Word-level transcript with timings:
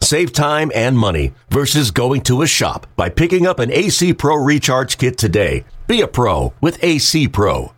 Save 0.00 0.32
time 0.32 0.70
and 0.74 0.96
money 0.96 1.32
versus 1.50 1.90
going 1.90 2.20
to 2.22 2.42
a 2.42 2.46
shop 2.46 2.86
by 2.96 3.08
picking 3.08 3.46
up 3.46 3.58
an 3.58 3.70
AC 3.72 4.14
Pro 4.14 4.36
recharge 4.36 4.98
kit 4.98 5.18
today. 5.18 5.64
Be 5.86 6.00
a 6.00 6.08
pro 6.08 6.52
with 6.60 6.82
AC 6.82 7.28
Pro. 7.28 7.72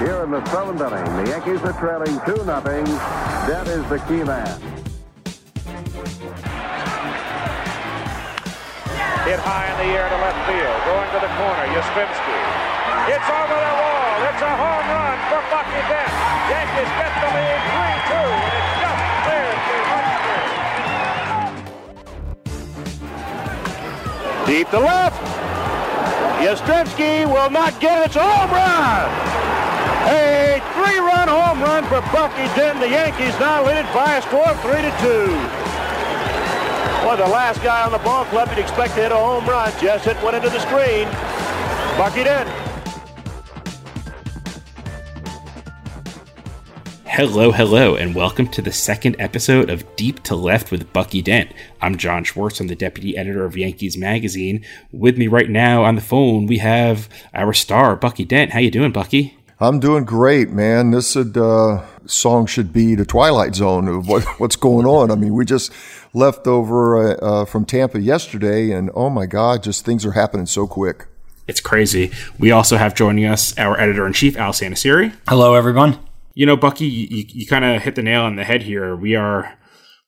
Here 0.00 0.24
in 0.24 0.30
the 0.30 0.44
seventh 0.48 0.80
inning, 0.80 1.24
the 1.24 1.30
Yankees 1.30 1.60
are 1.60 1.76
trailing 1.76 2.20
2 2.24 2.44
nothing. 2.46 2.84
That 3.44 3.68
is 3.68 3.84
the 3.88 3.98
key 4.08 4.24
man. 4.24 4.60
Hit 9.28 9.38
high 9.44 9.68
in 9.68 9.76
the 9.76 9.92
air 9.92 10.08
to 10.08 10.16
left 10.24 10.40
field. 10.48 10.80
Going 10.88 11.08
to 11.12 11.20
the 11.20 11.32
corner, 11.36 11.66
Yastrzemski. 11.76 12.38
It's 13.12 13.28
over 13.28 13.60
the 13.60 13.74
wall. 13.76 14.16
It's 14.24 14.40
a 14.40 14.52
home 14.56 14.88
run 14.88 15.18
for 15.28 15.44
Bucky 15.52 15.80
Dent. 15.84 16.12
Yankees 16.48 16.88
get 16.96 17.12
the 17.20 17.28
lead 17.36 17.60
3 17.68 18.39
2. 18.39 18.39
Deep 24.50 24.68
to 24.70 24.80
left. 24.80 25.22
Yastrzemski 26.42 27.24
will 27.24 27.50
not 27.50 27.78
get 27.78 28.02
it. 28.02 28.06
It's 28.06 28.16
a 28.16 28.20
home 28.20 28.50
run. 28.50 29.06
A 30.10 30.58
three-run 30.74 31.28
home 31.28 31.62
run 31.62 31.84
for 31.84 32.00
Bucky 32.10 32.52
Dent. 32.58 32.80
The 32.80 32.88
Yankees 32.88 33.38
now 33.38 33.64
lead 33.64 33.86
it 33.86 33.94
by 33.94 34.16
a 34.16 34.22
score 34.22 34.48
of 34.48 34.60
3 34.62 34.72
to 34.72 34.90
2. 34.90 35.06
Well, 37.06 37.16
the 37.16 37.30
last 37.30 37.62
guy 37.62 37.84
on 37.84 37.92
the 37.92 37.98
ball 37.98 38.24
club 38.24 38.48
you'd 38.48 38.58
expect 38.58 38.96
to 38.96 39.02
hit 39.02 39.12
a 39.12 39.16
home 39.16 39.46
run. 39.46 39.72
Just 39.80 40.04
hit 40.04 40.16
one 40.16 40.34
into 40.34 40.50
the 40.50 40.58
screen. 40.58 41.06
Bucky 41.96 42.24
Dent. 42.24 42.50
Hello, 47.20 47.52
hello, 47.52 47.96
and 47.96 48.14
welcome 48.14 48.48
to 48.48 48.62
the 48.62 48.72
second 48.72 49.14
episode 49.18 49.68
of 49.68 49.84
Deep 49.94 50.22
to 50.22 50.34
Left 50.34 50.70
with 50.70 50.90
Bucky 50.94 51.20
Dent. 51.20 51.52
I'm 51.82 51.98
John 51.98 52.24
Schwartz. 52.24 52.60
I'm 52.60 52.68
the 52.68 52.74
deputy 52.74 53.14
editor 53.14 53.44
of 53.44 53.58
Yankees 53.58 53.98
Magazine. 53.98 54.64
With 54.90 55.18
me 55.18 55.28
right 55.28 55.50
now 55.50 55.84
on 55.84 55.96
the 55.96 56.00
phone, 56.00 56.46
we 56.46 56.56
have 56.60 57.10
our 57.34 57.52
star, 57.52 57.94
Bucky 57.94 58.24
Dent. 58.24 58.52
How 58.52 58.58
you 58.60 58.70
doing, 58.70 58.90
Bucky? 58.90 59.36
I'm 59.60 59.80
doing 59.80 60.06
great, 60.06 60.48
man. 60.48 60.92
This 60.92 61.14
uh, 61.14 61.86
song 62.06 62.46
should 62.46 62.72
be 62.72 62.94
the 62.94 63.04
Twilight 63.04 63.54
Zone 63.54 63.86
of 63.86 64.08
what, 64.08 64.24
what's 64.40 64.56
going 64.56 64.86
on. 64.86 65.10
I 65.10 65.14
mean, 65.14 65.34
we 65.34 65.44
just 65.44 65.70
left 66.14 66.46
over 66.46 66.96
uh, 66.96 67.16
uh, 67.16 67.44
from 67.44 67.66
Tampa 67.66 68.00
yesterday, 68.00 68.70
and 68.70 68.90
oh 68.94 69.10
my 69.10 69.26
God, 69.26 69.62
just 69.62 69.84
things 69.84 70.06
are 70.06 70.12
happening 70.12 70.46
so 70.46 70.66
quick. 70.66 71.06
It's 71.46 71.60
crazy. 71.60 72.12
We 72.38 72.50
also 72.50 72.78
have 72.78 72.94
joining 72.94 73.26
us 73.26 73.58
our 73.58 73.78
editor 73.78 74.06
in 74.06 74.14
chief, 74.14 74.38
Al 74.38 74.54
Santasiere. 74.54 75.12
Hello, 75.28 75.52
everyone. 75.52 75.98
You 76.34 76.46
know, 76.46 76.56
Bucky, 76.56 76.86
you, 76.86 77.24
you 77.28 77.46
kind 77.46 77.64
of 77.64 77.82
hit 77.82 77.94
the 77.94 78.02
nail 78.02 78.22
on 78.22 78.36
the 78.36 78.44
head 78.44 78.62
here. 78.62 78.96
We 78.96 79.14
are 79.16 79.58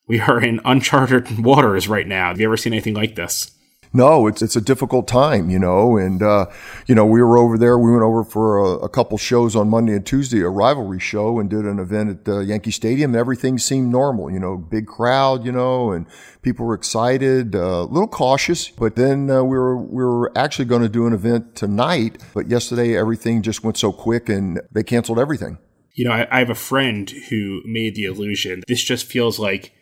we 0.06 0.20
are 0.20 0.42
in 0.42 0.60
uncharted 0.64 1.38
waters 1.44 1.88
right 1.88 2.06
now. 2.06 2.28
Have 2.28 2.40
you 2.40 2.46
ever 2.46 2.56
seen 2.56 2.72
anything 2.72 2.94
like 2.94 3.16
this? 3.16 3.52
no, 3.94 4.26
it's 4.26 4.40
it's 4.40 4.56
a 4.56 4.60
difficult 4.60 5.06
time, 5.06 5.50
you 5.50 5.58
know. 5.58 5.96
And 5.96 6.22
uh, 6.22 6.46
you 6.86 6.94
know, 6.94 7.04
we 7.04 7.22
were 7.22 7.36
over 7.36 7.58
there. 7.58 7.78
We 7.78 7.90
went 7.90 8.02
over 8.02 8.24
for 8.24 8.58
a, 8.58 8.84
a, 8.84 8.88
couple 8.88 9.18
shows 9.18 9.54
on 9.54 9.68
Monday 9.68 9.92
and 9.92 10.04
Tuesday, 10.04 10.40
a 10.40 10.48
rivalry 10.48 10.98
show, 10.98 11.38
and 11.38 11.50
did 11.50 11.66
an 11.66 11.78
event 11.78 12.26
at 12.26 12.32
uh, 12.32 12.38
Yankee 12.40 12.70
Stadium. 12.70 13.14
Everything 13.14 13.58
seemed 13.58 13.90
normal, 13.90 14.30
you 14.30 14.40
know, 14.40 14.56
big 14.56 14.86
crowd, 14.86 15.44
you 15.44 15.52
know, 15.52 15.92
and 15.92 16.06
people 16.40 16.64
were 16.64 16.74
excited, 16.74 17.54
uh, 17.54 17.58
a 17.58 17.84
little 17.84 18.08
cautious. 18.08 18.70
But 18.70 18.96
then 18.96 19.30
uh, 19.30 19.42
we 19.42 19.58
were 19.58 19.76
we 19.76 20.02
were 20.02 20.32
actually 20.36 20.66
going 20.66 20.82
to 20.82 20.88
do 20.88 21.06
an 21.06 21.12
event 21.12 21.54
tonight, 21.54 22.22
but 22.32 22.48
yesterday 22.48 22.96
everything 22.96 23.42
just 23.42 23.62
went 23.62 23.76
so 23.76 23.92
quick, 23.92 24.28
and 24.28 24.60
they 24.72 24.82
canceled 24.82 25.18
everything. 25.18 25.58
You 25.94 26.06
know, 26.06 26.12
I, 26.12 26.26
I 26.30 26.38
have 26.38 26.50
a 26.50 26.54
friend 26.54 27.08
who 27.28 27.60
made 27.64 27.94
the 27.94 28.04
illusion. 28.04 28.62
This 28.66 28.82
just 28.82 29.06
feels 29.06 29.38
like 29.38 29.72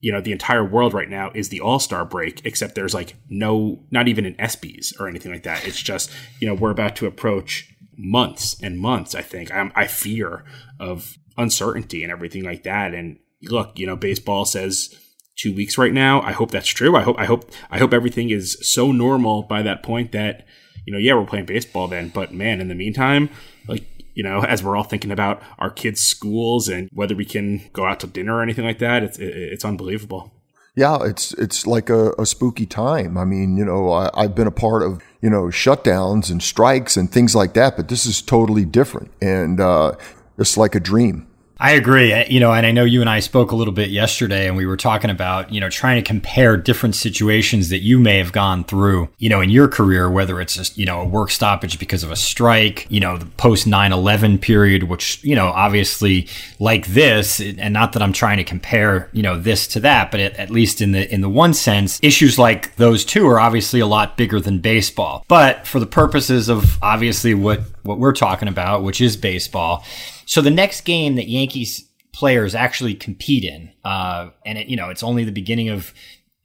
you 0.00 0.10
know 0.10 0.20
the 0.20 0.32
entire 0.32 0.64
world 0.64 0.94
right 0.94 1.08
now 1.08 1.30
is 1.34 1.50
the 1.50 1.60
all-star 1.60 2.04
break 2.04 2.44
except 2.44 2.74
there's 2.74 2.94
like 2.94 3.16
no 3.28 3.84
not 3.90 4.08
even 4.08 4.24
an 4.24 4.34
ESPYs 4.34 4.98
or 4.98 5.06
anything 5.08 5.30
like 5.30 5.42
that. 5.44 5.66
It's 5.66 5.80
just 5.80 6.10
you 6.40 6.48
know 6.48 6.54
we're 6.54 6.70
about 6.70 6.96
to 6.96 7.06
approach 7.06 7.72
months 7.96 8.56
and 8.62 8.80
months 8.80 9.14
i 9.14 9.20
think. 9.20 9.52
I'm, 9.52 9.70
i 9.76 9.86
fear 9.86 10.42
of 10.78 11.18
uncertainty 11.36 12.02
and 12.02 12.10
everything 12.10 12.44
like 12.44 12.62
that. 12.62 12.94
And 12.94 13.18
look 13.42 13.78
you 13.78 13.86
know 13.86 13.96
baseball 13.96 14.44
says 14.46 14.94
two 15.36 15.54
weeks 15.54 15.76
right 15.76 15.92
now. 15.92 16.22
I 16.22 16.32
hope 16.32 16.50
that's 16.50 16.68
true. 16.68 16.96
I 16.96 17.02
hope 17.02 17.18
i 17.18 17.26
hope 17.26 17.50
i 17.70 17.78
hope 17.78 17.92
everything 17.92 18.30
is 18.30 18.56
so 18.62 18.90
normal 18.92 19.42
by 19.42 19.60
that 19.62 19.82
point 19.82 20.12
that 20.12 20.46
you 20.86 20.92
know 20.94 20.98
yeah 20.98 21.14
we're 21.14 21.26
playing 21.26 21.46
baseball 21.46 21.88
then. 21.88 22.08
But 22.08 22.32
man 22.32 22.60
in 22.62 22.68
the 22.68 22.74
meantime 22.74 23.28
like 23.68 23.84
you 24.20 24.24
know, 24.24 24.44
as 24.44 24.62
we're 24.62 24.76
all 24.76 24.84
thinking 24.84 25.10
about 25.10 25.42
our 25.58 25.70
kids' 25.70 26.02
schools 26.02 26.68
and 26.68 26.90
whether 26.92 27.16
we 27.16 27.24
can 27.24 27.62
go 27.72 27.86
out 27.86 28.00
to 28.00 28.06
dinner 28.06 28.34
or 28.34 28.42
anything 28.42 28.66
like 28.66 28.78
that, 28.78 29.02
it's 29.02 29.18
it's 29.18 29.64
unbelievable. 29.64 30.30
Yeah, 30.76 30.98
it's 31.04 31.32
it's 31.32 31.66
like 31.66 31.88
a, 31.88 32.12
a 32.18 32.26
spooky 32.26 32.66
time. 32.66 33.16
I 33.16 33.24
mean, 33.24 33.56
you 33.56 33.64
know, 33.64 33.90
I, 33.90 34.10
have 34.20 34.34
been 34.34 34.46
a 34.46 34.50
part 34.50 34.82
of 34.82 35.00
you 35.22 35.30
know 35.30 35.44
shutdowns 35.44 36.30
and 36.30 36.42
strikes 36.42 36.98
and 36.98 37.10
things 37.10 37.34
like 37.34 37.54
that, 37.54 37.78
but 37.78 37.88
this 37.88 38.04
is 38.04 38.20
totally 38.20 38.66
different, 38.66 39.10
and 39.22 39.58
uh, 39.58 39.92
it's 40.36 40.58
like 40.58 40.74
a 40.74 40.80
dream. 40.80 41.26
I 41.60 41.72
agree. 41.72 42.10
Eh, 42.10 42.26
you 42.30 42.40
know, 42.40 42.54
and 42.54 42.64
I 42.64 42.72
know 42.72 42.84
you 42.84 43.02
and 43.02 43.10
I 43.10 43.20
spoke 43.20 43.50
a 43.50 43.56
little 43.56 43.74
bit 43.74 43.90
yesterday 43.90 44.48
and 44.48 44.56
we 44.56 44.64
were 44.64 44.78
talking 44.78 45.10
about, 45.10 45.52
you 45.52 45.60
know, 45.60 45.68
trying 45.68 46.02
to 46.02 46.06
compare 46.06 46.56
different 46.56 46.94
situations 46.94 47.68
that 47.68 47.80
you 47.80 47.98
may 47.98 48.16
have 48.16 48.32
gone 48.32 48.64
through, 48.64 49.10
you 49.18 49.28
know, 49.28 49.42
in 49.42 49.50
your 49.50 49.68
career, 49.68 50.10
whether 50.10 50.40
it's, 50.40 50.54
just, 50.54 50.78
you 50.78 50.86
know, 50.86 51.02
a 51.02 51.04
work 51.04 51.30
stoppage 51.30 51.78
because 51.78 52.02
of 52.02 52.10
a 52.10 52.16
strike, 52.16 52.86
you 52.88 52.98
know, 52.98 53.18
the 53.18 53.26
post 53.26 53.66
9 53.66 53.92
11 53.92 54.38
period, 54.38 54.84
which, 54.84 55.22
you 55.22 55.36
know, 55.36 55.48
obviously 55.48 56.26
like 56.58 56.86
this, 56.86 57.40
and 57.40 57.74
not 57.74 57.92
that 57.92 58.00
I'm 58.00 58.14
trying 58.14 58.38
to 58.38 58.44
compare, 58.44 59.10
you 59.12 59.22
know, 59.22 59.38
this 59.38 59.66
to 59.68 59.80
that, 59.80 60.10
but 60.10 60.18
at 60.20 60.48
least 60.48 60.80
in 60.80 60.92
the, 60.92 61.12
in 61.12 61.20
the 61.20 61.28
one 61.28 61.52
sense, 61.52 62.00
issues 62.02 62.38
like 62.38 62.74
those 62.76 63.04
two 63.04 63.26
are 63.26 63.38
obviously 63.38 63.80
a 63.80 63.86
lot 63.86 64.16
bigger 64.16 64.40
than 64.40 64.60
baseball. 64.60 65.26
But 65.28 65.66
for 65.66 65.78
the 65.78 65.86
purposes 65.86 66.48
of 66.48 66.82
obviously 66.82 67.34
what, 67.34 67.60
what 67.82 67.98
we're 67.98 68.12
talking 68.12 68.48
about, 68.48 68.82
which 68.82 69.02
is 69.02 69.18
baseball, 69.18 69.84
so 70.30 70.40
the 70.40 70.48
next 70.48 70.82
game 70.82 71.16
that 71.16 71.26
Yankees 71.26 71.88
players 72.12 72.54
actually 72.54 72.94
compete 72.94 73.42
in, 73.42 73.72
uh, 73.84 74.30
and 74.46 74.58
it, 74.58 74.68
you 74.68 74.76
know, 74.76 74.88
it's 74.88 75.02
only 75.02 75.24
the 75.24 75.32
beginning 75.32 75.70
of 75.70 75.92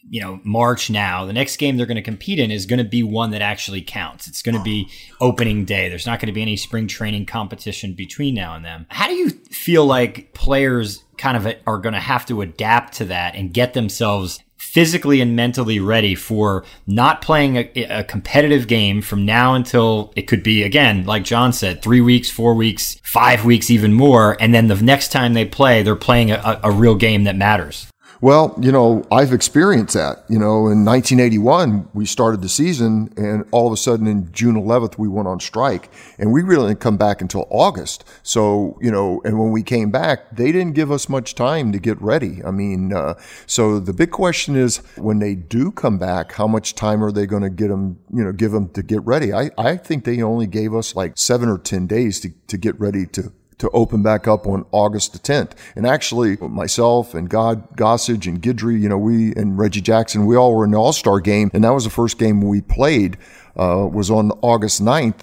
you 0.10 0.20
know 0.20 0.40
March 0.44 0.90
now. 0.90 1.24
The 1.24 1.34
next 1.34 1.58
game 1.58 1.78
they're 1.78 1.86
going 1.86 1.96
to 1.96 2.02
compete 2.02 2.40
in 2.40 2.50
is 2.50 2.66
going 2.66 2.80
to 2.80 2.90
be 2.90 3.04
one 3.04 3.30
that 3.30 3.44
actually 3.44 3.84
counts. 3.84 4.28
It's 4.28 4.42
going 4.42 4.58
to 4.58 4.64
be 4.64 4.90
opening 5.22 5.66
day. 5.66 5.88
There's 5.88 6.08
not 6.08 6.20
going 6.20 6.30
to 6.30 6.34
be 6.34 6.42
any 6.42 6.58
spring 6.58 6.88
training 6.88 7.28
competition 7.28 7.94
between 7.94 8.34
now 8.34 8.56
and 8.56 8.66
then. 8.66 8.88
How 8.90 9.06
do 9.06 9.14
you 9.14 9.30
feel 9.30 9.86
like 9.86 10.34
players 10.34 11.04
kind 11.20 11.38
of 11.38 11.56
are 11.68 11.78
going 11.78 11.94
to 11.94 12.00
have 12.00 12.26
to 12.26 12.42
adapt 12.42 12.96
to 12.96 13.06
that 13.06 13.36
and 13.36 13.54
get 13.54 13.76
themselves 13.76 14.40
physically 14.58 15.22
and 15.22 15.36
mentally 15.36 15.80
ready 15.80 16.16
for 16.16 16.64
not 16.88 17.22
playing 17.22 17.58
a, 17.58 17.72
a, 17.76 18.04
competitive 18.04 18.68
game 18.68 19.02
from 19.02 19.26
now 19.26 19.54
until 19.54 20.14
it 20.16 20.24
could 20.24 20.44
be 20.44 20.64
again 20.64 21.06
like 21.06 21.24
john 21.24 21.52
said 21.52 21.82
three 21.82 22.02
weeks 22.02 22.30
four 22.30 22.54
weeks 22.54 22.98
five 23.16 23.46
weeks 23.46 23.72
even 23.72 23.94
more. 23.94 24.36
And 24.42 24.54
then 24.54 24.68
the 24.68 24.76
next 24.76 25.14
time 25.14 25.36
they 25.36 25.46
play 25.46 25.84
they're 25.84 25.96
playing 25.96 26.32
a, 26.32 26.60
a 26.64 26.70
real 26.70 26.96
game 26.96 27.24
that 27.24 27.38
matters 27.38 27.88
well, 28.22 28.58
you 28.62 28.72
know, 28.72 29.06
I've 29.12 29.34
experienced 29.34 29.94
that. 29.94 30.24
You 30.30 30.40
know, 30.40 30.68
in 30.68 30.86
1981, 30.86 31.90
we 31.94 32.06
started 32.06 32.42
the 32.42 32.50
season, 32.50 33.14
and 33.18 33.46
all 33.52 33.68
of 33.68 33.74
a 33.74 33.78
sudden 33.78 34.08
in 34.08 34.32
June 34.32 34.56
11th, 34.56 34.98
we 34.98 35.08
went 35.08 35.28
on 35.28 35.40
strike, 35.40 35.90
and 36.18 36.32
we 36.32 36.42
really 36.42 36.70
didn't 36.70 36.80
come 36.80 36.98
back 36.98 37.22
until 37.22 37.48
August. 37.50 38.04
So, 38.24 38.78
you 38.82 38.92
know, 38.92 39.22
and 39.26 39.40
when 39.40 39.52
we 39.52 39.64
came 39.64 39.92
back, 39.92 40.36
they 40.36 40.52
didn't 40.52 40.74
give 40.74 40.92
us 40.92 41.10
much 41.10 41.36
time 41.36 41.72
to 41.72 41.80
get 41.80 42.02
ready. 42.02 42.44
I 42.44 42.52
mean, 42.52 42.94
uh, 42.94 43.16
so 43.46 43.80
the 43.80 43.94
big 43.94 44.12
question 44.12 44.56
is 44.56 44.78
when 44.98 45.20
they 45.20 45.36
do 45.36 45.72
come 45.72 45.98
back, 45.98 46.34
how 46.34 46.48
much 46.48 46.76
time 46.76 47.04
are 47.04 47.12
they 47.12 47.26
going 47.26 47.44
to 47.44 47.50
get 47.50 47.68
them, 47.68 48.00
you 48.14 48.24
know, 48.24 48.32
give 48.32 48.52
them 48.52 48.70
to 48.70 48.84
get 48.84 49.04
ready? 49.06 49.34
I, 49.34 49.52
I 49.58 49.78
think 49.78 50.06
they 50.06 50.22
only 50.22 50.48
gave 50.48 50.74
us 50.74 50.96
like 50.96 51.18
seven 51.18 51.50
or 51.50 51.58
10 51.58 51.88
days 51.88 52.20
to, 52.22 52.30
to 52.48 52.58
get 52.58 52.80
ready 52.80 53.06
to 53.08 53.32
to 53.58 53.70
open 53.70 54.04
back 54.04 54.28
up 54.28 54.48
on 54.48 54.66
August 54.72 55.14
the 55.14 55.20
10th. 55.20 55.52
And 55.76 55.88
actually, 55.88 56.38
myself 56.38 57.14
and 57.14 57.30
Goose 57.30 57.58
Gossage 57.76 58.28
and 58.28 58.42
Guidry, 58.42 58.82
you 58.82 58.90
know, 58.90 58.98
we 58.98 59.34
and 59.36 59.58
Reggie 59.58 59.82
Jackson, 59.82 60.26
we 60.26 60.36
all 60.36 60.56
were 60.56 60.66
in 60.66 60.72
the 60.72 60.78
All 60.78 60.94
Star 60.94 61.20
game, 61.20 61.52
and 61.54 61.64
that 61.64 61.74
was 61.74 61.84
the 61.84 61.90
first 61.90 62.18
game 62.18 62.42
we 62.42 62.62
played. 62.62 63.18
Uh, 63.58 63.88
was 63.90 64.12
on 64.12 64.32
August 64.42 64.84
9th. 64.84 65.22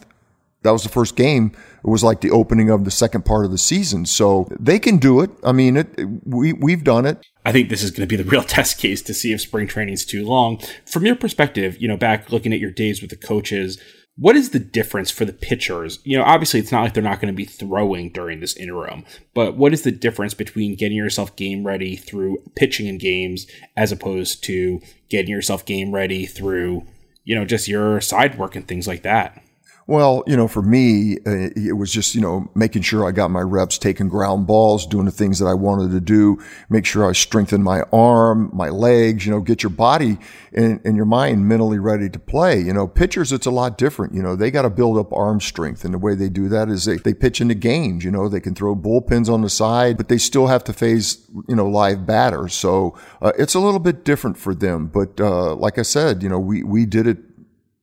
That 0.62 0.70
was 0.70 0.84
the 0.84 0.88
first 0.88 1.16
game. 1.16 1.52
It 1.84 1.88
was 1.88 2.04
like 2.04 2.20
the 2.20 2.30
opening 2.30 2.70
of 2.70 2.84
the 2.84 2.90
second 2.90 3.24
part 3.24 3.44
of 3.44 3.50
the 3.50 3.58
season. 3.58 4.06
So 4.06 4.48
they 4.58 4.78
can 4.78 4.98
do 4.98 5.20
it. 5.20 5.30
I 5.44 5.52
mean, 5.52 5.76
it, 5.76 5.88
we 6.24 6.52
we've 6.52 6.84
done 6.84 7.04
it. 7.04 7.18
I 7.44 7.50
think 7.50 7.68
this 7.68 7.82
is 7.82 7.90
going 7.90 8.08
to 8.08 8.16
be 8.16 8.22
the 8.22 8.28
real 8.30 8.44
test 8.44 8.78
case 8.78 9.02
to 9.02 9.14
see 9.14 9.32
if 9.32 9.40
spring 9.40 9.66
training 9.66 9.94
is 9.94 10.06
too 10.06 10.24
long. 10.24 10.60
From 10.86 11.04
your 11.04 11.16
perspective, 11.16 11.76
you 11.80 11.88
know, 11.88 11.96
back 11.96 12.30
looking 12.30 12.52
at 12.52 12.60
your 12.60 12.70
days 12.70 13.02
with 13.02 13.10
the 13.10 13.16
coaches, 13.16 13.78
what 14.16 14.36
is 14.36 14.50
the 14.50 14.58
difference 14.58 15.10
for 15.10 15.24
the 15.24 15.32
pitchers? 15.32 15.98
You 16.04 16.18
know, 16.18 16.24
obviously 16.24 16.60
it's 16.60 16.72
not 16.72 16.82
like 16.82 16.94
they're 16.94 17.02
not 17.02 17.20
going 17.20 17.32
to 17.32 17.36
be 17.36 17.44
throwing 17.44 18.10
during 18.10 18.40
this 18.40 18.56
interim, 18.56 19.04
but 19.34 19.56
what 19.56 19.72
is 19.72 19.82
the 19.82 19.92
difference 19.92 20.34
between 20.34 20.76
getting 20.76 20.98
yourself 20.98 21.34
game 21.36 21.66
ready 21.66 21.96
through 21.96 22.38
pitching 22.54 22.86
in 22.86 22.98
games 22.98 23.46
as 23.76 23.90
opposed 23.90 24.44
to 24.44 24.80
getting 25.08 25.30
yourself 25.30 25.64
game 25.64 25.92
ready 25.92 26.26
through, 26.26 26.86
you 27.24 27.34
know, 27.34 27.44
just 27.44 27.68
your 27.68 28.00
side 28.00 28.36
work 28.36 28.54
and 28.54 28.68
things 28.68 28.86
like 28.86 29.02
that? 29.02 29.42
Well, 29.88 30.22
you 30.28 30.36
know, 30.36 30.46
for 30.46 30.62
me, 30.62 31.18
uh, 31.26 31.50
it 31.56 31.76
was 31.76 31.92
just, 31.92 32.14
you 32.14 32.20
know, 32.20 32.48
making 32.54 32.82
sure 32.82 33.06
I 33.06 33.10
got 33.10 33.32
my 33.32 33.40
reps, 33.40 33.78
taking 33.78 34.08
ground 34.08 34.46
balls, 34.46 34.86
doing 34.86 35.06
the 35.06 35.10
things 35.10 35.40
that 35.40 35.46
I 35.46 35.54
wanted 35.54 35.90
to 35.90 36.00
do, 36.00 36.38
make 36.70 36.86
sure 36.86 37.08
I 37.08 37.12
strengthened 37.12 37.64
my 37.64 37.82
arm, 37.92 38.50
my 38.52 38.68
legs, 38.68 39.26
you 39.26 39.32
know, 39.32 39.40
get 39.40 39.62
your 39.62 39.70
body 39.70 40.18
and, 40.52 40.80
and 40.84 40.96
your 40.96 41.04
mind 41.04 41.48
mentally 41.48 41.80
ready 41.80 42.08
to 42.10 42.18
play. 42.18 42.60
You 42.60 42.72
know, 42.72 42.86
pitchers, 42.86 43.32
it's 43.32 43.46
a 43.46 43.50
lot 43.50 43.76
different. 43.76 44.14
You 44.14 44.22
know, 44.22 44.36
they 44.36 44.52
got 44.52 44.62
to 44.62 44.70
build 44.70 44.98
up 44.98 45.12
arm 45.12 45.40
strength. 45.40 45.84
And 45.84 45.92
the 45.92 45.98
way 45.98 46.14
they 46.14 46.28
do 46.28 46.48
that 46.48 46.68
is 46.68 46.84
they, 46.84 46.98
they 46.98 47.12
pitch 47.14 47.40
into 47.40 47.54
games. 47.54 48.04
You 48.04 48.12
know, 48.12 48.28
they 48.28 48.40
can 48.40 48.54
throw 48.54 48.76
bullpens 48.76 49.28
on 49.28 49.42
the 49.42 49.50
side, 49.50 49.96
but 49.96 50.08
they 50.08 50.18
still 50.18 50.46
have 50.46 50.62
to 50.64 50.72
face, 50.72 51.26
you 51.48 51.56
know, 51.56 51.66
live 51.66 52.06
batters. 52.06 52.54
So 52.54 52.96
uh, 53.20 53.32
it's 53.36 53.54
a 53.54 53.60
little 53.60 53.80
bit 53.80 54.04
different 54.04 54.38
for 54.38 54.54
them. 54.54 54.86
But 54.86 55.20
uh, 55.20 55.56
like 55.56 55.78
I 55.78 55.82
said, 55.82 56.22
you 56.22 56.28
know, 56.28 56.38
we, 56.38 56.62
we 56.62 56.86
did 56.86 57.08
it 57.08 57.18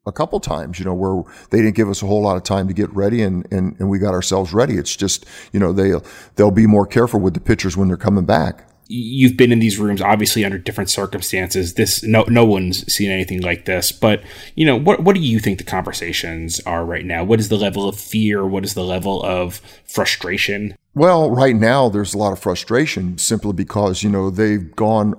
a 0.05 0.11
couple 0.11 0.39
times, 0.39 0.79
you 0.79 0.85
know, 0.85 0.93
where 0.93 1.23
they 1.51 1.59
didn't 1.59 1.75
give 1.75 1.89
us 1.89 2.01
a 2.01 2.05
whole 2.05 2.21
lot 2.21 2.37
of 2.37 2.43
time 2.43 2.67
to 2.67 2.73
get 2.73 2.93
ready 2.93 3.21
and, 3.21 3.47
and, 3.51 3.75
and 3.79 3.89
we 3.89 3.99
got 3.99 4.13
ourselves 4.13 4.53
ready. 4.53 4.75
It's 4.75 4.95
just, 4.95 5.25
you 5.53 5.59
know, 5.59 5.73
they, 5.73 5.91
they'll 6.35 6.51
be 6.51 6.67
more 6.67 6.85
careful 6.85 7.19
with 7.19 7.33
the 7.33 7.39
pitchers 7.39 7.75
when 7.75 7.87
they're 7.87 7.97
coming 7.97 8.25
back. 8.25 8.65
You've 8.91 9.37
been 9.37 9.51
in 9.51 9.59
these 9.59 9.77
rooms 9.77 10.01
obviously 10.01 10.43
under 10.43 10.57
different 10.57 10.89
circumstances. 10.89 11.75
This 11.75 12.01
no 12.01 12.23
no 12.23 12.43
one's 12.43 12.91
seen 12.91 13.11
anything 13.11 13.39
like 13.41 13.65
this. 13.65 13.91
But 13.91 14.23
you 14.55 14.65
know 14.65 14.75
what 14.75 15.03
what 15.03 15.13
do 15.13 15.21
you 15.21 15.37
think 15.37 15.59
the 15.59 15.63
conversations 15.63 16.59
are 16.61 16.83
right 16.83 17.05
now? 17.05 17.23
What 17.23 17.39
is 17.39 17.49
the 17.49 17.55
level 17.55 17.87
of 17.87 17.99
fear? 17.99 18.47
What 18.47 18.65
is 18.65 18.73
the 18.73 18.83
level 18.83 19.21
of 19.21 19.61
frustration? 19.85 20.75
Well, 20.95 21.29
right 21.29 21.55
now 21.55 21.87
there's 21.89 22.15
a 22.15 22.17
lot 22.17 22.33
of 22.33 22.39
frustration 22.39 23.19
simply 23.19 23.53
because 23.53 24.01
you 24.01 24.09
know 24.09 24.31
they've 24.31 24.75
gone 24.75 25.13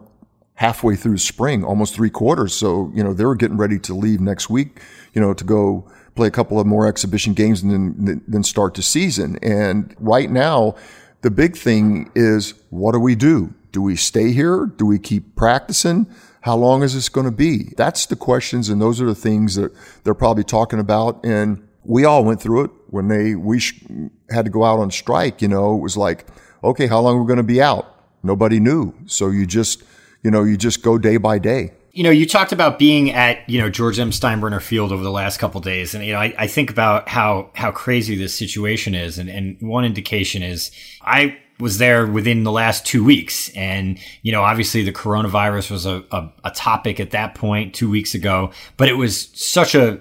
halfway 0.60 0.94
through 0.94 1.16
spring, 1.16 1.64
almost 1.64 1.94
three 1.94 2.10
quarters. 2.10 2.52
So, 2.52 2.92
you 2.94 3.02
know, 3.02 3.14
they 3.14 3.24
were 3.24 3.34
getting 3.34 3.56
ready 3.56 3.78
to 3.78 3.94
leave 3.94 4.20
next 4.20 4.50
week, 4.50 4.78
you 5.14 5.20
know, 5.20 5.32
to 5.32 5.42
go 5.42 5.90
play 6.14 6.28
a 6.28 6.30
couple 6.30 6.60
of 6.60 6.66
more 6.66 6.86
exhibition 6.86 7.32
games 7.32 7.62
and 7.62 8.06
then, 8.06 8.22
then 8.28 8.42
start 8.42 8.74
the 8.74 8.82
season. 8.82 9.38
And 9.40 9.96
right 9.98 10.30
now, 10.30 10.76
the 11.22 11.30
big 11.30 11.56
thing 11.56 12.10
is 12.14 12.52
what 12.68 12.92
do 12.92 13.00
we 13.00 13.14
do? 13.14 13.54
Do 13.72 13.80
we 13.80 13.96
stay 13.96 14.32
here? 14.32 14.66
Do 14.66 14.84
we 14.84 14.98
keep 14.98 15.34
practicing? 15.34 16.06
How 16.42 16.56
long 16.56 16.82
is 16.82 16.92
this 16.92 17.08
going 17.08 17.24
to 17.24 17.32
be? 17.32 17.72
That's 17.78 18.04
the 18.04 18.16
questions. 18.16 18.68
And 18.68 18.82
those 18.82 19.00
are 19.00 19.06
the 19.06 19.14
things 19.14 19.54
that 19.54 19.72
they're 20.04 20.12
probably 20.12 20.44
talking 20.44 20.78
about. 20.78 21.24
And 21.24 21.66
we 21.84 22.04
all 22.04 22.22
went 22.22 22.42
through 22.42 22.64
it 22.64 22.70
when 22.88 23.08
they, 23.08 23.34
we 23.34 23.60
sh- 23.60 23.82
had 24.28 24.44
to 24.44 24.50
go 24.50 24.64
out 24.64 24.78
on 24.78 24.90
strike. 24.90 25.40
You 25.40 25.48
know, 25.48 25.74
it 25.74 25.80
was 25.80 25.96
like, 25.96 26.26
okay, 26.62 26.86
how 26.86 27.00
long 27.00 27.16
are 27.16 27.22
we 27.22 27.26
going 27.26 27.38
to 27.38 27.42
be 27.42 27.62
out? 27.62 27.96
Nobody 28.22 28.60
knew. 28.60 28.92
So 29.06 29.30
you 29.30 29.46
just, 29.46 29.84
you 30.22 30.30
know, 30.30 30.44
you 30.44 30.56
just 30.56 30.82
go 30.82 30.98
day 30.98 31.16
by 31.16 31.38
day. 31.38 31.72
You 31.92 32.04
know, 32.04 32.10
you 32.10 32.24
talked 32.24 32.52
about 32.52 32.78
being 32.78 33.10
at, 33.10 33.48
you 33.48 33.60
know, 33.60 33.68
George 33.68 33.98
M. 33.98 34.10
Steinbrenner 34.10 34.62
Field 34.62 34.92
over 34.92 35.02
the 35.02 35.10
last 35.10 35.38
couple 35.38 35.60
days. 35.60 35.92
And, 35.92 36.04
you 36.04 36.12
know, 36.12 36.20
I, 36.20 36.32
I 36.38 36.46
think 36.46 36.70
about 36.70 37.08
how, 37.08 37.50
how 37.54 37.72
crazy 37.72 38.14
this 38.14 38.32
situation 38.32 38.94
is. 38.94 39.18
And, 39.18 39.28
and 39.28 39.56
one 39.60 39.84
indication 39.84 40.42
is 40.42 40.70
I 41.02 41.36
was 41.58 41.78
there 41.78 42.06
within 42.06 42.44
the 42.44 42.52
last 42.52 42.86
two 42.86 43.04
weeks. 43.04 43.50
And, 43.56 43.98
you 44.22 44.30
know, 44.30 44.42
obviously 44.42 44.84
the 44.84 44.92
coronavirus 44.92 45.70
was 45.70 45.84
a, 45.84 46.04
a, 46.12 46.32
a 46.44 46.50
topic 46.52 47.00
at 47.00 47.10
that 47.10 47.34
point 47.34 47.74
two 47.74 47.90
weeks 47.90 48.14
ago, 48.14 48.52
but 48.76 48.88
it 48.88 48.94
was 48.94 49.28
such 49.34 49.74
a, 49.74 49.98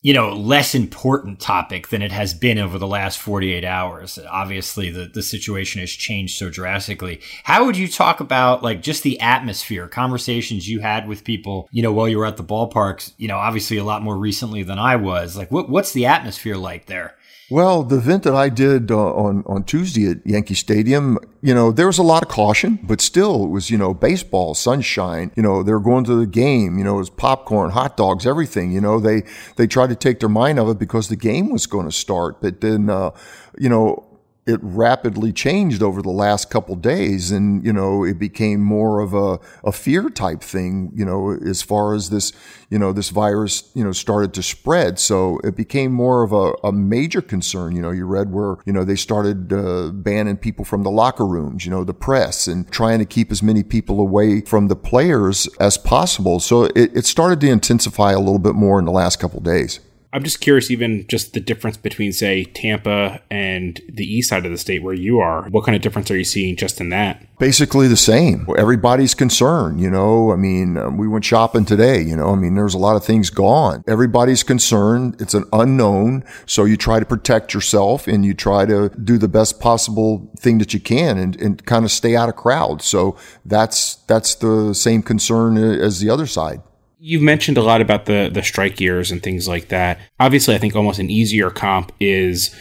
you 0.00 0.14
know, 0.14 0.32
less 0.32 0.76
important 0.76 1.40
topic 1.40 1.88
than 1.88 2.02
it 2.02 2.12
has 2.12 2.32
been 2.32 2.58
over 2.58 2.78
the 2.78 2.86
last 2.86 3.18
48 3.18 3.64
hours. 3.64 4.18
Obviously, 4.30 4.90
the, 4.90 5.06
the 5.06 5.22
situation 5.22 5.80
has 5.80 5.90
changed 5.90 6.36
so 6.36 6.48
drastically. 6.48 7.20
How 7.42 7.64
would 7.64 7.76
you 7.76 7.88
talk 7.88 8.20
about 8.20 8.62
like 8.62 8.80
just 8.80 9.02
the 9.02 9.18
atmosphere, 9.18 9.88
conversations 9.88 10.68
you 10.68 10.78
had 10.80 11.08
with 11.08 11.24
people, 11.24 11.68
you 11.72 11.82
know, 11.82 11.92
while 11.92 12.08
you 12.08 12.18
were 12.18 12.26
at 12.26 12.36
the 12.36 12.44
ballparks, 12.44 13.12
you 13.16 13.26
know, 13.26 13.38
obviously 13.38 13.76
a 13.76 13.84
lot 13.84 14.02
more 14.02 14.16
recently 14.16 14.62
than 14.62 14.78
I 14.78 14.94
was. 14.94 15.36
Like, 15.36 15.50
what, 15.50 15.68
what's 15.68 15.92
the 15.92 16.06
atmosphere 16.06 16.56
like 16.56 16.86
there? 16.86 17.16
Well, 17.50 17.82
the 17.82 17.96
event 17.96 18.24
that 18.24 18.34
I 18.34 18.50
did 18.50 18.90
uh, 18.90 19.14
on 19.14 19.42
on 19.46 19.64
Tuesday 19.64 20.10
at 20.10 20.26
Yankee 20.26 20.54
Stadium, 20.54 21.18
you 21.40 21.54
know, 21.54 21.72
there 21.72 21.86
was 21.86 21.96
a 21.96 22.02
lot 22.02 22.22
of 22.22 22.28
caution, 22.28 22.78
but 22.82 23.00
still, 23.00 23.44
it 23.44 23.48
was 23.48 23.70
you 23.70 23.78
know 23.78 23.94
baseball, 23.94 24.54
sunshine. 24.54 25.32
You 25.34 25.42
know, 25.42 25.62
they 25.62 25.72
were 25.72 25.80
going 25.80 26.04
to 26.04 26.14
the 26.14 26.26
game. 26.26 26.76
You 26.76 26.84
know, 26.84 26.96
it 26.96 26.98
was 26.98 27.10
popcorn, 27.10 27.70
hot 27.70 27.96
dogs, 27.96 28.26
everything. 28.26 28.70
You 28.70 28.82
know, 28.82 29.00
they 29.00 29.22
they 29.56 29.66
tried 29.66 29.88
to 29.88 29.96
take 29.96 30.20
their 30.20 30.28
mind 30.28 30.58
of 30.58 30.68
it 30.68 30.78
because 30.78 31.08
the 31.08 31.16
game 31.16 31.50
was 31.50 31.66
going 31.66 31.86
to 31.86 31.92
start, 31.92 32.42
but 32.42 32.60
then 32.60 32.90
uh, 32.90 33.12
you 33.58 33.70
know 33.70 34.07
it 34.48 34.58
rapidly 34.62 35.30
changed 35.30 35.82
over 35.82 36.00
the 36.00 36.10
last 36.10 36.48
couple 36.48 36.74
days 36.74 37.30
and 37.30 37.62
you 37.64 37.72
know 37.72 38.02
it 38.02 38.18
became 38.18 38.60
more 38.60 39.00
of 39.00 39.12
a, 39.12 39.38
a 39.62 39.70
fear 39.70 40.08
type 40.08 40.40
thing 40.40 40.90
you 40.94 41.04
know 41.04 41.36
as 41.46 41.60
far 41.60 41.94
as 41.94 42.08
this 42.08 42.32
you 42.70 42.78
know 42.78 42.90
this 42.90 43.10
virus 43.10 43.70
you 43.74 43.84
know 43.84 43.92
started 43.92 44.32
to 44.32 44.42
spread. 44.42 44.98
So 44.98 45.38
it 45.44 45.54
became 45.54 45.92
more 45.92 46.22
of 46.22 46.32
a, 46.32 46.54
a 46.64 46.72
major 46.72 47.20
concern 47.20 47.76
you 47.76 47.82
know 47.82 47.90
you 47.90 48.06
read 48.06 48.32
where 48.32 48.56
you 48.64 48.72
know 48.72 48.84
they 48.84 48.96
started 48.96 49.52
uh, 49.52 49.90
banning 49.92 50.38
people 50.38 50.64
from 50.64 50.82
the 50.82 50.90
locker 50.90 51.26
rooms 51.26 51.66
you 51.66 51.70
know 51.70 51.84
the 51.84 51.94
press 51.94 52.46
and 52.48 52.70
trying 52.70 53.00
to 53.00 53.04
keep 53.04 53.30
as 53.30 53.42
many 53.42 53.62
people 53.62 54.00
away 54.00 54.40
from 54.40 54.68
the 54.68 54.76
players 54.76 55.46
as 55.60 55.76
possible. 55.76 56.40
So 56.40 56.64
it, 56.64 56.96
it 56.96 57.04
started 57.04 57.40
to 57.42 57.50
intensify 57.50 58.12
a 58.12 58.18
little 58.18 58.38
bit 58.38 58.54
more 58.54 58.78
in 58.78 58.86
the 58.86 58.92
last 58.92 59.20
couple 59.20 59.40
days 59.40 59.80
I'm 60.10 60.24
just 60.24 60.40
curious, 60.40 60.70
even 60.70 61.06
just 61.06 61.34
the 61.34 61.40
difference 61.40 61.76
between, 61.76 62.12
say, 62.12 62.44
Tampa 62.44 63.20
and 63.30 63.78
the 63.90 64.06
east 64.06 64.30
side 64.30 64.46
of 64.46 64.52
the 64.52 64.56
state 64.56 64.82
where 64.82 64.94
you 64.94 65.18
are. 65.18 65.46
What 65.50 65.64
kind 65.64 65.76
of 65.76 65.82
difference 65.82 66.10
are 66.10 66.16
you 66.16 66.24
seeing 66.24 66.56
just 66.56 66.80
in 66.80 66.88
that? 66.88 67.26
Basically 67.38 67.88
the 67.88 67.96
same. 67.96 68.46
Everybody's 68.56 69.14
concerned, 69.14 69.80
you 69.80 69.90
know. 69.90 70.32
I 70.32 70.36
mean, 70.36 70.78
um, 70.78 70.96
we 70.96 71.06
went 71.06 71.26
shopping 71.26 71.66
today, 71.66 72.00
you 72.00 72.16
know. 72.16 72.30
I 72.30 72.36
mean, 72.36 72.54
there's 72.54 72.72
a 72.72 72.78
lot 72.78 72.96
of 72.96 73.04
things 73.04 73.28
gone. 73.28 73.84
Everybody's 73.86 74.42
concerned. 74.42 75.20
It's 75.20 75.34
an 75.34 75.44
unknown. 75.52 76.24
So 76.46 76.64
you 76.64 76.78
try 76.78 77.00
to 77.00 77.06
protect 77.06 77.52
yourself 77.52 78.08
and 78.08 78.24
you 78.24 78.32
try 78.32 78.64
to 78.64 78.88
do 78.88 79.18
the 79.18 79.28
best 79.28 79.60
possible 79.60 80.32
thing 80.38 80.56
that 80.58 80.72
you 80.72 80.80
can 80.80 81.18
and, 81.18 81.36
and 81.40 81.64
kind 81.66 81.84
of 81.84 81.90
stay 81.90 82.16
out 82.16 82.30
of 82.30 82.36
crowds. 82.36 82.86
So 82.86 83.16
that's, 83.44 83.96
that's 84.06 84.36
the 84.36 84.72
same 84.72 85.02
concern 85.02 85.58
as 85.58 86.00
the 86.00 86.08
other 86.08 86.26
side. 86.26 86.62
You've 87.00 87.22
mentioned 87.22 87.58
a 87.58 87.62
lot 87.62 87.80
about 87.80 88.06
the 88.06 88.30
the 88.32 88.42
strike 88.42 88.80
years 88.80 89.10
and 89.10 89.22
things 89.22 89.46
like 89.46 89.68
that. 89.68 90.00
Obviously, 90.18 90.54
I 90.54 90.58
think 90.58 90.74
almost 90.74 90.98
an 90.98 91.10
easier 91.10 91.50
comp 91.50 91.92
is 92.00 92.54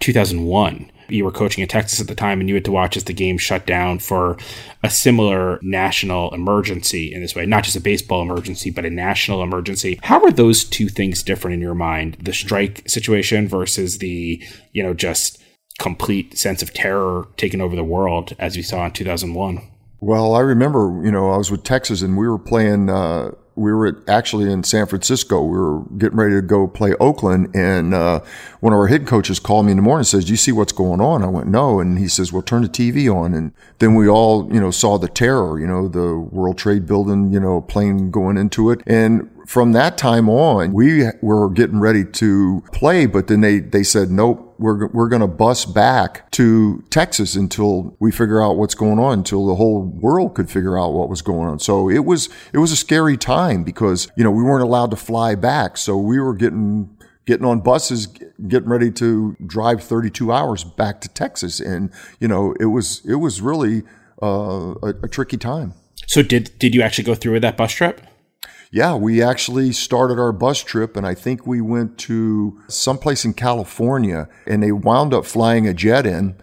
2001. 0.00 0.90
You 1.08 1.24
were 1.24 1.32
coaching 1.32 1.64
at 1.64 1.70
Texas 1.70 2.00
at 2.00 2.06
the 2.06 2.14
time, 2.14 2.38
and 2.38 2.48
you 2.48 2.54
had 2.54 2.64
to 2.66 2.72
watch 2.72 2.96
as 2.96 3.04
the 3.04 3.12
game 3.12 3.36
shut 3.36 3.66
down 3.66 3.98
for 3.98 4.36
a 4.84 4.90
similar 4.90 5.58
national 5.60 6.32
emergency 6.32 7.12
in 7.12 7.20
this 7.20 7.34
way, 7.34 7.46
not 7.46 7.64
just 7.64 7.76
a 7.76 7.80
baseball 7.80 8.22
emergency, 8.22 8.70
but 8.70 8.84
a 8.84 8.90
national 8.90 9.42
emergency. 9.42 9.98
How 10.04 10.22
are 10.22 10.30
those 10.30 10.62
two 10.62 10.88
things 10.88 11.24
different 11.24 11.54
in 11.54 11.60
your 11.60 11.74
mind? 11.74 12.16
The 12.20 12.32
strike 12.32 12.88
situation 12.88 13.48
versus 13.48 13.98
the, 13.98 14.40
you 14.72 14.84
know, 14.84 14.94
just 14.94 15.42
complete 15.80 16.38
sense 16.38 16.62
of 16.62 16.72
terror 16.72 17.26
taking 17.36 17.60
over 17.60 17.74
the 17.74 17.82
world 17.82 18.36
as 18.38 18.54
we 18.54 18.62
saw 18.62 18.84
in 18.84 18.92
2001? 18.92 19.66
Well, 19.98 20.34
I 20.34 20.40
remember, 20.40 21.00
you 21.04 21.10
know, 21.10 21.30
I 21.30 21.36
was 21.36 21.50
with 21.50 21.64
Texas 21.64 22.02
and 22.02 22.16
we 22.16 22.28
were 22.28 22.38
playing 22.38 22.88
uh, 22.88 23.32
we 23.60 23.74
were 23.74 24.02
actually 24.08 24.50
in 24.50 24.64
San 24.64 24.86
Francisco. 24.86 25.42
We 25.42 25.58
were 25.58 25.80
getting 25.98 26.16
ready 26.16 26.34
to 26.34 26.40
go 26.40 26.66
play 26.66 26.94
Oakland, 26.94 27.54
and 27.54 27.92
uh, 27.92 28.20
one 28.60 28.72
of 28.72 28.78
our 28.78 28.86
head 28.86 29.06
coaches 29.06 29.38
called 29.38 29.66
me 29.66 29.72
in 29.72 29.76
the 29.76 29.82
morning 29.82 30.00
and 30.00 30.06
says, 30.06 30.24
"Do 30.24 30.32
you 30.32 30.38
see 30.38 30.50
what's 30.50 30.72
going 30.72 31.02
on?" 31.02 31.22
I 31.22 31.26
went, 31.26 31.48
"No," 31.48 31.78
and 31.78 31.98
he 31.98 32.08
says, 32.08 32.32
"Well, 32.32 32.40
turn 32.40 32.62
the 32.62 32.68
TV 32.68 33.14
on." 33.14 33.34
And 33.34 33.52
then 33.78 33.94
we 33.94 34.08
all, 34.08 34.50
you 34.50 34.60
know, 34.60 34.70
saw 34.70 34.96
the 34.96 35.08
terror, 35.08 35.60
you 35.60 35.66
know, 35.66 35.88
the 35.88 36.18
World 36.18 36.56
Trade 36.56 36.86
Building, 36.86 37.32
you 37.32 37.38
know, 37.38 37.60
plane 37.60 38.10
going 38.10 38.38
into 38.38 38.70
it, 38.70 38.80
and 38.86 39.28
from 39.46 39.72
that 39.72 39.98
time 39.98 40.28
on, 40.28 40.72
we 40.72 41.04
were 41.20 41.50
getting 41.50 41.80
ready 41.80 42.04
to 42.04 42.62
play, 42.72 43.04
but 43.04 43.26
then 43.26 43.40
they, 43.40 43.58
they 43.58 43.82
said, 43.82 44.08
nope, 44.08 44.49
we're, 44.60 44.88
we're 44.88 45.08
going 45.08 45.22
to 45.22 45.26
bus 45.26 45.64
back 45.64 46.30
to 46.32 46.84
Texas 46.90 47.34
until 47.34 47.96
we 47.98 48.12
figure 48.12 48.42
out 48.42 48.56
what's 48.56 48.74
going 48.74 48.98
on, 48.98 49.14
until 49.14 49.46
the 49.46 49.54
whole 49.54 49.82
world 49.82 50.34
could 50.34 50.50
figure 50.50 50.78
out 50.78 50.92
what 50.92 51.08
was 51.08 51.22
going 51.22 51.48
on. 51.48 51.58
So 51.58 51.88
it 51.88 52.04
was, 52.04 52.28
it 52.52 52.58
was 52.58 52.70
a 52.70 52.76
scary 52.76 53.16
time 53.16 53.64
because, 53.64 54.08
you 54.16 54.22
know, 54.22 54.30
we 54.30 54.42
weren't 54.42 54.62
allowed 54.62 54.90
to 54.90 54.96
fly 54.96 55.34
back. 55.34 55.78
So 55.78 55.96
we 55.96 56.20
were 56.20 56.34
getting, 56.34 56.94
getting 57.24 57.46
on 57.46 57.60
buses, 57.60 58.06
getting 58.06 58.68
ready 58.68 58.90
to 58.92 59.34
drive 59.46 59.82
32 59.82 60.30
hours 60.30 60.62
back 60.62 61.00
to 61.00 61.08
Texas. 61.08 61.58
And, 61.58 61.90
you 62.20 62.28
know, 62.28 62.54
it 62.60 62.66
was, 62.66 63.00
it 63.06 63.16
was 63.16 63.40
really 63.40 63.82
uh, 64.22 64.74
a, 64.82 64.94
a 65.02 65.08
tricky 65.08 65.38
time. 65.38 65.72
So 66.06 66.22
did, 66.22 66.50
did 66.58 66.74
you 66.74 66.82
actually 66.82 67.04
go 67.04 67.14
through 67.14 67.32
with 67.32 67.42
that 67.42 67.56
bus 67.56 67.72
trip? 67.72 68.02
Yeah, 68.72 68.94
we 68.94 69.20
actually 69.20 69.72
started 69.72 70.20
our 70.20 70.30
bus 70.30 70.62
trip 70.62 70.96
and 70.96 71.04
I 71.04 71.12
think 71.14 71.44
we 71.44 71.60
went 71.60 71.98
to 72.00 72.60
someplace 72.68 73.24
in 73.24 73.34
California 73.34 74.28
and 74.46 74.62
they 74.62 74.70
wound 74.70 75.12
up 75.12 75.26
flying 75.26 75.66
a 75.66 75.74
jet 75.74 76.06
in. 76.06 76.36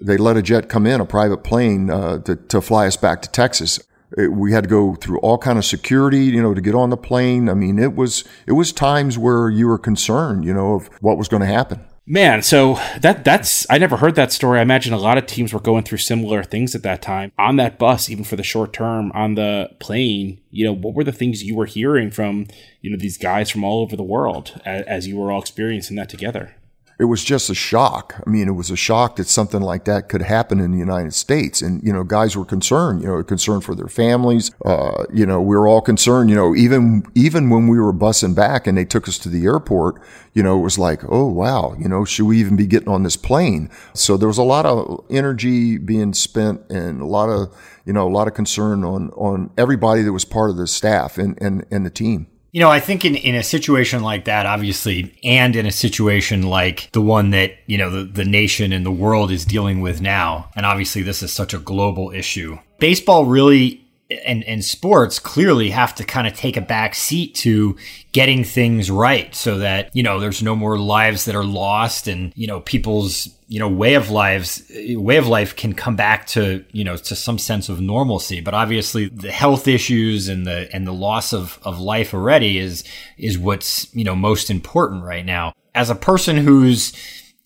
They 0.00 0.16
let 0.16 0.36
a 0.36 0.42
jet 0.42 0.68
come 0.68 0.86
in, 0.86 1.00
a 1.00 1.06
private 1.06 1.38
plane, 1.38 1.90
uh, 1.90 2.18
to, 2.18 2.36
to 2.36 2.60
fly 2.60 2.86
us 2.86 2.96
back 2.96 3.22
to 3.22 3.30
Texas. 3.30 3.80
it, 4.16 4.32
we 4.32 4.52
had 4.52 4.64
to 4.64 4.70
go 4.70 4.94
through 4.94 5.18
all 5.18 5.36
kind 5.36 5.58
of 5.58 5.64
security, 5.64 6.26
you 6.26 6.40
know, 6.40 6.54
to 6.54 6.60
get 6.60 6.76
on 6.76 6.90
the 6.90 6.96
plane. 6.96 7.48
I 7.48 7.54
mean, 7.54 7.80
it 7.80 7.96
was 7.96 8.24
it 8.46 8.52
was 8.52 8.72
times 8.72 9.18
where 9.18 9.50
you 9.50 9.66
were 9.66 9.78
concerned, 9.78 10.44
you 10.44 10.54
know, 10.54 10.74
of 10.74 10.88
what 11.00 11.18
was 11.18 11.26
going 11.26 11.42
to 11.42 11.46
happen. 11.46 11.84
Man, 12.06 12.42
so 12.42 12.78
that 13.00 13.24
that's 13.24 13.66
I 13.70 13.78
never 13.78 13.96
heard 13.96 14.14
that 14.16 14.30
story. 14.30 14.58
I 14.58 14.62
imagine 14.62 14.92
a 14.92 14.98
lot 14.98 15.16
of 15.16 15.24
teams 15.24 15.54
were 15.54 15.60
going 15.60 15.84
through 15.84 15.98
similar 15.98 16.44
things 16.44 16.74
at 16.74 16.82
that 16.82 17.00
time. 17.00 17.32
On 17.38 17.56
that 17.56 17.78
bus, 17.78 18.10
even 18.10 18.24
for 18.24 18.36
the 18.36 18.42
short 18.42 18.74
term, 18.74 19.10
on 19.12 19.36
the 19.36 19.70
plane, 19.78 20.38
you 20.50 20.66
know, 20.66 20.72
what 20.74 20.94
were 20.94 21.04
the 21.04 21.12
things 21.12 21.42
you 21.42 21.56
were 21.56 21.64
hearing 21.64 22.10
from, 22.10 22.46
you 22.82 22.90
know, 22.90 22.98
these 22.98 23.16
guys 23.16 23.48
from 23.48 23.64
all 23.64 23.80
over 23.80 23.96
the 23.96 24.02
world 24.02 24.60
as, 24.66 24.84
as 24.84 25.08
you 25.08 25.16
were 25.16 25.32
all 25.32 25.40
experiencing 25.40 25.96
that 25.96 26.10
together? 26.10 26.54
It 26.98 27.04
was 27.04 27.24
just 27.24 27.50
a 27.50 27.54
shock. 27.54 28.14
I 28.24 28.30
mean, 28.30 28.46
it 28.46 28.52
was 28.52 28.70
a 28.70 28.76
shock 28.76 29.16
that 29.16 29.26
something 29.26 29.60
like 29.60 29.84
that 29.86 30.08
could 30.08 30.22
happen 30.22 30.60
in 30.60 30.70
the 30.70 30.78
United 30.78 31.12
States. 31.12 31.60
And, 31.60 31.82
you 31.82 31.92
know, 31.92 32.04
guys 32.04 32.36
were 32.36 32.44
concerned, 32.44 33.02
you 33.02 33.08
know, 33.08 33.22
concerned 33.24 33.64
for 33.64 33.74
their 33.74 33.88
families. 33.88 34.52
Uh, 34.64 35.04
you 35.12 35.26
know, 35.26 35.40
we 35.40 35.56
were 35.56 35.66
all 35.66 35.80
concerned, 35.80 36.30
you 36.30 36.36
know, 36.36 36.54
even, 36.54 37.04
even 37.14 37.50
when 37.50 37.66
we 37.66 37.80
were 37.80 37.92
bussing 37.92 38.34
back 38.34 38.66
and 38.66 38.78
they 38.78 38.84
took 38.84 39.08
us 39.08 39.18
to 39.18 39.28
the 39.28 39.44
airport, 39.44 40.00
you 40.34 40.42
know, 40.42 40.58
it 40.58 40.62
was 40.62 40.78
like, 40.78 41.00
oh, 41.08 41.26
wow, 41.26 41.74
you 41.78 41.88
know, 41.88 42.04
should 42.04 42.26
we 42.26 42.38
even 42.38 42.54
be 42.54 42.66
getting 42.66 42.88
on 42.88 43.02
this 43.02 43.16
plane? 43.16 43.70
So 43.92 44.16
there 44.16 44.28
was 44.28 44.38
a 44.38 44.44
lot 44.44 44.64
of 44.64 45.04
energy 45.10 45.78
being 45.78 46.14
spent 46.14 46.62
and 46.70 47.00
a 47.00 47.06
lot 47.06 47.28
of, 47.28 47.52
you 47.84 47.92
know, 47.92 48.06
a 48.06 48.10
lot 48.10 48.28
of 48.28 48.34
concern 48.34 48.84
on, 48.84 49.10
on 49.10 49.50
everybody 49.58 50.02
that 50.02 50.12
was 50.12 50.24
part 50.24 50.50
of 50.50 50.56
the 50.56 50.68
staff 50.68 51.18
and, 51.18 51.36
and, 51.42 51.66
and 51.72 51.84
the 51.84 51.90
team. 51.90 52.28
You 52.54 52.60
know, 52.60 52.70
I 52.70 52.78
think 52.78 53.04
in, 53.04 53.16
in 53.16 53.34
a 53.34 53.42
situation 53.42 54.04
like 54.04 54.26
that, 54.26 54.46
obviously, 54.46 55.12
and 55.24 55.56
in 55.56 55.66
a 55.66 55.72
situation 55.72 56.44
like 56.44 56.88
the 56.92 57.00
one 57.00 57.30
that, 57.30 57.54
you 57.66 57.76
know, 57.76 57.90
the, 57.90 58.04
the 58.04 58.24
nation 58.24 58.72
and 58.72 58.86
the 58.86 58.92
world 58.92 59.32
is 59.32 59.44
dealing 59.44 59.80
with 59.80 60.00
now, 60.00 60.50
and 60.54 60.64
obviously 60.64 61.02
this 61.02 61.20
is 61.20 61.32
such 61.32 61.52
a 61.52 61.58
global 61.58 62.12
issue, 62.12 62.56
baseball 62.78 63.24
really 63.24 63.83
and, 64.10 64.44
and 64.44 64.64
sports 64.64 65.18
clearly 65.18 65.70
have 65.70 65.94
to 65.94 66.04
kind 66.04 66.26
of 66.26 66.34
take 66.34 66.56
a 66.56 66.60
back 66.60 66.94
seat 66.94 67.34
to 67.36 67.76
getting 68.12 68.44
things 68.44 68.90
right 68.90 69.34
so 69.34 69.58
that, 69.58 69.90
you 69.94 70.02
know, 70.02 70.20
there's 70.20 70.42
no 70.42 70.54
more 70.54 70.78
lives 70.78 71.24
that 71.24 71.34
are 71.34 71.44
lost 71.44 72.06
and, 72.06 72.32
you 72.36 72.46
know, 72.46 72.60
people's, 72.60 73.28
you 73.48 73.58
know, 73.58 73.68
way 73.68 73.94
of 73.94 74.10
lives, 74.10 74.62
way 74.70 75.16
of 75.16 75.26
life 75.26 75.56
can 75.56 75.72
come 75.72 75.96
back 75.96 76.26
to, 76.26 76.64
you 76.72 76.84
know, 76.84 76.96
to 76.96 77.16
some 77.16 77.38
sense 77.38 77.68
of 77.68 77.80
normalcy. 77.80 78.40
But 78.40 78.54
obviously 78.54 79.08
the 79.08 79.32
health 79.32 79.66
issues 79.66 80.28
and 80.28 80.46
the, 80.46 80.68
and 80.74 80.86
the 80.86 80.92
loss 80.92 81.32
of, 81.32 81.58
of 81.62 81.80
life 81.80 82.12
already 82.12 82.58
is, 82.58 82.84
is 83.16 83.38
what's, 83.38 83.92
you 83.94 84.04
know, 84.04 84.14
most 84.14 84.50
important 84.50 85.04
right 85.04 85.24
now. 85.24 85.54
As 85.74 85.90
a 85.90 85.94
person 85.94 86.36
who's, 86.36 86.92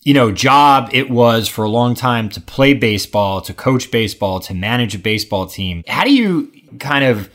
you 0.09 0.15
know, 0.15 0.31
job 0.31 0.89
it 0.91 1.07
was 1.11 1.47
for 1.47 1.63
a 1.63 1.69
long 1.69 1.93
time 1.93 2.29
to 2.29 2.41
play 2.41 2.73
baseball, 2.73 3.41
to 3.41 3.53
coach 3.53 3.91
baseball, 3.91 4.39
to 4.39 4.55
manage 4.55 4.95
a 4.95 4.97
baseball 4.97 5.45
team. 5.45 5.83
How 5.87 6.03
do 6.03 6.11
you 6.11 6.51
kind 6.79 7.05
of, 7.05 7.29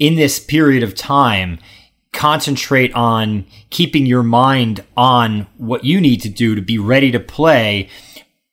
in 0.00 0.16
this 0.16 0.40
period 0.40 0.82
of 0.82 0.96
time, 0.96 1.60
concentrate 2.12 2.92
on 2.94 3.46
keeping 3.70 4.04
your 4.04 4.24
mind 4.24 4.82
on 4.96 5.46
what 5.58 5.84
you 5.84 6.00
need 6.00 6.20
to 6.22 6.28
do 6.28 6.56
to 6.56 6.60
be 6.60 6.76
ready 6.76 7.12
to 7.12 7.20
play 7.20 7.88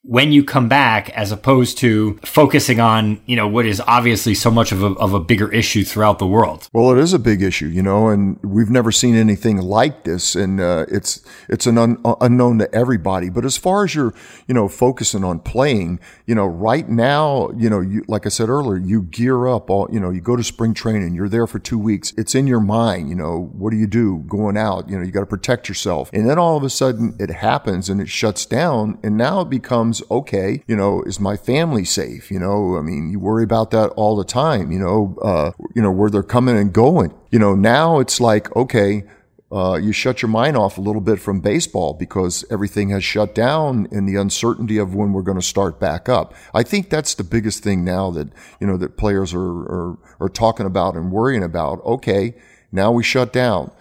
when 0.10 0.32
you 0.32 0.44
come 0.44 0.68
back 0.68 1.12
as 1.12 1.32
opposed 1.32 1.78
to 1.78 2.18
focusing 2.24 2.80
on 2.80 3.22
you 3.28 3.36
know 3.36 3.48
what 3.48 3.64
is 3.64 3.80
obviously 3.86 4.34
so 4.34 4.50
much 4.50 4.72
of 4.72 4.82
a, 4.82 4.88
of 4.96 5.14
a 5.14 5.20
bigger 5.20 5.52
issue 5.54 5.84
throughout 5.84 6.18
the 6.18 6.26
world. 6.26 6.68
Well 6.74 6.92
it 6.92 6.98
is 6.98 7.14
a 7.14 7.20
big 7.20 7.44
issue 7.44 7.68
you 7.68 7.84
know 7.84 8.08
and 8.08 8.40
we've 8.44 8.72
never 8.72 8.92
seen 8.92 9.16
anything 9.16 9.58
like 9.58 10.06
this 10.06 10.36
and 10.36 10.60
uh, 10.60 10.88
it's 10.90 11.24
it's 11.48 11.68
an 11.68 11.78
un- 11.78 12.02
unknown 12.22 12.58
to 12.58 12.74
everybody. 12.74 13.30
But 13.30 13.46
as 13.46 13.56
far 13.56 13.84
as 13.86 13.94
you're 13.94 14.16
you 14.48 14.56
know 14.56 14.68
focusing 14.68 15.24
on 15.24 15.42
playing 15.42 16.00
you 16.26 16.34
know 16.34 16.48
right 16.48 16.90
now 16.90 17.52
you 17.56 17.70
know 17.70 17.80
you 17.80 18.04
like 18.08 18.26
i 18.26 18.30
said 18.30 18.50
earlier 18.50 18.78
you 18.78 19.04
gear 19.04 19.48
up 19.48 19.70
all 19.70 19.88
you 19.92 20.00
know 20.00 20.10
you 20.10 20.22
go 20.22 20.36
to 20.36 20.44
spring 20.44 20.74
training 20.74 21.14
you're 21.14 21.30
there 21.30 21.46
for 21.46 21.60
two 21.60 21.78
weeks 21.78 22.14
it's 22.18 22.34
in 22.34 22.48
your 22.48 22.60
mind 22.60 23.10
you 23.10 23.16
know 23.16 23.52
what 23.54 23.70
do 23.70 23.78
you 23.78 23.86
do 23.86 24.24
going 24.28 24.58
out? 24.58 24.90
You 24.90 24.98
know 24.98 25.04
you 25.06 25.12
got 25.12 25.20
to 25.20 25.26
protect 25.26 25.70
yourself. 25.70 26.10
And 26.14 26.28
then 26.28 26.40
all 26.40 26.58
of 26.58 26.64
a 26.64 26.70
sudden 26.70 27.16
it 27.20 27.30
happens 27.30 27.90
and 27.90 28.02
it 28.02 28.10
shuts 28.10 28.48
down 28.48 28.98
and 29.04 29.16
now 29.16 29.42
it 29.42 29.52
becomes 29.52 29.99
okay, 30.10 30.64
you 30.68 30.76
know, 30.76 31.02
is 31.04 31.20
my 31.20 31.38
family 31.38 31.86
safe? 31.86 32.32
You 32.32 32.40
know, 32.40 32.78
I 32.78 32.82
mean, 32.82 33.10
you 33.10 33.20
worry 33.20 33.44
about 33.44 33.72
that 33.72 33.90
all 33.92 34.16
the 34.16 34.24
time, 34.24 34.72
you 34.72 34.80
know, 34.80 35.18
uh, 35.22 35.52
you 35.76 35.82
know, 35.82 35.92
where 35.92 36.10
they're 36.10 36.24
coming 36.24 36.58
and 36.58 36.74
going. 36.74 37.14
You 37.32 37.40
know, 37.40 37.56
now 37.56 38.00
it's 38.00 38.20
like, 38.20 38.56
okay, 38.56 39.04
uh, 39.52 39.80
you 39.82 39.92
shut 39.92 40.22
your 40.22 40.30
mind 40.30 40.56
off 40.56 40.78
a 40.78 40.82
little 40.82 41.02
bit 41.02 41.20
from 41.20 41.42
baseball 41.42 41.94
because 41.94 42.46
everything 42.52 42.90
has 42.90 43.04
shut 43.04 43.34
down 43.34 43.88
and 43.92 44.08
the 44.08 44.16
uncertainty 44.16 44.78
of 44.78 44.94
when 44.94 45.12
we're 45.12 45.24
going 45.24 45.40
to 45.40 45.46
start 45.46 45.80
back 45.80 46.08
up. 46.08 46.36
I 46.54 46.62
think 46.62 46.90
that's 46.90 47.16
the 47.16 47.24
biggest 47.24 47.64
thing 47.64 47.84
now 47.84 48.12
that, 48.12 48.30
you 48.60 48.68
know, 48.68 48.78
that 48.78 48.96
players 48.96 49.34
are, 49.34 49.40
are, 49.40 49.98
are 50.20 50.30
talking 50.30 50.68
about 50.68 50.96
and 50.96 51.12
worrying 51.12 51.44
about. 51.44 51.84
Okay, 51.84 52.36
now 52.72 52.92
we 52.92 53.04
shut 53.04 53.34
down. 53.34 53.72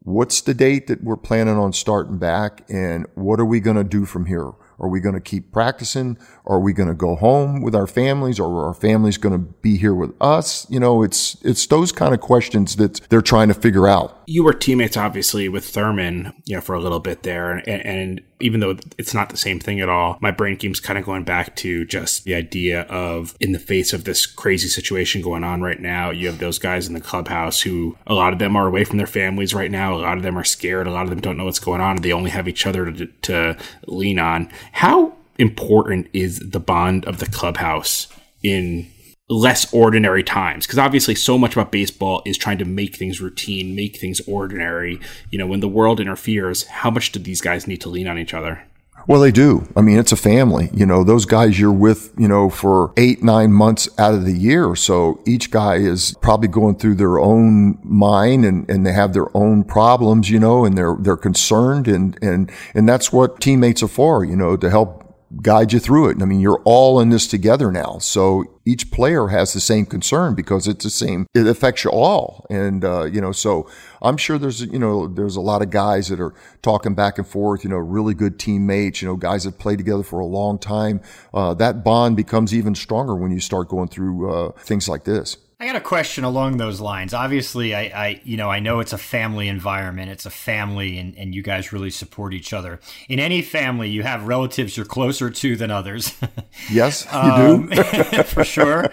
What's 0.00 0.40
the 0.40 0.54
date 0.54 0.86
that 0.86 1.02
we're 1.02 1.16
planning 1.16 1.58
on 1.58 1.72
starting 1.72 2.18
back 2.18 2.64
and 2.68 3.06
what 3.14 3.40
are 3.40 3.44
we 3.44 3.58
going 3.58 3.76
to 3.76 3.84
do 3.84 4.04
from 4.04 4.26
here? 4.26 4.52
Are 4.80 4.88
we 4.88 5.00
going 5.00 5.14
to 5.14 5.20
keep 5.20 5.52
practicing? 5.52 6.18
Are 6.46 6.60
we 6.60 6.72
going 6.72 6.88
to 6.88 6.94
go 6.94 7.16
home 7.16 7.60
with 7.62 7.74
our 7.74 7.86
families 7.86 8.38
or 8.38 8.48
are 8.48 8.66
our 8.68 8.74
families 8.74 9.18
going 9.18 9.32
to 9.32 9.38
be 9.38 9.76
here 9.76 9.94
with 9.94 10.14
us? 10.20 10.68
You 10.70 10.80
know, 10.80 11.02
it's, 11.02 11.36
it's 11.42 11.66
those 11.66 11.92
kind 11.92 12.14
of 12.14 12.20
questions 12.20 12.76
that 12.76 13.00
they're 13.08 13.22
trying 13.22 13.48
to 13.48 13.54
figure 13.54 13.88
out. 13.88 14.22
You 14.26 14.44
were 14.44 14.54
teammates, 14.54 14.96
obviously, 14.96 15.48
with 15.48 15.64
Thurman, 15.64 16.32
you 16.44 16.56
know, 16.56 16.60
for 16.60 16.74
a 16.74 16.80
little 16.80 17.00
bit 17.00 17.22
there. 17.24 17.52
And, 17.52 17.86
and 17.86 18.20
even 18.40 18.60
though 18.60 18.76
it's 18.96 19.14
not 19.14 19.30
the 19.30 19.36
same 19.36 19.58
thing 19.58 19.80
at 19.80 19.88
all, 19.88 20.18
my 20.20 20.30
brain 20.30 20.56
keeps 20.56 20.80
kind 20.80 20.98
of 20.98 21.04
going 21.04 21.24
back 21.24 21.56
to 21.56 21.84
just 21.84 22.24
the 22.24 22.34
idea 22.34 22.82
of 22.82 23.36
in 23.40 23.52
the 23.52 23.58
face 23.58 23.92
of 23.92 24.04
this 24.04 24.26
crazy 24.26 24.68
situation 24.68 25.22
going 25.22 25.44
on 25.44 25.60
right 25.60 25.80
now, 25.80 26.10
you 26.10 26.26
have 26.26 26.38
those 26.38 26.58
guys 26.58 26.86
in 26.86 26.94
the 26.94 27.00
clubhouse 27.00 27.60
who 27.60 27.96
a 28.06 28.14
lot 28.14 28.32
of 28.32 28.38
them 28.38 28.56
are 28.56 28.66
away 28.66 28.84
from 28.84 28.98
their 28.98 29.06
families 29.06 29.54
right 29.54 29.70
now. 29.70 29.94
A 29.94 29.98
lot 29.98 30.16
of 30.16 30.22
them 30.22 30.38
are 30.38 30.44
scared. 30.44 30.86
A 30.86 30.92
lot 30.92 31.04
of 31.04 31.10
them 31.10 31.20
don't 31.20 31.36
know 31.36 31.44
what's 31.44 31.58
going 31.58 31.80
on. 31.80 31.96
They 31.96 32.12
only 32.12 32.30
have 32.30 32.48
each 32.48 32.66
other 32.66 32.90
to, 32.92 33.06
to 33.06 33.56
lean 33.86 34.18
on. 34.18 34.50
How 34.72 35.14
important 35.38 36.08
is 36.12 36.38
the 36.38 36.60
bond 36.60 37.04
of 37.06 37.18
the 37.18 37.26
clubhouse 37.26 38.08
in 38.42 38.90
less 39.28 39.72
ordinary 39.74 40.22
times 40.22 40.66
because 40.66 40.78
obviously 40.78 41.14
so 41.14 41.36
much 41.36 41.52
about 41.54 41.70
baseball 41.70 42.22
is 42.24 42.38
trying 42.38 42.56
to 42.56 42.64
make 42.64 42.96
things 42.96 43.20
routine 43.20 43.74
make 43.74 43.98
things 43.98 44.20
ordinary 44.26 44.98
you 45.30 45.38
know 45.38 45.46
when 45.46 45.60
the 45.60 45.68
world 45.68 46.00
interferes 46.00 46.64
how 46.66 46.90
much 46.90 47.12
do 47.12 47.18
these 47.18 47.42
guys 47.42 47.66
need 47.66 47.80
to 47.80 47.90
lean 47.90 48.08
on 48.08 48.18
each 48.18 48.32
other 48.32 48.64
well, 49.08 49.22
they 49.22 49.32
do. 49.32 49.66
I 49.74 49.80
mean, 49.80 49.96
it's 49.96 50.12
a 50.12 50.16
family. 50.16 50.68
You 50.74 50.84
know, 50.84 51.02
those 51.02 51.24
guys 51.24 51.58
you're 51.58 51.72
with, 51.72 52.12
you 52.18 52.28
know, 52.28 52.50
for 52.50 52.92
eight, 52.98 53.22
nine 53.22 53.52
months 53.52 53.88
out 53.98 54.12
of 54.12 54.26
the 54.26 54.34
year. 54.34 54.76
So 54.76 55.22
each 55.26 55.50
guy 55.50 55.76
is 55.76 56.14
probably 56.20 56.48
going 56.48 56.76
through 56.76 56.96
their 56.96 57.18
own 57.18 57.78
mind 57.82 58.44
and, 58.44 58.68
and 58.68 58.84
they 58.84 58.92
have 58.92 59.14
their 59.14 59.34
own 59.34 59.64
problems, 59.64 60.28
you 60.28 60.38
know, 60.38 60.66
and 60.66 60.76
they're, 60.76 60.94
they're 61.00 61.16
concerned. 61.16 61.88
And, 61.88 62.18
and, 62.22 62.52
and 62.74 62.86
that's 62.86 63.10
what 63.10 63.40
teammates 63.40 63.82
are 63.82 63.88
for, 63.88 64.26
you 64.26 64.36
know, 64.36 64.58
to 64.58 64.68
help 64.68 65.07
guide 65.42 65.72
you 65.72 65.78
through 65.78 66.08
it. 66.10 66.22
I 66.22 66.24
mean, 66.24 66.40
you're 66.40 66.62
all 66.64 67.00
in 67.00 67.10
this 67.10 67.26
together 67.26 67.70
now. 67.70 67.98
So 67.98 68.44
each 68.64 68.90
player 68.90 69.28
has 69.28 69.52
the 69.52 69.60
same 69.60 69.86
concern 69.86 70.34
because 70.34 70.66
it's 70.66 70.84
the 70.84 70.90
same, 70.90 71.26
it 71.34 71.46
affects 71.46 71.84
you 71.84 71.90
all. 71.90 72.46
And, 72.50 72.84
uh, 72.84 73.04
you 73.04 73.20
know, 73.20 73.32
so 73.32 73.68
I'm 74.00 74.16
sure 74.16 74.38
there's, 74.38 74.62
you 74.62 74.78
know, 74.78 75.06
there's 75.06 75.36
a 75.36 75.40
lot 75.40 75.62
of 75.62 75.70
guys 75.70 76.08
that 76.08 76.20
are 76.20 76.34
talking 76.62 76.94
back 76.94 77.18
and 77.18 77.26
forth, 77.26 77.62
you 77.62 77.70
know, 77.70 77.76
really 77.76 78.14
good 78.14 78.38
teammates, 78.38 79.02
you 79.02 79.08
know, 79.08 79.16
guys 79.16 79.44
that 79.44 79.58
played 79.58 79.78
together 79.78 80.02
for 80.02 80.20
a 80.20 80.26
long 80.26 80.58
time. 80.58 81.00
Uh, 81.34 81.54
that 81.54 81.84
bond 81.84 82.16
becomes 82.16 82.54
even 82.54 82.74
stronger 82.74 83.14
when 83.14 83.30
you 83.30 83.40
start 83.40 83.68
going 83.68 83.88
through 83.88 84.30
uh, 84.30 84.52
things 84.52 84.88
like 84.88 85.04
this. 85.04 85.36
I 85.60 85.66
got 85.66 85.74
a 85.74 85.80
question 85.80 86.22
along 86.22 86.58
those 86.58 86.80
lines. 86.80 87.12
Obviously, 87.12 87.74
I, 87.74 87.80
I, 87.80 88.20
you 88.22 88.36
know, 88.36 88.48
I 88.48 88.60
know 88.60 88.78
it's 88.78 88.92
a 88.92 88.98
family 88.98 89.48
environment. 89.48 90.08
It's 90.08 90.24
a 90.24 90.30
family, 90.30 90.98
and, 90.98 91.18
and 91.18 91.34
you 91.34 91.42
guys 91.42 91.72
really 91.72 91.90
support 91.90 92.32
each 92.32 92.52
other. 92.52 92.78
In 93.08 93.18
any 93.18 93.42
family, 93.42 93.90
you 93.90 94.04
have 94.04 94.28
relatives 94.28 94.76
you're 94.76 94.86
closer 94.86 95.30
to 95.30 95.56
than 95.56 95.70
others. 95.70 96.14
Yes, 96.70 97.06
you 97.12 97.18
um, 97.18 97.68
do 97.68 97.82
for 98.24 98.44
sure. 98.44 98.90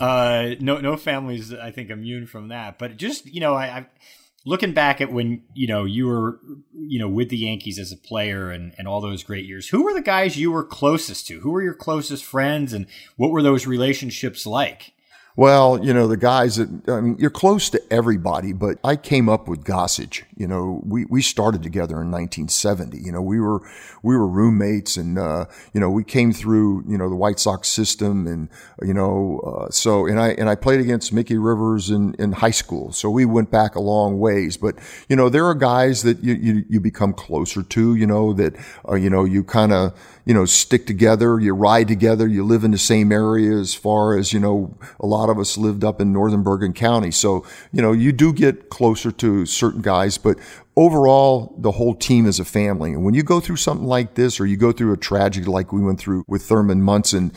Uh, 0.00 0.56
no, 0.58 0.78
no 0.80 0.96
families, 0.96 1.54
I 1.54 1.70
think, 1.70 1.88
immune 1.90 2.26
from 2.26 2.48
that. 2.48 2.76
But 2.78 2.96
just 2.96 3.26
you 3.26 3.40
know, 3.40 3.54
I, 3.54 3.64
I 3.66 3.86
looking 4.44 4.74
back 4.74 5.00
at 5.00 5.12
when 5.12 5.42
you 5.54 5.68
know 5.68 5.84
you 5.84 6.06
were 6.06 6.40
you 6.72 6.98
know 6.98 7.08
with 7.08 7.28
the 7.28 7.38
Yankees 7.38 7.78
as 7.78 7.92
a 7.92 7.96
player 7.96 8.50
and 8.50 8.74
and 8.78 8.88
all 8.88 9.00
those 9.00 9.22
great 9.22 9.46
years. 9.46 9.68
Who 9.68 9.84
were 9.84 9.94
the 9.94 10.02
guys 10.02 10.36
you 10.36 10.50
were 10.50 10.64
closest 10.64 11.28
to? 11.28 11.40
Who 11.40 11.52
were 11.52 11.62
your 11.62 11.74
closest 11.74 12.24
friends, 12.24 12.72
and 12.72 12.86
what 13.16 13.30
were 13.30 13.42
those 13.42 13.66
relationships 13.66 14.44
like? 14.44 14.92
Well, 15.36 15.84
you 15.84 15.92
know, 15.92 16.06
the 16.06 16.16
guys 16.16 16.56
that, 16.56 16.88
I 16.88 17.00
mean, 17.00 17.16
you're 17.18 17.30
close 17.30 17.68
to 17.70 17.82
everybody, 17.92 18.52
but 18.52 18.78
I 18.84 18.94
came 18.94 19.28
up 19.28 19.48
with 19.48 19.64
Gossage. 19.64 20.22
You 20.36 20.48
know, 20.48 20.82
we, 20.84 21.04
we 21.04 21.22
started 21.22 21.62
together 21.62 22.02
in 22.02 22.10
1970. 22.10 22.98
You 22.98 23.12
know, 23.12 23.22
we 23.22 23.40
were 23.40 23.60
we 24.02 24.16
were 24.16 24.26
roommates, 24.26 24.96
and 24.96 25.18
uh, 25.18 25.46
you 25.72 25.80
know, 25.80 25.90
we 25.90 26.02
came 26.02 26.32
through 26.32 26.84
you 26.88 26.98
know 26.98 27.08
the 27.08 27.16
White 27.16 27.38
Sox 27.38 27.68
system, 27.68 28.26
and 28.26 28.48
you 28.82 28.94
know, 28.94 29.40
uh, 29.40 29.70
so 29.70 30.06
and 30.06 30.18
I 30.18 30.30
and 30.30 30.48
I 30.48 30.56
played 30.56 30.80
against 30.80 31.12
Mickey 31.12 31.38
Rivers 31.38 31.90
in, 31.90 32.14
in 32.14 32.32
high 32.32 32.50
school, 32.50 32.92
so 32.92 33.10
we 33.10 33.24
went 33.24 33.50
back 33.50 33.76
a 33.76 33.80
long 33.80 34.18
ways. 34.18 34.56
But 34.56 34.76
you 35.08 35.16
know, 35.16 35.28
there 35.28 35.46
are 35.46 35.54
guys 35.54 36.02
that 36.02 36.22
you 36.24 36.34
you, 36.34 36.64
you 36.68 36.80
become 36.80 37.12
closer 37.12 37.62
to. 37.62 37.94
You 37.94 38.06
know 38.06 38.32
that 38.32 38.56
uh, 38.88 38.94
you 38.94 39.10
know 39.10 39.24
you 39.24 39.44
kind 39.44 39.72
of 39.72 39.98
you 40.24 40.34
know 40.34 40.44
stick 40.44 40.86
together, 40.86 41.38
you 41.38 41.54
ride 41.54 41.88
together, 41.88 42.26
you 42.26 42.44
live 42.44 42.64
in 42.64 42.70
the 42.70 42.78
same 42.78 43.12
area 43.12 43.56
as 43.56 43.74
far 43.74 44.18
as 44.18 44.32
you 44.32 44.40
know. 44.40 44.76
A 45.00 45.06
lot 45.06 45.28
of 45.28 45.38
us 45.38 45.56
lived 45.56 45.84
up 45.84 46.00
in 46.00 46.12
Northern 46.12 46.42
Bergen 46.42 46.72
County, 46.72 47.10
so 47.10 47.46
you 47.72 47.82
know 47.82 47.92
you 47.92 48.10
do 48.10 48.32
get 48.32 48.68
closer 48.68 49.12
to 49.12 49.46
certain 49.46 49.82
guys, 49.82 50.18
but 50.24 50.38
overall, 50.74 51.54
the 51.58 51.70
whole 51.70 51.94
team 51.94 52.26
is 52.26 52.40
a 52.40 52.44
family. 52.44 52.92
And 52.92 53.04
when 53.04 53.14
you 53.14 53.22
go 53.22 53.38
through 53.38 53.56
something 53.56 53.86
like 53.86 54.14
this, 54.14 54.40
or 54.40 54.46
you 54.46 54.56
go 54.56 54.72
through 54.72 54.92
a 54.94 54.96
tragedy 54.96 55.46
like 55.46 55.72
we 55.72 55.82
went 55.82 56.00
through 56.00 56.24
with 56.26 56.42
Thurman 56.42 56.82
Munson, 56.82 57.30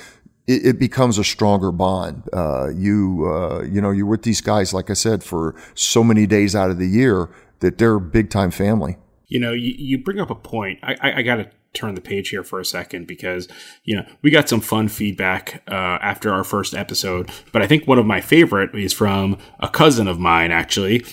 it, 0.48 0.66
it 0.66 0.80
becomes 0.80 1.18
a 1.18 1.24
stronger 1.24 1.72
bond. 1.72 2.24
Uh, 2.32 2.70
you, 2.70 3.26
uh, 3.28 3.62
you 3.64 3.82
know, 3.82 3.92
you're 3.92 4.08
with 4.08 4.24
these 4.24 4.42
guys, 4.42 4.74
like 4.74 4.90
I 4.90 4.94
said, 4.94 5.24
for 5.24 5.54
so 5.76 6.04
many 6.04 6.26
days 6.26 6.56
out 6.56 6.72
of 6.72 6.80
the 6.80 6.88
year 6.88 7.30
that 7.60 7.78
they're 7.78 8.00
big 8.00 8.30
time 8.30 8.50
family. 8.50 8.98
You 9.28 9.42
know, 9.42 9.52
you, 9.52 9.76
you 9.78 9.98
bring 9.98 10.22
up 10.22 10.30
a 10.30 10.36
point. 10.36 10.80
I, 10.82 10.96
I, 11.02 11.14
I 11.18 11.22
got 11.22 11.36
to 11.36 11.50
turn 11.74 11.94
the 11.96 12.02
page 12.02 12.30
here 12.30 12.44
for 12.44 12.60
a 12.60 12.66
second 12.66 13.06
because 13.06 13.48
you 13.84 13.96
know 13.96 14.04
we 14.22 14.32
got 14.32 14.50
some 14.50 14.62
fun 14.62 14.88
feedback 14.88 15.62
uh, 15.68 16.00
after 16.02 16.32
our 16.32 16.44
first 16.44 16.74
episode 16.74 17.30
but 17.52 17.62
i 17.62 17.68
think 17.68 17.86
one 17.86 18.00
of 18.00 18.06
my 18.06 18.20
favorite 18.20 18.74
is 18.74 18.94
from 18.94 19.38
a 19.60 19.70
cousin 19.70 20.08
of 20.08 20.18
mine 20.18 20.52
actually 20.52 21.06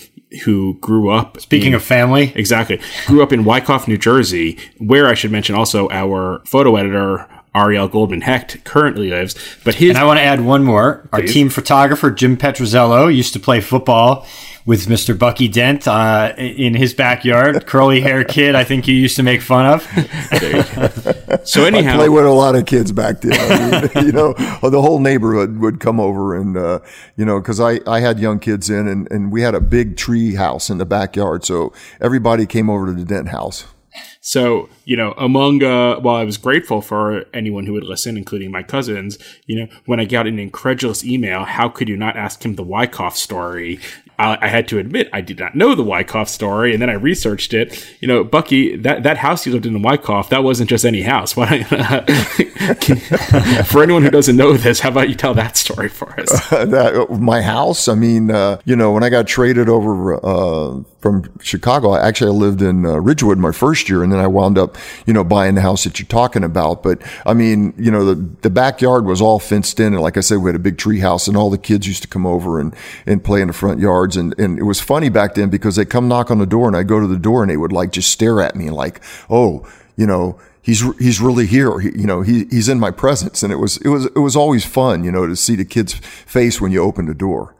who 0.43 0.75
grew 0.75 1.09
up. 1.09 1.39
Speaking 1.39 1.69
in, 1.69 1.75
of 1.75 1.83
family, 1.83 2.33
exactly, 2.35 2.81
grew 3.07 3.23
up 3.23 3.31
in 3.31 3.45
Wyckoff, 3.45 3.87
New 3.87 3.97
Jersey, 3.97 4.57
where 4.77 5.07
I 5.07 5.13
should 5.13 5.31
mention 5.31 5.55
also 5.55 5.89
our 5.89 6.41
photo 6.45 6.75
editor. 6.75 7.29
Ariel 7.55 7.87
Goldman 7.87 8.19
Hecht 8.19 8.65
currently 8.65 9.11
lives, 9.11 9.33
but 9.63 9.75
his. 9.75 9.91
And 9.91 9.97
I 9.97 10.03
want 10.03 10.17
to 10.17 10.23
add 10.23 10.41
one 10.41 10.65
more. 10.65 11.07
Our 11.13 11.21
team 11.21 11.47
photographer, 11.47 12.11
Jim 12.11 12.35
Petrozzello, 12.35 13.07
used 13.15 13.31
to 13.31 13.39
play 13.39 13.61
football 13.61 14.27
with 14.65 14.87
Mr. 14.87 15.17
Bucky 15.17 15.47
Dent 15.47 15.87
uh, 15.87 16.33
in 16.37 16.73
his 16.73 16.93
backyard. 16.93 17.65
Curly 17.67 18.01
hair 18.01 18.23
kid, 18.23 18.55
I 18.55 18.63
think 18.63 18.87
you 18.87 18.95
used 18.95 19.15
to 19.17 19.23
make 19.23 19.41
fun 19.41 19.65
of. 19.65 19.83
so 21.47 21.65
anyhow, 21.65 21.93
I 21.93 21.95
played 21.95 22.09
with 22.09 22.25
a 22.25 22.31
lot 22.31 22.55
of 22.55 22.65
kids 22.65 22.91
back 22.91 23.21
then. 23.21 23.33
I 23.39 23.81
mean, 23.81 24.05
you 24.07 24.11
know, 24.11 24.33
the 24.33 24.81
whole 24.81 24.99
neighborhood 24.99 25.57
would 25.59 25.79
come 25.79 25.99
over 25.99 26.35
and 26.35 26.57
uh, 26.57 26.79
you 27.15 27.25
know, 27.25 27.39
because 27.39 27.59
I 27.59 27.79
I 27.87 27.99
had 27.99 28.19
young 28.19 28.39
kids 28.39 28.69
in, 28.69 28.87
and 28.87 29.09
and 29.11 29.31
we 29.31 29.41
had 29.41 29.55
a 29.55 29.61
big 29.61 29.97
tree 29.97 30.35
house 30.35 30.69
in 30.69 30.77
the 30.79 30.85
backyard, 30.85 31.45
so 31.45 31.71
everybody 32.01 32.45
came 32.45 32.69
over 32.69 32.87
to 32.87 32.93
the 32.93 33.05
Dent 33.05 33.29
house. 33.29 33.65
So, 34.19 34.69
you 34.85 34.97
know, 34.97 35.13
among, 35.17 35.63
uh, 35.63 35.99
while 35.99 36.15
I 36.15 36.23
was 36.23 36.37
grateful 36.37 36.81
for 36.81 37.25
anyone 37.33 37.65
who 37.65 37.73
would 37.73 37.83
listen, 37.83 38.17
including 38.17 38.51
my 38.51 38.63
cousins, 38.63 39.17
you 39.45 39.59
know, 39.59 39.67
when 39.85 39.99
I 39.99 40.05
got 40.05 40.27
an 40.27 40.39
incredulous 40.39 41.05
email, 41.05 41.43
how 41.43 41.69
could 41.69 41.87
you 41.87 41.95
not 41.95 42.17
ask 42.17 42.43
him 42.43 42.55
the 42.55 42.63
Wyckoff 42.63 43.15
story? 43.15 43.79
I, 44.17 44.37
I, 44.41 44.47
had 44.47 44.67
to 44.69 44.79
admit 44.79 45.09
I 45.13 45.21
did 45.21 45.39
not 45.39 45.55
know 45.55 45.75
the 45.75 45.83
Wyckoff 45.83 46.29
story, 46.29 46.73
and 46.73 46.81
then 46.81 46.89
I 46.89 46.93
researched 46.93 47.53
it. 47.53 47.85
You 47.99 48.07
know, 48.07 48.23
Bucky, 48.23 48.75
that, 48.77 49.03
that 49.03 49.17
house 49.17 49.45
you 49.45 49.51
lived 49.53 49.65
in 49.65 49.75
in 49.75 49.81
Wyckoff, 49.81 50.29
that 50.29 50.43
wasn't 50.43 50.69
just 50.69 50.85
any 50.85 51.01
house. 51.01 51.33
for 51.33 51.43
anyone 53.83 54.03
who 54.03 54.09
doesn't 54.09 54.35
know 54.35 54.53
this, 54.53 54.79
how 54.79 54.89
about 54.89 55.09
you 55.09 55.15
tell 55.15 55.33
that 55.33 55.57
story 55.57 55.89
for 55.89 56.19
us? 56.19 56.51
Uh, 56.51 56.65
that, 56.75 57.19
my 57.19 57.41
house, 57.41 57.87
I 57.87 57.95
mean, 57.95 58.31
uh, 58.31 58.59
you 58.65 58.75
know, 58.75 58.91
when 58.91 59.03
I 59.03 59.09
got 59.09 59.27
traded 59.27 59.69
over 59.69 60.15
uh, 60.25 60.81
from 61.05 61.29
Chicago, 61.39 61.91
I 61.91 62.07
actually 62.07 62.31
lived 62.31 62.63
in 62.63 62.83
uh, 62.83 62.93
Ridgewood 62.93 63.37
my 63.37 63.51
first 63.51 63.89
year, 63.89 64.01
and 64.01 64.11
then 64.11 64.19
I 64.19 64.25
wound 64.25 64.57
up, 64.57 64.75
you 65.05 65.13
know, 65.13 65.23
buying 65.23 65.53
the 65.53 65.61
house 65.61 65.83
that 65.83 65.99
you're 65.99 66.07
talking 66.07 66.43
about. 66.43 66.81
But 66.81 66.99
I 67.27 67.35
mean, 67.35 67.75
you 67.77 67.91
know, 67.91 68.03
the 68.03 68.15
the 68.41 68.49
backyard 68.49 69.05
was 69.05 69.21
all 69.21 69.37
fenced 69.37 69.79
in, 69.79 69.93
and 69.93 70.01
like 70.01 70.17
I 70.17 70.21
said, 70.21 70.39
we 70.39 70.49
had 70.49 70.55
a 70.55 70.63
big 70.63 70.79
tree 70.79 71.01
house, 71.01 71.27
and 71.27 71.37
all 71.37 71.51
the 71.51 71.59
kids 71.59 71.87
used 71.87 72.01
to 72.01 72.07
come 72.07 72.25
over 72.25 72.59
and 72.59 72.75
and 73.05 73.23
play 73.23 73.41
in 73.41 73.49
the 73.49 73.53
front 73.53 73.79
yards. 73.79 74.17
And, 74.17 74.33
and 74.39 74.57
it 74.57 74.63
was 74.63 74.81
funny 74.81 75.09
back 75.09 75.35
then 75.35 75.51
because 75.51 75.75
they 75.75 75.85
come 75.85 76.07
knock 76.07 76.31
on 76.31 76.39
the 76.39 76.47
door 76.47 76.65
and 76.65 76.75
I 76.75 76.81
go 76.81 76.99
to 76.99 77.05
the 77.05 77.19
door 77.19 77.43
and 77.43 77.51
they 77.51 77.57
would 77.57 77.71
like 77.71 77.91
just 77.91 78.09
stare 78.09 78.41
at 78.41 78.55
me 78.55 78.71
like, 78.71 78.99
oh, 79.29 79.63
you 79.95 80.07
know, 80.07 80.39
he's 80.63 80.81
he's 80.97 81.21
really 81.21 81.45
here. 81.45 81.79
He, 81.81 81.89
you 81.89 82.07
know, 82.07 82.23
he 82.23 82.45
he's 82.45 82.67
in 82.67 82.79
my 82.79 82.89
presence, 82.89 83.43
and 83.43 83.53
it 83.53 83.57
was 83.57 83.77
it 83.77 83.89
was 83.89 84.07
it 84.07 84.19
was 84.19 84.35
always 84.35 84.65
fun, 84.65 85.03
you 85.03 85.11
know, 85.11 85.27
to 85.27 85.35
see 85.35 85.55
the 85.55 85.65
kid's 85.65 85.93
face 85.93 86.59
when 86.59 86.71
you 86.71 86.81
open 86.81 87.05
the 87.05 87.13
door. 87.13 87.54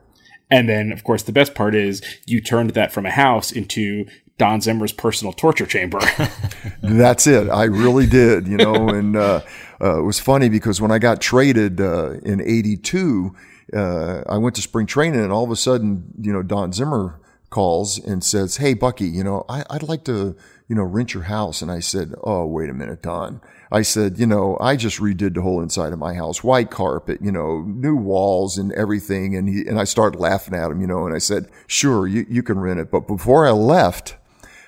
And 0.51 0.69
then, 0.69 0.91
of 0.91 1.03
course, 1.03 1.23
the 1.23 1.31
best 1.31 1.55
part 1.55 1.75
is 1.75 2.01
you 2.25 2.41
turned 2.41 2.71
that 2.71 2.91
from 2.91 3.05
a 3.05 3.11
house 3.11 3.51
into 3.51 4.05
Don 4.37 4.61
Zimmer's 4.61 4.91
personal 4.91 5.33
torture 5.33 5.65
chamber. 5.65 5.99
That's 6.81 7.25
it. 7.25 7.49
I 7.49 7.63
really 7.63 8.05
did, 8.05 8.47
you 8.47 8.57
know, 8.57 8.89
and 8.89 9.15
uh, 9.15 9.41
uh, 9.81 9.99
it 9.99 10.03
was 10.03 10.19
funny 10.19 10.49
because 10.49 10.79
when 10.79 10.91
I 10.91 10.99
got 10.99 11.21
traded 11.21 11.81
uh, 11.81 12.15
in 12.23 12.41
'82 12.41 13.35
uh, 13.73 14.21
I 14.27 14.37
went 14.37 14.55
to 14.55 14.61
spring 14.61 14.85
training 14.85 15.21
and 15.21 15.31
all 15.31 15.43
of 15.43 15.51
a 15.51 15.55
sudden, 15.55 16.13
you 16.21 16.31
know, 16.31 16.43
Don 16.43 16.71
Zimmer 16.71 17.19
calls 17.49 17.97
and 17.97 18.23
says, 18.23 18.57
Hey, 18.57 18.73
Bucky, 18.73 19.07
you 19.07 19.23
know, 19.23 19.45
I, 19.49 19.63
would 19.71 19.83
like 19.83 20.03
to, 20.05 20.35
you 20.67 20.75
know, 20.75 20.83
rent 20.83 21.13
your 21.13 21.23
house. 21.23 21.61
And 21.61 21.71
I 21.71 21.79
said, 21.79 22.13
Oh, 22.23 22.45
wait 22.45 22.69
a 22.69 22.73
minute, 22.73 23.01
Don. 23.01 23.41
I 23.71 23.81
said, 23.81 24.19
you 24.19 24.27
know, 24.27 24.57
I 24.59 24.75
just 24.75 24.99
redid 24.99 25.33
the 25.33 25.41
whole 25.41 25.61
inside 25.61 25.93
of 25.93 25.99
my 25.99 26.13
house, 26.13 26.43
white 26.43 26.69
carpet, 26.69 27.19
you 27.21 27.31
know, 27.31 27.61
new 27.61 27.95
walls 27.95 28.57
and 28.57 28.71
everything. 28.73 29.35
And 29.35 29.49
he, 29.49 29.67
and 29.67 29.79
I 29.79 29.83
started 29.83 30.19
laughing 30.19 30.53
at 30.53 30.71
him, 30.71 30.81
you 30.81 30.87
know, 30.87 31.05
and 31.05 31.15
I 31.15 31.19
said, 31.19 31.49
sure, 31.67 32.07
you, 32.07 32.25
you 32.29 32.43
can 32.43 32.59
rent 32.59 32.79
it. 32.79 32.91
But 32.91 33.07
before 33.07 33.47
I 33.47 33.51
left, 33.51 34.15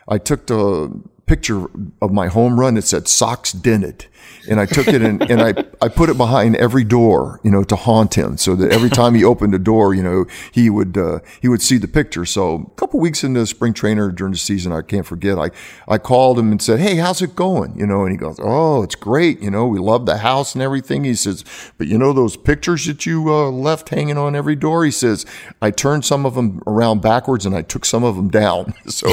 I 0.07 0.17
took 0.17 0.47
the 0.47 1.01
picture 1.25 1.67
of 2.01 2.11
my 2.11 2.27
home 2.27 2.59
run. 2.59 2.77
It 2.77 2.85
said 2.85 3.07
Sox 3.07 3.51
Dented 3.51 4.07
and 4.49 4.59
I 4.59 4.65
took 4.65 4.87
it 4.87 5.01
and, 5.01 5.21
and 5.29 5.41
I, 5.41 5.53
I 5.81 5.89
put 5.89 6.09
it 6.09 6.17
behind 6.17 6.55
every 6.55 6.83
door, 6.83 7.39
you 7.43 7.51
know, 7.51 7.63
to 7.63 7.75
haunt 7.75 8.15
him 8.15 8.37
so 8.37 8.55
that 8.55 8.71
every 8.71 8.89
time 8.89 9.13
he 9.15 9.23
opened 9.23 9.53
a 9.53 9.59
door, 9.59 9.93
you 9.93 10.03
know, 10.03 10.25
he 10.51 10.69
would, 10.69 10.97
uh, 10.97 11.19
he 11.41 11.47
would 11.47 11.61
see 11.61 11.77
the 11.77 11.87
picture. 11.87 12.25
So 12.25 12.55
a 12.55 12.79
couple 12.79 12.99
weeks 12.99 13.23
into 13.23 13.45
spring 13.45 13.73
trainer 13.73 14.11
during 14.11 14.33
the 14.33 14.39
season, 14.39 14.71
I 14.71 14.81
can't 14.81 15.05
forget, 15.05 15.37
I, 15.37 15.49
I 15.87 15.97
called 15.97 16.39
him 16.39 16.51
and 16.51 16.61
said, 16.61 16.79
Hey, 16.79 16.95
how's 16.95 17.21
it 17.21 17.35
going? 17.35 17.77
You 17.77 17.85
know, 17.85 18.03
and 18.03 18.11
he 18.11 18.17
goes, 18.17 18.39
Oh, 18.41 18.83
it's 18.83 18.95
great. 18.95 19.41
You 19.41 19.51
know, 19.51 19.67
we 19.67 19.79
love 19.79 20.05
the 20.05 20.17
house 20.17 20.55
and 20.55 20.61
everything. 20.61 21.03
He 21.03 21.15
says, 21.15 21.43
but 21.77 21.87
you 21.87 21.97
know, 21.97 22.13
those 22.13 22.37
pictures 22.37 22.85
that 22.85 23.05
you 23.05 23.33
uh, 23.33 23.49
left 23.49 23.89
hanging 23.89 24.17
on 24.17 24.35
every 24.35 24.55
door, 24.55 24.85
he 24.85 24.91
says, 24.91 25.25
I 25.61 25.71
turned 25.71 26.05
some 26.05 26.25
of 26.25 26.35
them 26.35 26.61
around 26.65 27.01
backwards 27.01 27.45
and 27.45 27.55
I 27.55 27.61
took 27.61 27.85
some 27.85 28.03
of 28.03 28.15
them 28.15 28.29
down. 28.29 28.73
So 28.97 29.09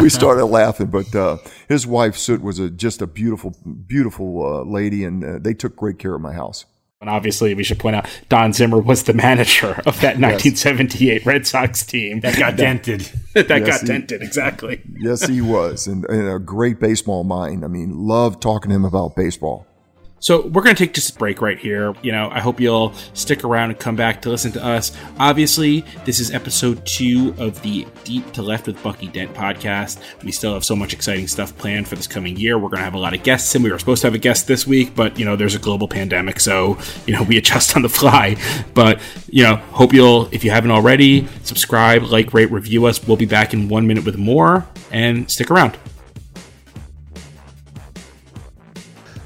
we 0.00 0.08
started 0.08 0.46
laughing, 0.46 0.88
but, 0.88 1.14
uh, 1.14 1.38
his 1.68 1.86
wife 1.86 2.16
Soot 2.16 2.42
was 2.42 2.58
a, 2.58 2.70
just 2.70 3.02
a 3.02 3.06
beautiful, 3.06 3.54
beautiful, 3.86 4.57
uh, 4.58 4.62
lady, 4.64 5.04
and 5.04 5.24
uh, 5.24 5.38
they 5.40 5.54
took 5.54 5.76
great 5.76 5.98
care 5.98 6.14
of 6.14 6.20
my 6.20 6.32
house. 6.32 6.66
And 7.00 7.08
obviously, 7.08 7.54
we 7.54 7.62
should 7.62 7.78
point 7.78 7.94
out 7.94 8.08
Don 8.28 8.52
Zimmer 8.52 8.80
was 8.80 9.04
the 9.04 9.12
manager 9.12 9.70
of 9.86 10.00
that 10.00 10.18
1978 10.18 11.24
Red 11.24 11.46
Sox 11.46 11.86
team 11.86 12.20
that 12.20 12.36
got 12.36 12.56
dented. 12.56 13.02
that 13.34 13.48
yes, 13.48 13.66
got 13.66 13.80
he, 13.82 13.86
dented, 13.86 14.20
exactly. 14.20 14.82
yes, 14.98 15.24
he 15.24 15.40
was, 15.40 15.86
and, 15.86 16.04
and 16.06 16.28
a 16.28 16.40
great 16.40 16.80
baseball 16.80 17.22
mind. 17.22 17.64
I 17.64 17.68
mean, 17.68 17.96
loved 17.96 18.42
talking 18.42 18.70
to 18.70 18.74
him 18.74 18.84
about 18.84 19.14
baseball. 19.14 19.67
So 20.20 20.46
we're 20.46 20.62
going 20.62 20.74
to 20.74 20.84
take 20.84 20.94
just 20.94 21.14
a 21.14 21.18
break 21.18 21.40
right 21.40 21.58
here. 21.58 21.94
You 22.02 22.12
know, 22.12 22.28
I 22.30 22.40
hope 22.40 22.60
you'll 22.60 22.92
stick 23.14 23.44
around 23.44 23.70
and 23.70 23.78
come 23.78 23.96
back 23.96 24.22
to 24.22 24.30
listen 24.30 24.52
to 24.52 24.64
us. 24.64 24.96
Obviously, 25.18 25.84
this 26.04 26.18
is 26.18 26.32
episode 26.32 26.84
two 26.84 27.34
of 27.38 27.62
the 27.62 27.86
Deep 28.04 28.32
to 28.32 28.42
Left 28.42 28.66
with 28.66 28.82
Bucky 28.82 29.06
Dent 29.06 29.32
podcast. 29.34 30.02
We 30.24 30.32
still 30.32 30.54
have 30.54 30.64
so 30.64 30.74
much 30.74 30.92
exciting 30.92 31.28
stuff 31.28 31.56
planned 31.56 31.86
for 31.86 31.94
this 31.94 32.06
coming 32.06 32.36
year. 32.36 32.58
We're 32.58 32.68
going 32.68 32.78
to 32.78 32.84
have 32.84 32.94
a 32.94 32.98
lot 32.98 33.14
of 33.14 33.22
guests, 33.22 33.54
and 33.54 33.62
we 33.62 33.70
were 33.70 33.78
supposed 33.78 34.00
to 34.02 34.08
have 34.08 34.14
a 34.14 34.18
guest 34.18 34.46
this 34.46 34.66
week, 34.66 34.94
but 34.94 35.18
you 35.18 35.24
know, 35.24 35.36
there's 35.36 35.54
a 35.54 35.60
global 35.60 35.86
pandemic, 35.86 36.40
so 36.40 36.78
you 37.06 37.14
know, 37.14 37.22
we 37.28 37.38
adjust 37.38 37.76
on 37.76 37.82
the 37.82 37.88
fly. 37.88 38.36
But 38.74 39.00
you 39.28 39.44
know, 39.44 39.56
hope 39.56 39.92
you'll, 39.92 40.28
if 40.32 40.44
you 40.44 40.50
haven't 40.50 40.70
already, 40.70 41.28
subscribe, 41.44 42.02
like, 42.02 42.34
rate, 42.34 42.50
review 42.50 42.86
us. 42.86 43.06
We'll 43.06 43.16
be 43.16 43.26
back 43.26 43.54
in 43.54 43.68
one 43.68 43.86
minute 43.86 44.04
with 44.04 44.16
more, 44.16 44.66
and 44.90 45.30
stick 45.30 45.50
around. 45.50 45.78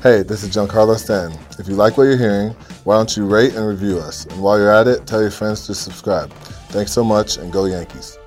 Hey, 0.03 0.25
this 0.25 0.43
is 0.43 0.51
Giancarlo 0.51 0.97
Stanton. 0.99 1.39
If 1.61 1.69
you 1.69 1.77
like 1.77 1.97
what 1.97 2.03
you're 2.09 2.17
hearing, 2.17 2.57
why 2.83 2.97
don't 2.97 3.17
you 3.17 3.25
rate 3.25 3.55
and 3.55 3.65
review 3.65 4.01
us? 4.01 4.27
And 4.27 4.43
while 4.43 4.59
you're 4.59 4.75
at 4.75 4.89
it, 4.89 5.07
tell 5.07 5.21
your 5.21 5.31
friends 5.31 5.65
to 5.69 5.77
subscribe. 5.77 6.29
Thanks 6.71 6.91
so 6.91 7.05
much 7.05 7.37
and 7.37 7.53
go 7.53 7.67
Yankees. 7.67 8.19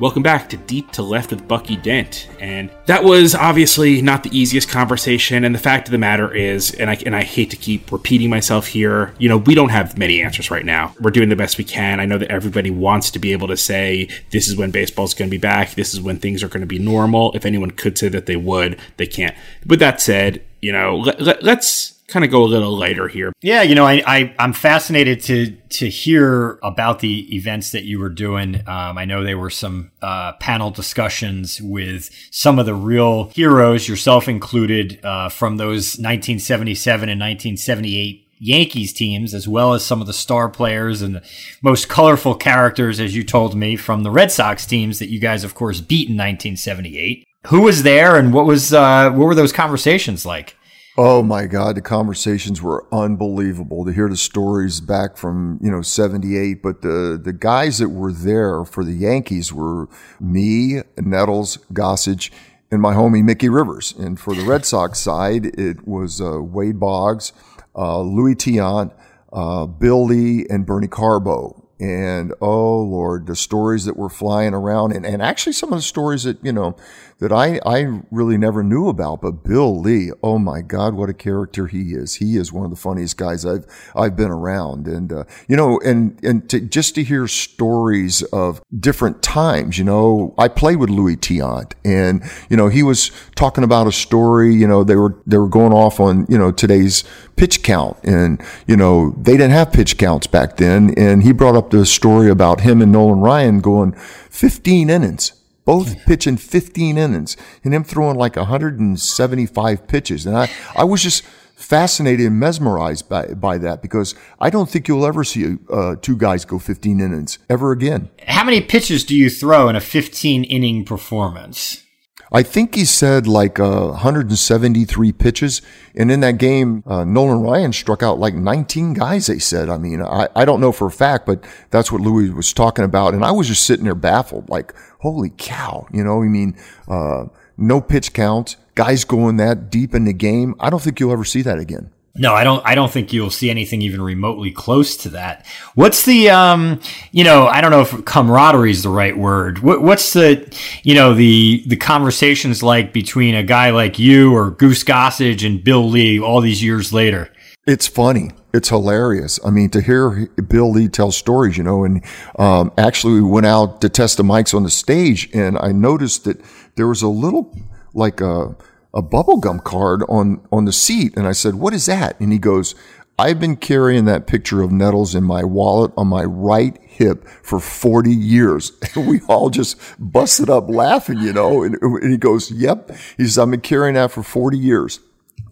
Welcome 0.00 0.22
back 0.22 0.48
to 0.48 0.56
Deep 0.56 0.92
to 0.92 1.02
Left 1.02 1.30
with 1.30 1.46
Bucky 1.46 1.76
Dent. 1.76 2.26
And 2.40 2.70
that 2.86 3.04
was 3.04 3.34
obviously 3.34 4.00
not 4.00 4.22
the 4.22 4.34
easiest 4.34 4.70
conversation. 4.70 5.44
And 5.44 5.54
the 5.54 5.58
fact 5.58 5.88
of 5.88 5.92
the 5.92 5.98
matter 5.98 6.34
is, 6.34 6.72
and 6.72 6.88
I, 6.88 6.94
and 7.04 7.14
I 7.14 7.22
hate 7.22 7.50
to 7.50 7.56
keep 7.56 7.92
repeating 7.92 8.30
myself 8.30 8.66
here, 8.66 9.14
you 9.18 9.28
know, 9.28 9.36
we 9.36 9.54
don't 9.54 9.68
have 9.68 9.98
many 9.98 10.22
answers 10.22 10.50
right 10.50 10.64
now. 10.64 10.94
We're 11.00 11.10
doing 11.10 11.28
the 11.28 11.36
best 11.36 11.58
we 11.58 11.64
can. 11.64 12.00
I 12.00 12.06
know 12.06 12.16
that 12.16 12.30
everybody 12.30 12.70
wants 12.70 13.10
to 13.10 13.18
be 13.18 13.32
able 13.32 13.48
to 13.48 13.58
say, 13.58 14.08
this 14.30 14.48
is 14.48 14.56
when 14.56 14.70
baseball's 14.70 15.12
going 15.12 15.28
to 15.28 15.36
be 15.36 15.38
back. 15.38 15.74
This 15.74 15.92
is 15.92 16.00
when 16.00 16.18
things 16.18 16.42
are 16.42 16.48
going 16.48 16.62
to 16.62 16.66
be 16.66 16.78
normal. 16.78 17.32
If 17.34 17.44
anyone 17.44 17.70
could 17.70 17.98
say 17.98 18.08
that 18.08 18.24
they 18.24 18.36
would, 18.36 18.80
they 18.96 19.06
can't. 19.06 19.36
With 19.66 19.80
that 19.80 20.00
said, 20.00 20.42
you 20.62 20.72
know, 20.72 20.96
let, 20.96 21.20
let, 21.20 21.42
let's 21.42 21.99
kind 22.10 22.24
of 22.24 22.30
go 22.30 22.42
a 22.42 22.46
little 22.46 22.76
lighter 22.76 23.08
here. 23.08 23.32
Yeah, 23.40 23.62
you 23.62 23.74
know, 23.74 23.86
I, 23.86 24.02
I 24.06 24.34
am 24.38 24.52
fascinated 24.52 25.22
to 25.22 25.56
to 25.70 25.88
hear 25.88 26.58
about 26.62 26.98
the 26.98 27.34
events 27.34 27.70
that 27.72 27.84
you 27.84 27.98
were 27.98 28.08
doing. 28.08 28.56
Um, 28.66 28.98
I 28.98 29.04
know 29.04 29.22
there 29.22 29.38
were 29.38 29.50
some 29.50 29.92
uh, 30.02 30.32
panel 30.34 30.70
discussions 30.70 31.60
with 31.60 32.10
some 32.30 32.58
of 32.58 32.66
the 32.66 32.74
real 32.74 33.24
heroes, 33.30 33.88
yourself 33.88 34.28
included, 34.28 34.98
uh, 35.04 35.28
from 35.28 35.56
those 35.56 35.96
1977 35.96 37.08
and 37.08 37.20
1978 37.20 38.26
Yankees 38.40 38.92
teams, 38.92 39.34
as 39.34 39.46
well 39.46 39.74
as 39.74 39.84
some 39.84 40.00
of 40.00 40.06
the 40.06 40.12
star 40.12 40.48
players 40.48 41.02
and 41.02 41.16
the 41.16 41.22
most 41.62 41.88
colorful 41.88 42.34
characters, 42.34 42.98
as 42.98 43.14
you 43.14 43.22
told 43.22 43.54
me, 43.54 43.76
from 43.76 44.02
the 44.02 44.10
Red 44.10 44.32
Sox 44.32 44.66
teams 44.66 44.98
that 44.98 45.10
you 45.10 45.20
guys, 45.20 45.44
of 45.44 45.54
course, 45.54 45.80
beat 45.80 46.08
in 46.08 46.16
1978. 46.16 47.26
Who 47.46 47.62
was 47.62 47.84
there, 47.84 48.16
and 48.16 48.34
what 48.34 48.46
was 48.46 48.72
uh, 48.72 49.10
what 49.10 49.24
were 49.24 49.34
those 49.34 49.52
conversations 49.52 50.26
like? 50.26 50.56
Oh 51.02 51.22
my 51.22 51.46
God, 51.46 51.76
the 51.76 51.80
conversations 51.80 52.60
were 52.60 52.86
unbelievable 52.92 53.86
to 53.86 53.90
hear 53.90 54.06
the 54.06 54.18
stories 54.18 54.82
back 54.82 55.16
from, 55.16 55.58
you 55.62 55.70
know, 55.70 55.80
78. 55.80 56.62
But 56.62 56.82
the, 56.82 57.18
the 57.18 57.32
guys 57.32 57.78
that 57.78 57.88
were 57.88 58.12
there 58.12 58.66
for 58.66 58.84
the 58.84 58.92
Yankees 58.92 59.50
were 59.50 59.88
me, 60.20 60.82
Nettles, 60.98 61.56
Gossage, 61.72 62.30
and 62.70 62.82
my 62.82 62.92
homie 62.92 63.24
Mickey 63.24 63.48
Rivers. 63.48 63.92
And 63.92 64.20
for 64.20 64.34
the 64.34 64.42
Red 64.42 64.66
Sox 64.66 65.00
side, 65.00 65.46
it 65.58 65.88
was 65.88 66.20
uh, 66.20 66.42
Wade 66.42 66.78
Boggs, 66.78 67.32
uh, 67.74 68.02
Luis 68.02 68.36
Tiant, 68.36 68.92
uh, 69.32 69.64
Bill 69.64 70.04
Lee, 70.04 70.44
and 70.50 70.66
Bernie 70.66 70.86
Carbo. 70.86 71.66
And 71.80 72.34
oh 72.42 72.82
Lord, 72.82 73.26
the 73.26 73.34
stories 73.34 73.86
that 73.86 73.96
were 73.96 74.10
flying 74.10 74.52
around 74.52 74.92
and, 74.92 75.06
and 75.06 75.22
actually 75.22 75.54
some 75.54 75.72
of 75.72 75.78
the 75.78 75.82
stories 75.82 76.24
that, 76.24 76.44
you 76.44 76.52
know, 76.52 76.76
that 77.20 77.32
I, 77.32 77.60
I 77.66 78.00
really 78.10 78.38
never 78.38 78.64
knew 78.64 78.88
about. 78.88 79.20
But 79.20 79.44
Bill 79.44 79.78
Lee, 79.78 80.10
oh 80.22 80.38
my 80.38 80.62
God, 80.62 80.94
what 80.94 81.10
a 81.10 81.14
character 81.14 81.66
he 81.66 81.92
is. 81.92 82.16
He 82.16 82.36
is 82.36 82.52
one 82.52 82.64
of 82.64 82.70
the 82.70 82.76
funniest 82.76 83.16
guys 83.18 83.44
I've, 83.44 83.66
I've 83.94 84.16
been 84.16 84.30
around. 84.30 84.88
And, 84.88 85.12
uh, 85.12 85.24
you 85.46 85.56
know, 85.56 85.78
and, 85.84 86.18
and 86.24 86.48
to, 86.50 86.60
just 86.60 86.94
to 86.94 87.04
hear 87.04 87.28
stories 87.28 88.22
of 88.24 88.62
different 88.78 89.22
times, 89.22 89.78
you 89.78 89.84
know, 89.84 90.34
I 90.38 90.48
played 90.48 90.76
with 90.76 90.88
Louis 90.88 91.16
Tiant 91.16 91.72
and, 91.84 92.22
you 92.48 92.56
know, 92.56 92.68
he 92.68 92.82
was 92.82 93.10
talking 93.36 93.64
about 93.64 93.86
a 93.86 93.92
story, 93.92 94.54
you 94.54 94.66
know, 94.66 94.82
they 94.82 94.96
were, 94.96 95.20
they 95.26 95.36
were 95.36 95.48
going 95.48 95.74
off 95.74 96.00
on, 96.00 96.26
you 96.28 96.38
know, 96.38 96.50
today's 96.50 97.04
pitch 97.36 97.62
count 97.62 97.98
and, 98.02 98.42
you 98.66 98.76
know, 98.76 99.14
they 99.20 99.32
didn't 99.32 99.50
have 99.50 99.72
pitch 99.72 99.98
counts 99.98 100.26
back 100.26 100.56
then. 100.56 100.94
And 100.96 101.22
he 101.22 101.32
brought 101.32 101.54
up 101.54 101.70
the 101.70 101.84
story 101.84 102.30
about 102.30 102.62
him 102.62 102.80
and 102.80 102.90
Nolan 102.92 103.20
Ryan 103.20 103.60
going 103.60 103.92
15 104.30 104.88
innings 104.88 105.39
both 105.64 106.04
pitching 106.06 106.36
15 106.36 106.98
innings 106.98 107.36
and 107.64 107.74
him 107.74 107.84
throwing 107.84 108.16
like 108.16 108.36
175 108.36 109.86
pitches. 109.86 110.26
And 110.26 110.36
I, 110.36 110.50
I 110.74 110.84
was 110.84 111.02
just 111.02 111.24
fascinated 111.60 112.26
and 112.26 112.40
mesmerized 112.40 113.08
by, 113.08 113.26
by 113.34 113.58
that 113.58 113.82
because 113.82 114.14
I 114.40 114.50
don't 114.50 114.68
think 114.68 114.88
you'll 114.88 115.06
ever 115.06 115.24
see 115.24 115.58
uh, 115.68 115.96
two 116.00 116.16
guys 116.16 116.44
go 116.44 116.58
15 116.58 117.00
innings 117.00 117.38
ever 117.48 117.72
again. 117.72 118.08
How 118.26 118.44
many 118.44 118.60
pitches 118.60 119.04
do 119.04 119.14
you 119.14 119.28
throw 119.28 119.68
in 119.68 119.76
a 119.76 119.80
15 119.80 120.44
inning 120.44 120.84
performance? 120.84 121.84
I 122.32 122.44
think 122.44 122.76
he 122.76 122.84
said 122.84 123.26
like 123.26 123.58
uh, 123.58 123.88
173 123.88 125.12
pitches. 125.12 125.62
And 125.96 126.12
in 126.12 126.20
that 126.20 126.38
game, 126.38 126.84
uh, 126.86 127.04
Nolan 127.04 127.40
Ryan 127.40 127.72
struck 127.72 128.02
out 128.02 128.18
like 128.18 128.34
19 128.34 128.94
guys, 128.94 129.26
they 129.26 129.38
said. 129.38 129.68
I 129.68 129.78
mean, 129.78 130.00
I, 130.00 130.28
I 130.36 130.44
don't 130.44 130.60
know 130.60 130.72
for 130.72 130.86
a 130.86 130.92
fact, 130.92 131.26
but 131.26 131.44
that's 131.70 131.90
what 131.90 132.00
Louis 132.00 132.30
was 132.30 132.52
talking 132.52 132.84
about. 132.84 133.14
And 133.14 133.24
I 133.24 133.32
was 133.32 133.48
just 133.48 133.64
sitting 133.64 133.84
there 133.84 133.94
baffled, 133.94 134.48
like, 134.48 134.74
holy 135.00 135.32
cow, 135.36 135.86
you 135.92 136.04
know, 136.04 136.22
I 136.22 136.26
mean, 136.26 136.56
uh, 136.86 137.26
no 137.56 137.80
pitch 137.80 138.12
count, 138.12 138.56
guys 138.74 139.04
going 139.04 139.36
that 139.38 139.70
deep 139.70 139.94
in 139.94 140.04
the 140.04 140.12
game. 140.12 140.54
I 140.60 140.70
don't 140.70 140.80
think 140.80 141.00
you'll 141.00 141.12
ever 141.12 141.24
see 141.24 141.42
that 141.42 141.58
again. 141.58 141.90
No, 142.16 142.34
I 142.34 142.42
don't. 142.42 142.64
I 142.66 142.74
don't 142.74 142.90
think 142.90 143.12
you'll 143.12 143.30
see 143.30 143.50
anything 143.50 143.82
even 143.82 144.02
remotely 144.02 144.50
close 144.50 144.96
to 144.98 145.10
that. 145.10 145.46
What's 145.76 146.04
the, 146.04 146.28
um, 146.30 146.80
you 147.12 147.22
know, 147.22 147.46
I 147.46 147.60
don't 147.60 147.70
know 147.70 147.82
if 147.82 148.04
camaraderie 148.04 148.72
is 148.72 148.82
the 148.82 148.88
right 148.88 149.16
word. 149.16 149.60
What, 149.60 149.80
what's 149.82 150.12
the, 150.12 150.52
you 150.82 150.94
know, 150.94 151.14
the 151.14 151.62
the 151.68 151.76
conversations 151.76 152.64
like 152.64 152.92
between 152.92 153.36
a 153.36 153.44
guy 153.44 153.70
like 153.70 154.00
you 154.00 154.34
or 154.34 154.50
Goose 154.50 154.82
Gossage 154.82 155.46
and 155.46 155.62
Bill 155.62 155.88
Lee 155.88 156.18
all 156.18 156.40
these 156.40 156.64
years 156.64 156.92
later? 156.92 157.32
It's 157.64 157.86
funny. 157.86 158.32
It's 158.52 158.70
hilarious. 158.70 159.38
I 159.46 159.50
mean, 159.50 159.70
to 159.70 159.80
hear 159.80 160.26
Bill 160.48 160.72
Lee 160.72 160.88
tell 160.88 161.12
stories, 161.12 161.56
you 161.56 161.62
know, 161.62 161.84
and 161.84 162.04
um, 162.36 162.72
actually 162.76 163.14
we 163.14 163.22
went 163.22 163.46
out 163.46 163.80
to 163.82 163.88
test 163.88 164.16
the 164.16 164.24
mics 164.24 164.52
on 164.52 164.64
the 164.64 164.70
stage, 164.70 165.30
and 165.32 165.56
I 165.58 165.70
noticed 165.70 166.24
that 166.24 166.40
there 166.74 166.88
was 166.88 167.02
a 167.02 167.08
little 167.08 167.56
like 167.94 168.20
a 168.20 168.56
a 168.92 169.02
bubblegum 169.02 169.62
card 169.62 170.02
on, 170.08 170.46
on 170.50 170.64
the 170.64 170.72
seat. 170.72 171.16
And 171.16 171.26
I 171.26 171.32
said, 171.32 171.54
what 171.56 171.74
is 171.74 171.86
that? 171.86 172.18
And 172.20 172.32
he 172.32 172.38
goes, 172.38 172.74
I've 173.18 173.38
been 173.38 173.56
carrying 173.56 174.06
that 174.06 174.26
picture 174.26 174.62
of 174.62 174.72
Nettles 174.72 175.14
in 175.14 175.24
my 175.24 175.44
wallet 175.44 175.92
on 175.94 176.06
my 176.06 176.24
right 176.24 176.78
hip 176.82 177.26
for 177.42 177.60
40 177.60 178.10
years. 178.10 178.72
And 178.96 179.06
we 179.06 179.20
all 179.28 179.50
just 179.50 179.78
busted 179.98 180.48
up 180.48 180.70
laughing, 180.70 181.18
you 181.18 181.32
know. 181.32 181.62
And, 181.62 181.76
and 181.82 182.10
he 182.10 182.16
goes, 182.16 182.50
Yep. 182.50 182.90
He 183.18 183.24
says, 183.24 183.38
I've 183.38 183.50
been 183.50 183.60
carrying 183.60 183.94
that 183.94 184.10
for 184.10 184.22
40 184.22 184.58
years. 184.58 185.00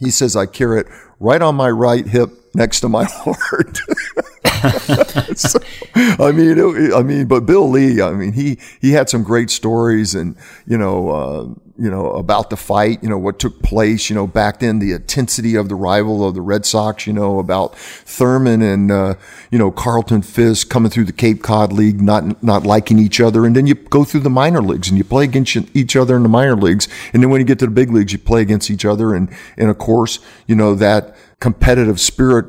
He 0.00 0.10
says, 0.10 0.34
I 0.34 0.46
carry 0.46 0.80
it 0.80 0.86
right 1.20 1.42
on 1.42 1.56
my 1.56 1.68
right 1.68 2.06
hip 2.06 2.30
next 2.54 2.80
to 2.80 2.88
my 2.88 3.04
heart. 3.08 3.76
so, 5.36 5.58
I 5.94 6.32
mean, 6.32 6.58
it, 6.58 6.94
I 6.94 7.02
mean, 7.02 7.26
but 7.26 7.46
Bill 7.46 7.68
Lee, 7.68 8.00
I 8.00 8.12
mean, 8.12 8.32
he, 8.32 8.58
he 8.80 8.92
had 8.92 9.08
some 9.08 9.22
great 9.22 9.50
stories 9.50 10.14
and, 10.14 10.36
you 10.66 10.78
know, 10.78 11.10
uh, 11.10 11.67
you 11.78 11.88
know, 11.88 12.10
about 12.10 12.50
the 12.50 12.56
fight, 12.56 13.00
you 13.04 13.08
know, 13.08 13.16
what 13.16 13.38
took 13.38 13.62
place, 13.62 14.10
you 14.10 14.16
know, 14.16 14.26
back 14.26 14.58
then, 14.58 14.80
the 14.80 14.92
intensity 14.92 15.54
of 15.54 15.68
the 15.68 15.76
rival 15.76 16.26
of 16.26 16.34
the 16.34 16.40
Red 16.40 16.66
Sox, 16.66 17.06
you 17.06 17.12
know, 17.12 17.38
about 17.38 17.76
Thurman 17.78 18.62
and, 18.62 18.90
uh, 18.90 19.14
you 19.52 19.58
know, 19.58 19.70
Carlton 19.70 20.22
Fisk 20.22 20.70
coming 20.70 20.90
through 20.90 21.04
the 21.04 21.12
Cape 21.12 21.40
Cod 21.40 21.72
League, 21.72 22.00
not, 22.00 22.42
not 22.42 22.64
liking 22.66 22.98
each 22.98 23.20
other. 23.20 23.46
And 23.46 23.54
then 23.54 23.68
you 23.68 23.74
go 23.74 24.02
through 24.02 24.20
the 24.20 24.30
minor 24.30 24.60
leagues 24.60 24.88
and 24.88 24.98
you 24.98 25.04
play 25.04 25.22
against 25.22 25.56
each 25.72 25.94
other 25.94 26.16
in 26.16 26.24
the 26.24 26.28
minor 26.28 26.56
leagues. 26.56 26.88
And 27.12 27.22
then 27.22 27.30
when 27.30 27.40
you 27.40 27.46
get 27.46 27.60
to 27.60 27.66
the 27.66 27.70
big 27.70 27.92
leagues, 27.92 28.12
you 28.12 28.18
play 28.18 28.42
against 28.42 28.72
each 28.72 28.84
other. 28.84 29.14
And, 29.14 29.32
and 29.56 29.70
of 29.70 29.78
course, 29.78 30.18
you 30.48 30.56
know, 30.56 30.74
that 30.74 31.14
competitive 31.38 32.00
spirit 32.00 32.46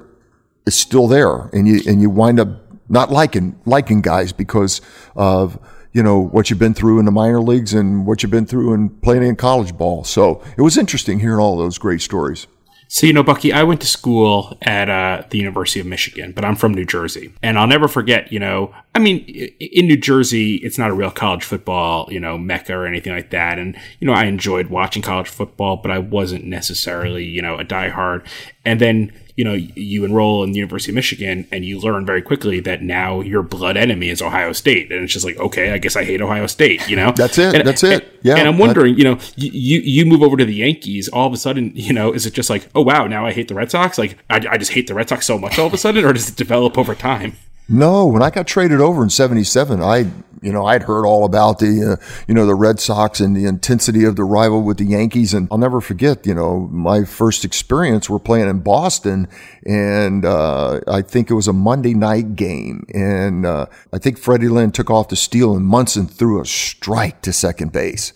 is 0.65 0.73
still 0.73 1.07
there. 1.07 1.49
And 1.53 1.67
you, 1.67 1.81
and 1.87 2.01
you 2.01 2.09
wind 2.09 2.39
up 2.39 2.49
not 2.89 3.11
liking, 3.11 3.59
liking 3.65 4.01
guys 4.01 4.33
because 4.33 4.81
of, 5.15 5.59
you 5.91 6.03
know, 6.03 6.19
what 6.19 6.49
you've 6.49 6.59
been 6.59 6.73
through 6.73 6.99
in 6.99 7.05
the 7.05 7.11
minor 7.11 7.41
leagues 7.41 7.73
and 7.73 8.05
what 8.05 8.21
you've 8.21 8.31
been 8.31 8.45
through 8.45 8.73
in 8.73 8.89
playing 8.89 9.23
in 9.23 9.35
college 9.35 9.77
ball. 9.77 10.03
So 10.03 10.41
it 10.57 10.61
was 10.61 10.77
interesting 10.77 11.19
hearing 11.19 11.39
all 11.39 11.57
those 11.57 11.77
great 11.77 12.01
stories. 12.01 12.47
So, 12.91 13.05
you 13.05 13.13
know, 13.13 13.21
Bucky, 13.21 13.53
I 13.53 13.61
went 13.61 13.81
to 13.81 13.87
school 13.87 14.57
at 14.63 14.89
uh, 14.89 15.21
the 15.29 15.37
University 15.37 15.79
of 15.79 15.85
Michigan, 15.85 16.31
but 16.31 16.43
I'm 16.43 16.55
from 16.55 16.73
New 16.73 16.85
Jersey. 16.85 17.31
And 17.43 17.59
I'll 17.59 17.67
never 17.67 17.87
forget, 17.87 18.33
you 18.33 18.39
know, 18.39 18.73
I 18.95 18.99
mean, 18.99 19.19
in 19.59 19.85
New 19.85 19.95
Jersey, 19.95 20.55
it's 20.55 20.79
not 20.79 20.89
a 20.89 20.95
real 20.95 21.11
college 21.11 21.43
football, 21.43 22.11
you 22.11 22.19
know, 22.19 22.35
mecca 22.35 22.73
or 22.73 22.87
anything 22.87 23.13
like 23.13 23.29
that. 23.29 23.59
And, 23.59 23.77
you 23.99 24.07
know, 24.07 24.13
I 24.13 24.25
enjoyed 24.25 24.71
watching 24.71 25.03
college 25.03 25.29
football, 25.29 25.77
but 25.77 25.91
I 25.91 25.99
wasn't 25.99 26.45
necessarily, 26.45 27.25
you 27.25 27.43
know, 27.43 27.59
a 27.59 27.63
diehard. 27.63 28.25
And 28.65 28.81
then, 28.81 29.13
you 29.39 29.45
know, 29.45 29.53
you 29.53 30.03
enroll 30.03 30.43
in 30.43 30.51
the 30.51 30.57
University 30.57 30.91
of 30.91 30.95
Michigan 30.95 31.47
and 31.49 31.63
you 31.63 31.79
learn 31.79 32.05
very 32.05 32.21
quickly 32.21 32.59
that 32.59 32.83
now 32.83 33.21
your 33.21 33.41
blood 33.41 33.77
enemy 33.77 34.09
is 34.09 34.21
Ohio 34.21 34.51
State. 34.51 34.91
And 34.91 35.01
it's 35.01 35.13
just 35.13 35.23
like, 35.23 35.37
okay, 35.37 35.71
I 35.71 35.77
guess 35.77 35.95
I 35.95 36.03
hate 36.03 36.21
Ohio 36.21 36.45
State, 36.45 36.89
you 36.89 36.97
know? 36.97 37.11
That's 37.15 37.37
it. 37.37 37.55
And, 37.55 37.65
that's 37.65 37.81
it. 37.81 38.19
Yeah. 38.21 38.35
And 38.35 38.49
I'm 38.49 38.57
wondering, 38.57 38.97
you 38.97 39.05
know, 39.05 39.17
you, 39.37 39.79
you 39.79 40.05
move 40.05 40.23
over 40.23 40.35
to 40.35 40.43
the 40.43 40.55
Yankees, 40.55 41.07
all 41.07 41.25
of 41.25 41.31
a 41.31 41.37
sudden, 41.37 41.71
you 41.73 41.93
know, 41.93 42.11
is 42.11 42.25
it 42.25 42.33
just 42.33 42.49
like, 42.49 42.67
oh, 42.75 42.81
wow, 42.81 43.07
now 43.07 43.25
I 43.25 43.31
hate 43.31 43.47
the 43.47 43.55
Red 43.55 43.71
Sox? 43.71 43.97
Like, 43.97 44.17
I, 44.29 44.45
I 44.51 44.57
just 44.57 44.73
hate 44.73 44.87
the 44.87 44.93
Red 44.93 45.07
Sox 45.07 45.25
so 45.25 45.39
much 45.39 45.57
all 45.57 45.67
of 45.67 45.73
a 45.73 45.77
sudden, 45.77 46.03
or 46.03 46.11
does 46.11 46.27
it 46.27 46.35
develop 46.35 46.77
over 46.77 46.93
time? 46.93 47.37
No, 47.71 48.07
when 48.07 48.23
I 48.23 48.31
got 48.31 48.47
traded 48.47 48.81
over 48.81 49.03
in 49.03 49.11
77, 49.11 49.79
I, 49.79 50.11
you 50.41 50.51
know, 50.51 50.65
I'd 50.65 50.83
heard 50.83 51.05
all 51.05 51.23
about 51.23 51.59
the, 51.59 51.99
uh, 51.99 52.05
you 52.27 52.33
know, 52.33 52.47
the 52.47 52.55
Red 52.55 52.79
Sox 52.79 53.19
and 53.19 53.37
the 53.37 53.45
intensity 53.45 54.05
of 54.05 54.15
the 54.15 54.23
rival 54.23 54.63
with 54.63 54.79
the 54.79 54.85
Yankees. 54.85 55.35
And 55.35 55.47
I'll 55.51 55.59
never 55.59 55.79
forget, 55.79 56.25
you 56.25 56.33
know, 56.33 56.67
my 56.71 57.03
first 57.03 57.45
experience, 57.45 58.09
we're 58.09 58.17
playing 58.17 58.49
in 58.49 58.61
Boston 58.61 59.27
and, 59.67 60.25
uh, 60.25 60.79
I 60.87 61.03
think 61.03 61.29
it 61.29 61.35
was 61.35 61.47
a 61.47 61.53
Monday 61.53 61.93
night 61.93 62.35
game. 62.35 62.87
And, 62.91 63.45
uh, 63.45 63.67
I 63.93 63.99
think 63.99 64.17
Freddie 64.17 64.49
Lynn 64.49 64.71
took 64.71 64.89
off 64.89 65.09
the 65.09 65.15
steal 65.15 65.55
and 65.55 65.63
Munson 65.63 66.07
threw 66.07 66.41
a 66.41 66.47
strike 66.47 67.21
to 67.21 67.31
second 67.31 67.71
base 67.71 68.13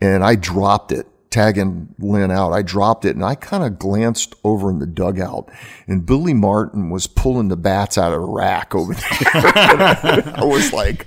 and 0.00 0.22
I 0.22 0.36
dropped 0.36 0.92
it 0.92 1.08
tagging 1.32 1.94
Lynn 1.98 2.30
out. 2.30 2.52
I 2.52 2.62
dropped 2.62 3.04
it 3.04 3.16
and 3.16 3.24
I 3.24 3.34
kind 3.34 3.64
of 3.64 3.78
glanced 3.78 4.34
over 4.44 4.70
in 4.70 4.78
the 4.78 4.86
dugout 4.86 5.50
and 5.88 6.06
Billy 6.06 6.34
Martin 6.34 6.90
was 6.90 7.06
pulling 7.06 7.48
the 7.48 7.56
bats 7.56 7.98
out 7.98 8.12
of 8.12 8.20
the 8.20 8.26
rack 8.26 8.74
over 8.74 8.94
there. 8.94 9.02
I 10.36 10.44
was 10.44 10.72
like, 10.72 11.06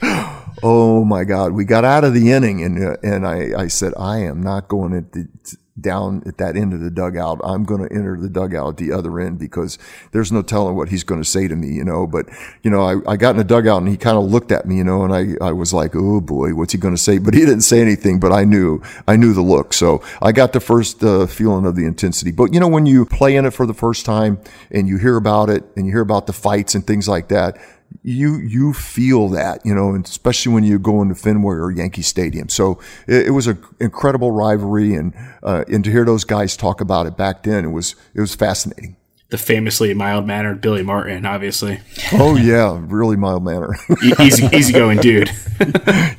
oh 0.64 1.06
my 1.06 1.24
God, 1.24 1.54
we 1.54 1.64
got 1.64 1.86
out 1.86 2.04
of 2.04 2.14
the 2.14 2.32
inning 2.32 2.64
and, 2.64 2.84
uh, 2.84 2.98
and 3.04 3.26
I, 3.26 3.64
I 3.64 3.68
said, 3.68 3.94
I 3.98 4.20
am 4.20 4.42
not 4.42 4.68
going 4.68 5.10
to, 5.12 5.58
down 5.80 6.24
at 6.26 6.38
that 6.38 6.56
end 6.56 6.74
of 6.74 6.80
the 6.80 6.90
dugout. 6.90 7.42
I'm 7.44 7.66
going 7.66 7.88
to 7.88 7.94
enter 7.94 8.18
the 8.18 8.30
dugout 8.30 8.70
at 8.70 8.78
the 8.78 8.94
other 8.94 9.20
end 9.20 9.40
because 9.40 9.78
there's 10.12 10.32
no 10.32 10.42
telling 10.42 10.76
what 10.76 10.90
he's 10.90 11.04
going 11.04 11.22
to 11.22 11.28
say 11.28 11.48
to 11.48 11.56
me, 11.56 11.68
you 11.68 11.84
know. 11.84 12.08
But, 12.08 12.28
you 12.64 12.72
know, 12.72 12.82
I, 12.82 13.12
I 13.12 13.18
got 13.18 13.32
in 13.32 13.38
the 13.38 13.44
dugout 13.44 13.82
and 13.82 13.90
he 13.90 13.98
kind 13.98 14.18
of 14.18 14.24
looked 14.24 14.52
at 14.52 14.66
me, 14.66 14.78
you 14.78 14.84
know, 14.84 15.04
and 15.04 15.14
I, 15.14 15.46
I 15.46 15.52
was 15.52 15.74
like, 15.74 15.96
oh 15.96 16.22
boy, 16.22 16.56
what's 16.56 16.72
he 16.72 16.80
going 16.80 16.96
to 16.96 17.02
say? 17.02 17.18
But 17.18 17.34
he 17.34 17.42
didn't 17.42 17.62
say 17.62 17.82
anything, 17.82 18.20
but 18.20 18.32
I 18.32 18.46
knew, 18.46 18.82
I 19.08 19.18
knew 19.18 19.34
the 19.34 19.42
look. 19.42 19.74
So 19.74 20.02
I 20.22 20.32
got 20.32 20.54
the 20.54 20.62
first 20.62 21.04
uh, 21.04 21.28
feeling 21.28 21.66
of 21.66 21.76
the 21.76 21.86
intensity. 21.86 22.32
But, 22.32 22.54
you 22.54 22.60
know, 22.60 22.70
when 22.70 22.86
you 22.86 23.06
play 23.06 23.36
in 23.36 23.46
it 23.46 23.52
for 23.52 23.66
the 23.66 23.74
first 23.74 24.06
time 24.06 24.40
and 24.72 24.88
you 24.88 24.98
hear 24.98 25.18
about 25.18 25.50
it 25.50 25.64
and 25.76 25.86
you 25.86 25.92
hear 25.92 26.02
about 26.02 26.28
the 26.28 26.34
fights 26.34 26.76
and 26.76 26.88
things 26.88 27.10
like 27.10 27.28
that, 27.30 27.58
you 28.04 28.38
you 28.38 28.74
feel 28.74 29.30
that 29.30 29.66
you 29.66 29.74
know, 29.74 29.96
especially 29.96 30.54
when 30.54 30.64
you 30.64 30.78
go 30.78 31.02
into 31.02 31.16
Fenway 31.16 31.56
or 31.56 31.72
Yankee 31.72 32.02
Stadium. 32.04 32.50
So 32.50 32.80
it, 33.08 33.28
it 33.28 33.32
was 33.32 33.48
an 33.48 33.64
incredible 33.80 34.32
rivalry, 34.32 34.94
and 34.94 35.14
uh, 35.44 35.66
and 35.68 35.84
to 35.84 35.92
hear 35.92 36.06
those 36.06 36.24
guys 36.24 36.56
talk 36.56 36.82
about 36.82 37.08
it 37.08 37.18
back 37.18 37.44
then, 37.44 37.66
it 37.66 37.70
was 37.70 37.96
it 38.14 38.22
was 38.22 38.36
fascinating. 38.36 38.96
The 39.30 39.40
famously 39.40 39.94
mild 39.96 40.28
mannered 40.28 40.62
Billy 40.62 40.84
Martin, 40.84 41.26
obviously. 41.26 41.80
Oh 42.14 42.36
yeah, 42.36 42.80
really 42.82 43.16
mild 43.16 43.44
manner. 43.44 43.76
easy 44.20 44.48
easy 44.54 44.72
going 44.72 45.00
dude. 45.00 45.32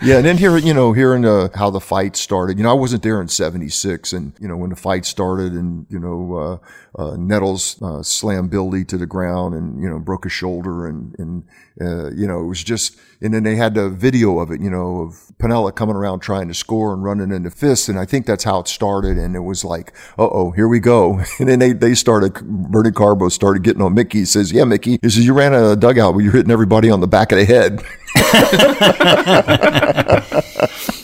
yeah, 0.03 0.17
and 0.17 0.27
then 0.27 0.39
here 0.39 0.57
you 0.59 0.75
know 0.75 0.93
hearing 0.93 1.25
uh, 1.25 1.49
how 1.55 1.71
the 1.71 1.81
fight 1.81 2.17
started. 2.17 2.59
You 2.59 2.65
know, 2.65 2.71
I 2.71 2.75
wasn't 2.75 3.05
there 3.05 3.21
in 3.21 3.29
'76, 3.29 4.13
and 4.13 4.33
you 4.41 4.49
know 4.49 4.57
when 4.57 4.71
the 4.71 4.77
fight 4.77 5.05
started, 5.05 5.53
and 5.53 5.87
you 5.89 5.99
know. 5.99 6.37
Uh, 6.37 6.67
uh, 6.99 7.15
Nettles 7.17 7.81
uh, 7.83 8.03
slammed 8.03 8.51
Billy 8.51 8.85
to 8.87 8.97
the 8.97 9.07
ground 9.07 9.55
and 9.55 9.83
you 9.83 9.89
know 9.89 9.99
broke 9.99 10.25
his 10.25 10.33
shoulder 10.33 10.87
and 10.87 11.15
and 11.19 11.45
uh, 11.81 12.11
you 12.13 12.27
know 12.27 12.41
it 12.41 12.47
was 12.47 12.65
just 12.65 12.99
and 13.21 13.35
then 13.35 13.43
they 13.43 13.57
had 13.57 13.75
the 13.75 13.91
video 13.91 14.39
of 14.39 14.51
it 14.51 14.63
you 14.63 14.71
know 14.71 15.03
of 15.03 15.33
Piniella 15.39 15.75
coming 15.75 15.95
around 15.95 16.21
trying 16.21 16.49
to 16.49 16.55
score 16.55 16.95
and 16.95 17.05
running 17.05 17.33
into 17.33 17.51
Fisk 17.51 17.91
and 17.91 17.99
I 17.99 18.07
think 18.07 18.25
that's 18.25 18.45
how 18.45 18.61
it 18.61 18.69
started 18.69 19.19
and 19.19 19.37
it 19.37 19.41
was 19.41 19.63
like 19.63 19.93
uh 20.19 20.27
oh 20.27 20.53
here 20.53 20.69
we 20.69 20.81
go 20.81 21.21
and 21.39 21.49
then 21.49 21.59
they 21.59 21.73
they 21.73 21.95
started 21.95 22.33
Bernie 22.43 22.93
Carbo 22.97 23.29
started 23.29 23.63
getting 23.63 23.83
on 23.83 23.95
Mickey 23.95 24.21
he 24.21 24.25
says 24.25 24.51
yeah 24.51 24.65
Mickey 24.65 24.99
he 25.03 25.09
says 25.09 25.25
you 25.25 25.35
ran 25.35 25.55
of 25.55 25.69
the 25.69 25.77
dugout 25.77 26.15
but 26.15 26.21
you're 26.21 26.33
hitting 26.33 26.51
everybody 26.51 26.91
on 26.91 27.01
the 27.01 27.07
back 27.07 27.31
of 27.31 27.39
the 27.39 27.45
head. 27.45 27.81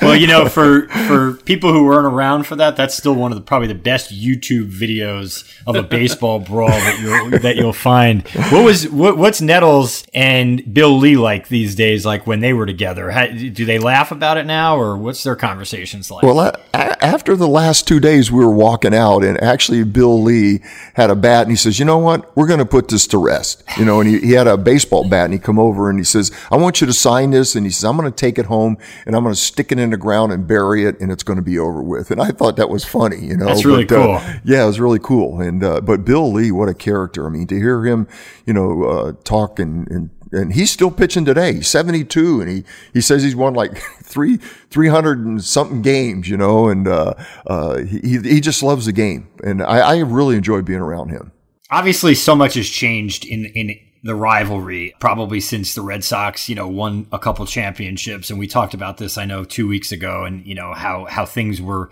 well, 0.03 0.17
you 0.17 0.27
know, 0.27 0.49
for 0.49 0.89
for 0.89 1.35
people 1.45 1.73
who 1.73 1.85
weren't 1.85 2.07
around 2.07 2.45
for 2.47 2.57
that, 2.57 2.77
that's 2.77 2.97
still 2.97 3.15
one 3.15 3.33
of 3.33 3.37
the 3.37 3.43
probably 3.43 3.69
the 3.69 3.75
best 3.75 4.13
YouTube 4.13 4.71
videos 4.71 5.45
of 5.67 5.77
a 5.77 5.83
baseball 5.83 6.39
brawl 6.39 6.69
that 6.69 6.99
you'll 7.01 7.39
that 7.41 7.57
you'll 7.57 7.73
find. 7.73 8.27
What 8.51 8.65
was 8.65 8.89
what, 8.89 9.17
what's 9.17 9.41
Nettles 9.41 10.05
and 10.15 10.73
Bill 10.73 10.97
Lee 10.99 11.17
like 11.17 11.49
these 11.49 11.75
days? 11.75 12.05
Like 12.05 12.27
when 12.27 12.41
they 12.41 12.53
were 12.53 12.67
together, 12.67 13.11
How, 13.11 13.27
do 13.27 13.65
they 13.65 13.79
laugh 13.79 14.11
about 14.11 14.37
it 14.37 14.47
now, 14.47 14.77
or 14.77 14.97
what's 14.97 15.23
their 15.23 15.37
conversations 15.37 16.11
like? 16.11 16.23
Well, 16.23 16.41
a- 16.41 16.59
after 17.05 17.37
the 17.37 17.49
last 17.49 17.87
two 17.87 18.01
days, 18.01 18.31
we 18.31 18.45
were 18.45 18.51
walking 18.55 18.95
out, 18.95 19.25
and 19.25 19.41
actually 19.43 19.85
Bill 19.85 20.23
Lee 20.23 20.61
had 20.95 21.11
a 21.11 21.17
bat, 21.17 21.43
and 21.43 21.51
he 21.51 21.57
says, 21.57 21.79
"You 21.79 21.85
know 21.85 21.99
what? 21.99 22.35
We're 22.37 22.47
going 22.47 22.59
to 22.59 22.67
put 22.67 22.89
this 22.89 23.07
to 23.09 23.19
rest." 23.19 23.63
You 23.79 23.85
know, 23.85 24.01
and 24.01 24.09
he, 24.09 24.19
he 24.21 24.33
had 24.33 24.47
a 24.47 24.57
baseball 24.57 25.09
bat, 25.09 25.27
and 25.27 25.33
he 25.35 25.39
come 25.39 25.59
over 25.59 25.89
and 25.91 25.99
he 25.99 26.05
says, 26.05 26.31
"I 26.51 26.57
want 26.57 26.81
you 26.81 26.87
to 26.87 26.92
sign 26.93 27.31
this," 27.31 27.55
and 27.55 27.67
he 27.67 27.71
says, 27.71 27.85
"I'm 27.85 27.97
going 27.97 28.11
to 28.11 28.15
take 28.15 28.39
it 28.39 28.47
home 28.47 28.79
and 29.07 29.17
I'm 29.17 29.23
going 29.23 29.35
to 29.35 29.41
stick 29.41 29.73
it 29.73 29.79
in 29.79 29.91
the 29.91 29.97
ground 29.97 30.33
and 30.33 30.47
bury 30.47 30.85
it, 30.85 31.01
and 31.01 31.11
it's 31.11 31.23
going 31.23 31.37
to 31.37 31.43
be 31.43 31.59
over 31.59 31.83
with." 31.83 32.11
And 32.11 32.21
I 32.21 32.31
thought 32.31 32.57
that 32.57 32.69
was 32.69 32.85
funny. 32.85 33.19
You 33.19 33.37
know, 33.37 33.47
that's 33.47 33.65
really 33.65 33.85
but, 33.85 33.95
cool. 33.95 34.15
Uh, 34.17 34.35
yeah, 34.45 34.65
it 34.65 34.67
was 34.67 34.81
really 34.81 34.99
cool. 34.99 35.41
And 35.41 35.63
uh, 35.63 35.81
but 35.81 36.05
Bill 36.05 36.33
Lee, 36.33 36.51
what 36.51 36.69
a 36.69 36.75
character! 36.75 37.27
I 37.27 37.31
mean, 37.31 37.47
to 37.49 37.57
hear 37.57 37.85
him, 37.85 38.07
you 38.47 38.53
know, 38.53 38.85
uh, 38.85 39.13
talk 39.25 39.59
and, 39.59 39.89
and 39.91 40.11
and 40.33 40.55
he's 40.55 40.71
still 40.71 40.91
pitching 40.91 41.25
today. 41.25 41.55
He's 41.55 41.69
72 41.69 42.41
and 42.41 42.51
he, 42.51 42.65
he 42.93 43.01
says 43.01 43.23
he's 43.23 43.37
won 43.37 43.55
like 43.55 43.77
three, 44.03 44.39
300 44.71 45.19
and 45.19 45.45
something 45.45 45.83
games, 45.83 46.29
you 46.29 46.37
know, 46.37 46.69
and, 46.69 46.89
uh, 46.89 47.15
uh, 47.47 47.79
he, 47.83 48.19
he 48.19 48.41
just 48.41 48.63
loves 48.63 48.87
the 48.87 48.93
game. 48.93 49.29
And 49.45 49.63
I, 49.63 49.79
I 49.79 49.99
really 49.99 50.37
enjoy 50.37 50.63
being 50.63 50.81
around 50.81 51.11
him. 51.11 51.33
Obviously, 51.71 52.15
so 52.15 52.35
much 52.35 52.55
has 52.55 52.69
changed 52.69 53.25
in, 53.25 53.47
in 53.47 53.79
the 54.03 54.15
rivalry 54.15 54.95
probably 54.99 55.41
since 55.41 55.75
the 55.75 55.83
Red 55.83 56.03
Sox, 56.03 56.49
you 56.49 56.55
know, 56.55 56.67
won 56.67 57.07
a 57.13 57.19
couple 57.19 57.47
championships. 57.47 58.31
And 58.31 58.39
we 58.39 58.47
talked 58.47 58.75
about 58.75 58.99
this, 58.99 59.17
I 59.17 59.25
know, 59.25 59.45
two 59.45 59.69
weeks 59.69 59.93
ago 59.93 60.25
and, 60.25 60.45
you 60.45 60.55
know, 60.55 60.75
how, 60.75 61.05
how 61.05 61.25
things 61.25 61.63
were, 61.63 61.91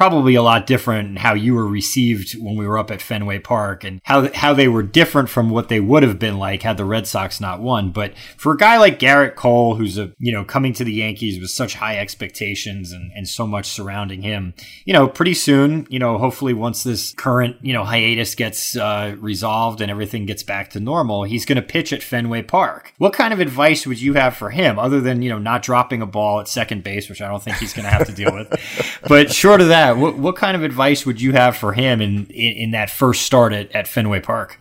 probably 0.00 0.34
a 0.34 0.42
lot 0.42 0.66
different 0.66 1.18
how 1.18 1.34
you 1.34 1.52
were 1.52 1.66
received 1.66 2.32
when 2.42 2.56
we 2.56 2.66
were 2.66 2.78
up 2.78 2.90
at 2.90 3.02
Fenway 3.02 3.38
Park 3.38 3.84
and 3.84 4.00
how 4.04 4.32
how 4.32 4.54
they 4.54 4.66
were 4.66 4.82
different 4.82 5.28
from 5.28 5.50
what 5.50 5.68
they 5.68 5.78
would 5.78 6.02
have 6.02 6.18
been 6.18 6.38
like 6.38 6.62
had 6.62 6.78
the 6.78 6.86
Red 6.86 7.06
Sox 7.06 7.38
not 7.38 7.60
won. 7.60 7.90
But 7.90 8.14
for 8.38 8.54
a 8.54 8.56
guy 8.56 8.78
like 8.78 8.98
Gerrit 8.98 9.34
Cole, 9.34 9.74
who's 9.74 9.98
a 9.98 10.10
you 10.18 10.32
know 10.32 10.42
coming 10.42 10.72
to 10.72 10.84
the 10.84 10.92
Yankees 10.94 11.38
with 11.38 11.50
such 11.50 11.74
high 11.74 11.98
expectations 11.98 12.92
and, 12.92 13.12
and 13.14 13.28
so 13.28 13.46
much 13.46 13.66
surrounding 13.66 14.22
him, 14.22 14.54
you 14.86 14.94
know, 14.94 15.06
pretty 15.06 15.34
soon, 15.34 15.86
you 15.90 15.98
know, 15.98 16.16
hopefully 16.16 16.54
once 16.54 16.82
this 16.82 17.12
current 17.12 17.58
you 17.60 17.74
know 17.74 17.84
hiatus 17.84 18.34
gets 18.34 18.76
uh, 18.76 19.14
resolved 19.18 19.82
and 19.82 19.90
everything 19.90 20.24
gets 20.24 20.42
back 20.42 20.70
to 20.70 20.80
normal, 20.80 21.24
he's 21.24 21.44
going 21.44 21.56
to 21.56 21.62
pitch 21.62 21.92
at 21.92 22.02
Fenway 22.02 22.40
Park. 22.40 22.94
What 22.96 23.12
kind 23.12 23.34
of 23.34 23.40
advice 23.40 23.86
would 23.86 24.00
you 24.00 24.14
have 24.14 24.34
for 24.34 24.48
him, 24.48 24.78
other 24.78 25.02
than 25.02 25.20
you 25.20 25.28
know 25.28 25.38
not 25.38 25.62
dropping 25.62 26.00
a 26.00 26.06
ball 26.06 26.40
at 26.40 26.48
second 26.48 26.84
base, 26.84 27.10
which 27.10 27.20
I 27.20 27.28
don't 27.28 27.42
think 27.42 27.58
he's 27.58 27.74
going 27.74 27.84
to 27.84 27.90
have 27.90 28.06
to 28.06 28.14
deal 28.14 28.32
with, 28.32 28.98
but 29.06 29.30
short 29.30 29.60
of 29.60 29.68
that 29.68 29.89
what, 29.92 30.16
what 30.16 30.36
kind 30.36 30.56
of 30.56 30.62
advice 30.62 31.06
would 31.06 31.20
you 31.20 31.32
have 31.32 31.56
for 31.56 31.72
him 31.72 32.00
in, 32.00 32.26
in, 32.26 32.52
in 32.56 32.70
that 32.72 32.90
first 32.90 33.22
start 33.22 33.52
at, 33.52 33.70
at 33.72 33.88
Fenway 33.88 34.20
Park? 34.20 34.60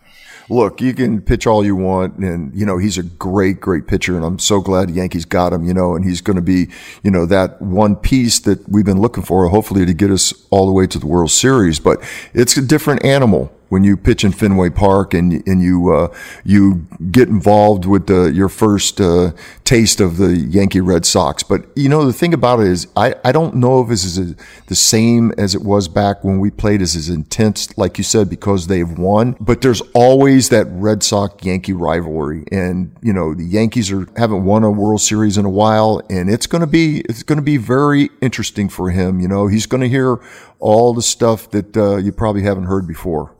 look, 0.49 0.81
you 0.81 0.93
can 0.93 1.21
pitch 1.21 1.47
all 1.47 1.63
you 1.63 1.75
want, 1.75 2.17
and 2.17 2.53
you 2.53 2.65
know 2.65 2.77
he's 2.77 2.97
a 2.97 3.03
great, 3.03 3.61
great 3.61 3.87
pitcher, 3.87 4.15
and 4.15 4.25
I'm 4.25 4.39
so 4.39 4.59
glad 4.59 4.89
Yankees 4.89 5.25
got 5.25 5.53
him. 5.53 5.63
You 5.63 5.73
know, 5.73 5.95
and 5.95 6.03
he's 6.03 6.21
going 6.21 6.35
to 6.35 6.41
be, 6.41 6.67
you 7.03 7.11
know, 7.11 7.25
that 7.27 7.61
one 7.61 7.95
piece 7.95 8.39
that 8.39 8.67
we've 8.67 8.85
been 8.85 8.99
looking 8.99 9.23
for, 9.23 9.47
hopefully 9.47 9.85
to 9.85 9.93
get 9.93 10.11
us 10.11 10.33
all 10.49 10.65
the 10.65 10.71
way 10.71 10.87
to 10.87 10.99
the 10.99 11.07
World 11.07 11.31
Series. 11.31 11.79
But 11.79 12.01
it's 12.33 12.57
a 12.57 12.61
different 12.61 13.05
animal 13.05 13.51
when 13.69 13.83
you 13.83 13.95
pitch 13.95 14.23
in 14.23 14.31
Fenway 14.31 14.69
Park 14.69 15.13
and 15.13 15.47
and 15.47 15.61
you 15.61 15.93
uh, 15.93 16.13
you 16.43 16.87
get 17.11 17.29
involved 17.29 17.85
with 17.85 18.07
the, 18.07 18.31
your 18.33 18.49
first 18.49 18.99
uh, 18.99 19.31
taste 19.63 19.99
of 20.01 20.17
the 20.17 20.35
Yankee 20.35 20.81
Red 20.81 21.05
Sox. 21.05 21.43
But 21.43 21.65
you 21.75 21.87
know 21.87 22.05
the 22.05 22.13
thing 22.13 22.33
about 22.33 22.59
it 22.59 22.67
is 22.67 22.87
I, 22.95 23.15
I 23.23 23.31
don't 23.31 23.55
know 23.55 23.81
if 23.81 23.89
this 23.89 24.03
is 24.03 24.17
a, 24.17 24.35
the 24.67 24.75
same 24.75 25.31
as 25.37 25.55
it 25.55 25.61
was 25.61 25.87
back 25.87 26.23
when 26.23 26.39
we 26.39 26.51
played 26.51 26.81
as 26.81 26.95
as 26.95 27.09
intense, 27.09 27.75
like 27.77 27.97
you 27.97 28.03
said, 28.03 28.29
because 28.29 28.67
they've 28.67 28.89
won. 28.89 29.35
But 29.39 29.61
there's 29.61 29.81
always 29.93 30.49
that 30.49 30.67
Red 30.69 31.03
Sox 31.03 31.43
Yankee 31.45 31.73
rivalry, 31.73 32.43
and 32.51 32.95
you 33.01 33.13
know 33.13 33.33
the 33.33 33.45
Yankees 33.45 33.91
are 33.91 34.07
haven't 34.17 34.45
won 34.45 34.63
a 34.63 34.71
World 34.71 35.01
Series 35.01 35.37
in 35.37 35.45
a 35.45 35.49
while, 35.49 36.01
and 36.09 36.29
it's 36.29 36.47
to 36.61 36.67
be 36.67 37.01
it's 37.01 37.23
to 37.37 37.43
be 37.43 37.57
very 37.57 38.09
interesting 38.21 38.69
for 38.69 38.89
him. 38.89 39.19
You 39.19 39.27
know 39.27 39.47
he's 39.47 39.67
to 39.81 39.89
hear 39.89 40.19
all 40.59 40.93
the 40.93 41.01
stuff 41.01 41.49
that 41.51 41.75
uh, 41.75 41.97
you 41.97 42.11
probably 42.11 42.43
haven't 42.43 42.65
heard 42.65 42.87
before. 42.87 43.33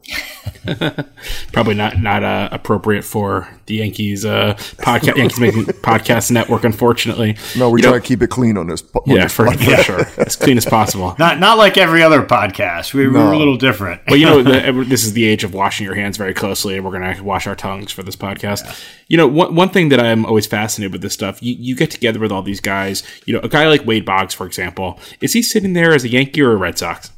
probably 1.54 1.76
not 1.76 2.00
not 2.00 2.24
uh, 2.24 2.50
appropriate 2.52 3.04
for 3.04 3.48
the 3.66 3.76
Yankees 3.76 4.26
uh, 4.26 4.56
podcast 4.78 5.18
Yankees 5.18 5.40
making 5.40 5.64
podcast 5.66 6.32
network. 6.32 6.64
Unfortunately, 6.64 7.38
no, 7.58 7.70
we 7.70 7.80
you 7.80 7.84
try 7.84 7.92
know, 7.94 8.00
to 8.00 8.06
keep 8.06 8.22
it 8.22 8.30
clean 8.30 8.58
on 8.58 8.68
this. 8.68 8.84
On 8.94 9.02
yeah, 9.06 9.24
this 9.24 9.34
for, 9.34 9.52
for, 9.52 9.84
sure, 9.84 10.06
as 10.18 10.36
clean 10.36 10.58
as 10.58 10.66
possible. 10.66 11.16
Not 11.20 11.40
not 11.40 11.58
like 11.58 11.78
every 11.78 12.04
other 12.04 12.24
podcast. 12.24 12.94
We, 12.94 13.06
no. 13.06 13.12
We're 13.12 13.34
a 13.34 13.38
little 13.38 13.58
different. 13.58 14.02
well, 14.08 14.18
you 14.18 14.26
know, 14.26 14.44
the, 14.44 14.86
this 14.88 15.04
is 15.04 15.14
the 15.14 15.26
age 15.26 15.44
of 15.44 15.54
washing 15.54 15.86
your 15.86 15.96
hands 15.96 16.18
very 16.18 16.34
closely, 16.34 16.76
and 16.76 16.86
we're 16.86 16.98
going 16.98 17.16
to 17.16 17.24
wash 17.24 17.48
our 17.48 17.56
tongues 17.56 17.92
for 17.92 18.04
this 18.04 18.16
podcast. 18.16 18.66
Yeah. 18.66 18.76
You 19.08 19.18
know, 19.18 19.28
one 19.28 19.56
one 19.56 19.70
thing 19.70 19.90
that 19.90 20.00
I'm 20.00 20.26
always 20.26 20.48
fascinated 20.48 20.92
with 20.92 21.02
this 21.02 21.14
stuff. 21.14 21.42
You, 21.42 21.56
you 21.58 21.76
get 21.76 21.92
together 21.92 22.20
with 22.20 22.32
all 22.32 22.42
these 22.42 22.62
guys. 22.62 23.04
You 23.26 23.34
know, 23.34 23.40
a 23.42 23.50
guy 23.50 23.68
like 23.68 23.86
Wade 23.86 24.06
Boggs, 24.06 24.34
for 24.34 24.46
example, 24.46 25.00
is 25.22 25.34
he 25.34 25.42
sitting 25.42 25.74
there 25.74 25.94
as 25.94 26.04
a 26.04 26.10
Yankee 26.10 26.42
or 26.42 26.52
a 26.52 26.58
Red 26.58 26.78
Sox? 26.78 27.12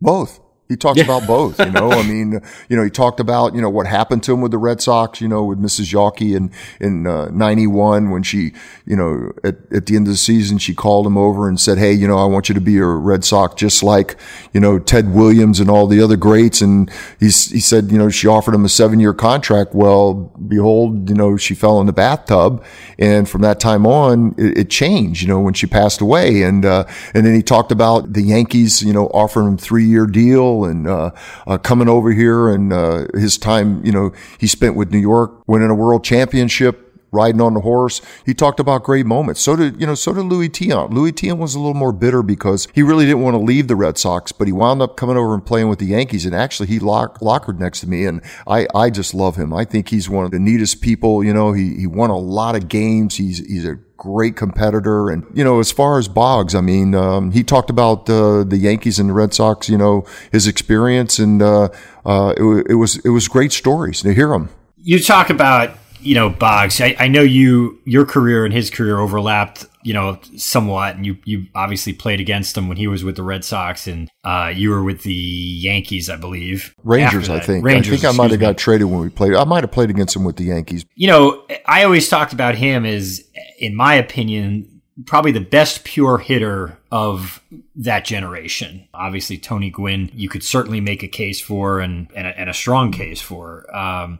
Both. 0.00 0.40
He 0.72 0.76
talks 0.76 0.96
yeah. 0.96 1.04
about 1.04 1.26
both, 1.26 1.58
you 1.60 1.70
know. 1.70 1.92
I 1.92 2.02
mean, 2.02 2.40
you 2.70 2.76
know, 2.78 2.82
he 2.82 2.88
talked 2.88 3.20
about, 3.20 3.54
you 3.54 3.60
know, 3.60 3.68
what 3.68 3.86
happened 3.86 4.22
to 4.22 4.32
him 4.32 4.40
with 4.40 4.52
the 4.52 4.58
Red 4.58 4.80
Sox, 4.80 5.20
you 5.20 5.28
know, 5.28 5.44
with 5.44 5.60
Mrs. 5.60 5.92
Yawkey 5.92 6.34
in, 6.34 6.50
in, 6.80 7.06
uh, 7.06 7.26
91 7.26 8.08
when 8.08 8.22
she, 8.22 8.52
you 8.86 8.96
know, 8.96 9.32
at, 9.44 9.56
at 9.70 9.84
the 9.84 9.96
end 9.96 10.06
of 10.06 10.14
the 10.14 10.16
season, 10.16 10.56
she 10.56 10.74
called 10.74 11.06
him 11.06 11.18
over 11.18 11.46
and 11.46 11.60
said, 11.60 11.76
Hey, 11.76 11.92
you 11.92 12.08
know, 12.08 12.16
I 12.16 12.24
want 12.24 12.48
you 12.48 12.54
to 12.54 12.60
be 12.60 12.78
a 12.78 12.86
Red 12.86 13.22
Sox 13.22 13.54
just 13.54 13.82
like, 13.82 14.16
you 14.54 14.60
know, 14.60 14.78
Ted 14.78 15.14
Williams 15.14 15.60
and 15.60 15.68
all 15.68 15.86
the 15.86 16.02
other 16.02 16.16
greats. 16.16 16.62
And 16.62 16.90
he's, 17.20 17.50
he 17.50 17.60
said, 17.60 17.92
you 17.92 17.98
know, 17.98 18.08
she 18.08 18.26
offered 18.26 18.54
him 18.54 18.64
a 18.64 18.70
seven 18.70 18.98
year 18.98 19.12
contract. 19.12 19.74
Well, 19.74 20.14
behold, 20.48 21.10
you 21.10 21.14
know, 21.14 21.36
she 21.36 21.54
fell 21.54 21.80
in 21.80 21.86
the 21.86 21.92
bathtub. 21.92 22.64
And 22.98 23.28
from 23.28 23.42
that 23.42 23.60
time 23.60 23.86
on, 23.86 24.34
it, 24.38 24.56
it 24.56 24.70
changed, 24.70 25.20
you 25.20 25.28
know, 25.28 25.40
when 25.40 25.52
she 25.52 25.66
passed 25.66 26.00
away. 26.00 26.42
And, 26.44 26.64
uh, 26.64 26.84
and 27.12 27.26
then 27.26 27.34
he 27.34 27.42
talked 27.42 27.72
about 27.72 28.14
the 28.14 28.22
Yankees, 28.22 28.82
you 28.82 28.92
know, 28.92 29.08
offering 29.08 29.48
him 29.48 29.58
three 29.58 29.84
year 29.84 30.06
deal 30.06 30.61
and 30.64 30.86
uh, 30.86 31.10
uh, 31.46 31.58
coming 31.58 31.88
over 31.88 32.12
here 32.12 32.48
and 32.48 32.72
uh, 32.72 33.06
his 33.14 33.38
time, 33.38 33.84
you 33.84 33.92
know, 33.92 34.12
he 34.38 34.46
spent 34.46 34.76
with 34.76 34.90
New 34.90 34.98
York, 34.98 35.42
winning 35.46 35.70
a 35.70 35.74
world 35.74 36.04
championship, 36.04 36.92
riding 37.12 37.40
on 37.40 37.54
the 37.54 37.60
horse. 37.60 38.00
He 38.24 38.34
talked 38.34 38.58
about 38.58 38.82
great 38.82 39.06
moments. 39.06 39.40
So 39.40 39.54
did, 39.54 39.80
you 39.80 39.86
know, 39.86 39.94
so 39.94 40.14
did 40.14 40.22
Louis 40.22 40.48
Tiant. 40.48 40.92
Louis 40.92 41.12
Tiant 41.12 41.38
was 41.38 41.54
a 41.54 41.60
little 41.60 41.74
more 41.74 41.92
bitter 41.92 42.22
because 42.22 42.66
he 42.72 42.82
really 42.82 43.04
didn't 43.04 43.20
want 43.20 43.34
to 43.34 43.38
leave 43.38 43.68
the 43.68 43.76
Red 43.76 43.98
Sox, 43.98 44.32
but 44.32 44.48
he 44.48 44.52
wound 44.52 44.82
up 44.82 44.96
coming 44.96 45.16
over 45.16 45.34
and 45.34 45.44
playing 45.44 45.68
with 45.68 45.78
the 45.78 45.86
Yankees. 45.86 46.24
And 46.24 46.34
actually 46.34 46.68
he 46.68 46.78
lock, 46.78 47.20
lockered 47.20 47.60
next 47.60 47.80
to 47.80 47.88
me. 47.88 48.06
And 48.06 48.22
I, 48.46 48.66
I 48.74 48.90
just 48.90 49.14
love 49.14 49.36
him. 49.36 49.52
I 49.52 49.64
think 49.64 49.90
he's 49.90 50.08
one 50.08 50.24
of 50.24 50.30
the 50.30 50.38
neatest 50.38 50.80
people. 50.80 51.22
You 51.22 51.34
know, 51.34 51.52
he, 51.52 51.76
he 51.76 51.86
won 51.86 52.10
a 52.10 52.18
lot 52.18 52.56
of 52.56 52.68
games. 52.68 53.16
He's, 53.16 53.46
he's 53.46 53.66
a 53.66 53.78
great 54.02 54.34
competitor. 54.34 55.10
And, 55.10 55.24
you 55.32 55.44
know, 55.44 55.60
as 55.60 55.70
far 55.70 55.96
as 55.96 56.08
Boggs, 56.08 56.56
I 56.56 56.60
mean, 56.60 56.92
um, 56.92 57.30
he 57.30 57.44
talked 57.44 57.70
about 57.70 58.10
uh, 58.10 58.42
the 58.42 58.56
Yankees 58.56 58.98
and 58.98 59.08
the 59.08 59.12
Red 59.12 59.32
Sox, 59.32 59.68
you 59.68 59.78
know, 59.78 60.04
his 60.32 60.48
experience. 60.48 61.20
And 61.20 61.40
uh, 61.40 61.68
uh, 62.04 62.34
it, 62.36 62.66
it, 62.70 62.74
was 62.74 62.96
it 63.04 63.10
was 63.10 63.28
great 63.28 63.52
stories 63.52 64.02
to 64.02 64.12
hear 64.12 64.32
him. 64.32 64.48
You 64.76 65.00
talk 65.00 65.30
about, 65.30 65.78
you 66.02 66.14
know, 66.14 66.30
Boggs. 66.30 66.80
I, 66.80 66.96
I 66.98 67.08
know 67.08 67.22
you 67.22 67.80
your 67.84 68.04
career 68.04 68.44
and 68.44 68.52
his 68.52 68.70
career 68.70 68.98
overlapped 68.98 69.66
you 69.82 69.92
know, 69.92 70.18
somewhat. 70.36 70.96
And 70.96 71.04
you, 71.04 71.18
you 71.24 71.46
obviously 71.54 71.92
played 71.92 72.20
against 72.20 72.56
him 72.56 72.68
when 72.68 72.76
he 72.76 72.86
was 72.86 73.04
with 73.04 73.16
the 73.16 73.22
Red 73.22 73.44
Sox, 73.44 73.86
and 73.86 74.10
uh, 74.24 74.52
you 74.54 74.70
were 74.70 74.82
with 74.82 75.02
the 75.02 75.12
Yankees, 75.12 76.08
I 76.08 76.16
believe. 76.16 76.74
Rangers, 76.82 77.28
I 77.28 77.40
think. 77.40 77.64
Rangers, 77.64 77.92
I 77.92 78.08
think 78.08 78.14
I 78.14 78.16
might 78.16 78.30
have 78.30 78.40
got 78.40 78.56
traded 78.56 78.88
when 78.88 79.00
we 79.00 79.08
played. 79.08 79.34
I 79.34 79.44
might 79.44 79.64
have 79.64 79.72
played 79.72 79.90
against 79.90 80.16
him 80.16 80.24
with 80.24 80.36
the 80.36 80.44
Yankees. 80.44 80.84
You 80.94 81.08
know, 81.08 81.46
I 81.66 81.84
always 81.84 82.08
talked 82.08 82.32
about 82.32 82.54
him 82.54 82.84
as, 82.84 83.28
in 83.58 83.74
my 83.74 83.94
opinion, 83.94 84.82
probably 85.06 85.32
the 85.32 85.40
best 85.40 85.84
pure 85.84 86.18
hitter 86.18 86.78
of 86.92 87.42
that 87.74 88.04
generation. 88.04 88.86
Obviously, 88.92 89.38
Tony 89.38 89.70
Gwynn, 89.70 90.10
you 90.12 90.28
could 90.28 90.44
certainly 90.44 90.78
make 90.78 91.02
a 91.02 91.08
case 91.08 91.40
for 91.40 91.80
and, 91.80 92.06
and, 92.14 92.26
a, 92.26 92.38
and 92.38 92.50
a 92.50 92.54
strong 92.54 92.92
case 92.92 93.18
for. 93.18 93.64
Um, 93.74 94.18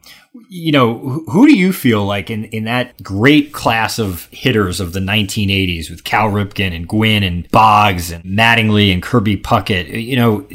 you 0.48 0.72
know, 0.72 1.22
who 1.28 1.46
do 1.46 1.54
you 1.54 1.74
feel 1.74 2.06
like 2.06 2.30
in, 2.30 2.44
in 2.46 2.64
that 2.64 3.02
great 3.02 3.52
class 3.52 3.98
of 3.98 4.24
hitters 4.30 4.80
of 4.80 4.94
the 4.94 5.00
1980s 5.00 5.90
with 5.90 6.04
Cal 6.04 6.30
Ripken 6.30 6.74
and 6.74 6.88
Gwynn 6.88 7.22
and 7.22 7.46
Boggs 7.50 8.10
and 8.10 8.24
Mattingly 8.24 8.90
and 8.90 9.02
Kirby 9.02 9.36
Puckett? 9.36 10.02
You 10.02 10.16
know, 10.16 10.46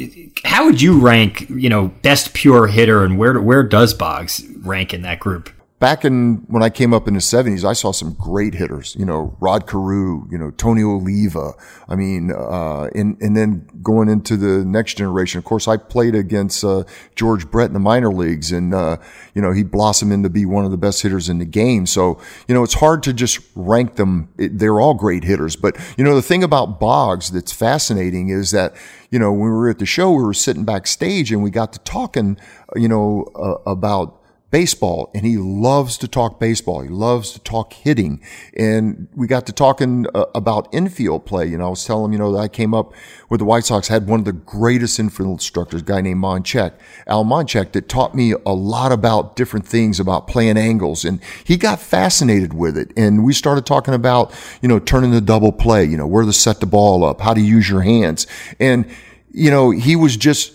how 0.43 0.65
would 0.65 0.81
you 0.81 0.99
rank, 0.99 1.47
you 1.51 1.69
know, 1.69 1.89
best 2.01 2.33
pure 2.33 2.65
hitter 2.65 3.03
and 3.03 3.19
where, 3.19 3.39
where 3.39 3.61
does 3.61 3.93
Boggs 3.93 4.43
rank 4.61 4.91
in 4.91 5.03
that 5.03 5.19
group? 5.19 5.51
Back 5.79 6.03
in 6.03 6.43
when 6.47 6.63
I 6.63 6.69
came 6.69 6.91
up 6.91 7.07
in 7.07 7.13
the 7.13 7.21
seventies, 7.21 7.63
I 7.63 7.73
saw 7.73 7.91
some 7.91 8.13
great 8.13 8.55
hitters, 8.55 8.95
you 8.97 9.05
know, 9.05 9.37
Rod 9.39 9.67
Carew, 9.67 10.27
you 10.31 10.37
know, 10.37 10.49
Tony 10.51 10.81
Oliva. 10.81 11.53
I 11.87 11.95
mean, 11.95 12.31
uh, 12.31 12.89
and, 12.95 13.15
and 13.21 13.37
then 13.37 13.69
going 13.83 14.09
into 14.09 14.37
the 14.37 14.65
next 14.65 14.95
generation, 14.95 15.37
of 15.37 15.45
course, 15.45 15.67
I 15.67 15.77
played 15.77 16.15
against, 16.15 16.63
uh, 16.63 16.83
George 17.15 17.51
Brett 17.51 17.67
in 17.67 17.73
the 17.73 17.79
minor 17.79 18.11
leagues 18.11 18.51
and, 18.51 18.73
uh, 18.73 18.97
you 19.35 19.41
know, 19.41 19.51
he 19.51 19.61
blossomed 19.61 20.11
into 20.11 20.29
be 20.29 20.45
one 20.45 20.65
of 20.65 20.71
the 20.71 20.77
best 20.77 21.03
hitters 21.03 21.29
in 21.29 21.37
the 21.37 21.45
game. 21.45 21.85
So, 21.85 22.19
you 22.47 22.55
know, 22.55 22.63
it's 22.63 22.73
hard 22.73 23.03
to 23.03 23.13
just 23.13 23.39
rank 23.55 23.95
them. 23.95 24.29
It, 24.37 24.57
they're 24.57 24.79
all 24.79 24.95
great 24.95 25.23
hitters. 25.23 25.55
But, 25.55 25.77
you 25.95 26.03
know, 26.03 26.15
the 26.15 26.23
thing 26.23 26.43
about 26.43 26.79
Boggs 26.79 27.29
that's 27.29 27.51
fascinating 27.51 28.29
is 28.29 28.49
that, 28.49 28.75
you 29.11 29.19
know, 29.19 29.31
when 29.31 29.41
we 29.41 29.49
were 29.49 29.69
at 29.69 29.77
the 29.77 29.85
show, 29.85 30.11
we 30.11 30.23
were 30.23 30.33
sitting 30.33 30.65
backstage 30.65 31.31
and 31.31 31.43
we 31.43 31.51
got 31.51 31.71
to 31.73 31.79
talking, 31.79 32.37
you 32.75 32.87
know, 32.87 33.31
uh, 33.35 33.69
about, 33.69 34.23
baseball 34.49 35.11
and 35.13 35.25
he 35.25 35.37
loves 35.37 35.97
to 35.97 36.07
talk 36.07 36.39
baseball. 36.39 36.81
He 36.81 36.89
loves 36.89 37.33
to 37.33 37.39
talk 37.39 37.73
hitting. 37.73 38.21
And 38.55 39.09
we 39.13 39.27
got 39.27 39.45
to 39.47 39.51
talking 39.51 40.05
uh, 40.15 40.25
about 40.33 40.69
infield 40.73 41.25
play. 41.25 41.47
You 41.47 41.57
know, 41.57 41.67
I 41.67 41.69
was 41.69 41.83
telling 41.83 42.05
him, 42.05 42.13
you 42.13 42.19
know, 42.19 42.31
that 42.31 42.39
I 42.39 42.47
came 42.47 42.73
up 42.73 42.93
with 43.29 43.39
the 43.39 43.45
White 43.45 43.65
Sox, 43.65 43.89
had 43.89 44.07
one 44.07 44.19
of 44.19 44.25
the 44.25 44.31
greatest 44.31 44.99
infield 44.99 45.31
instructors, 45.31 45.81
a 45.81 45.83
guy 45.83 45.99
named 45.99 46.23
Monchak, 46.23 46.73
Al 47.07 47.25
Monchak, 47.25 47.73
that 47.73 47.89
taught 47.89 48.15
me 48.15 48.33
a 48.45 48.53
lot 48.53 48.91
about 48.93 49.35
different 49.35 49.65
things 49.65 49.99
about 49.99 50.27
playing 50.27 50.57
angles. 50.57 51.03
And 51.03 51.21
he 51.43 51.57
got 51.57 51.81
fascinated 51.81 52.53
with 52.53 52.77
it. 52.77 52.93
And 52.95 53.25
we 53.25 53.33
started 53.33 53.65
talking 53.65 53.93
about, 53.93 54.33
you 54.61 54.69
know, 54.69 54.79
turning 54.79 55.11
the 55.11 55.21
double 55.21 55.51
play, 55.51 55.83
you 55.83 55.97
know, 55.97 56.07
where 56.07 56.23
to 56.23 56.33
set 56.33 56.61
the 56.61 56.65
ball 56.65 57.03
up, 57.03 57.19
how 57.19 57.33
to 57.33 57.41
use 57.41 57.69
your 57.69 57.81
hands. 57.81 58.27
And, 58.61 58.89
you 59.29 59.51
know, 59.51 59.71
he 59.71 59.97
was 59.97 60.15
just 60.15 60.53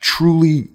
truly 0.00 0.68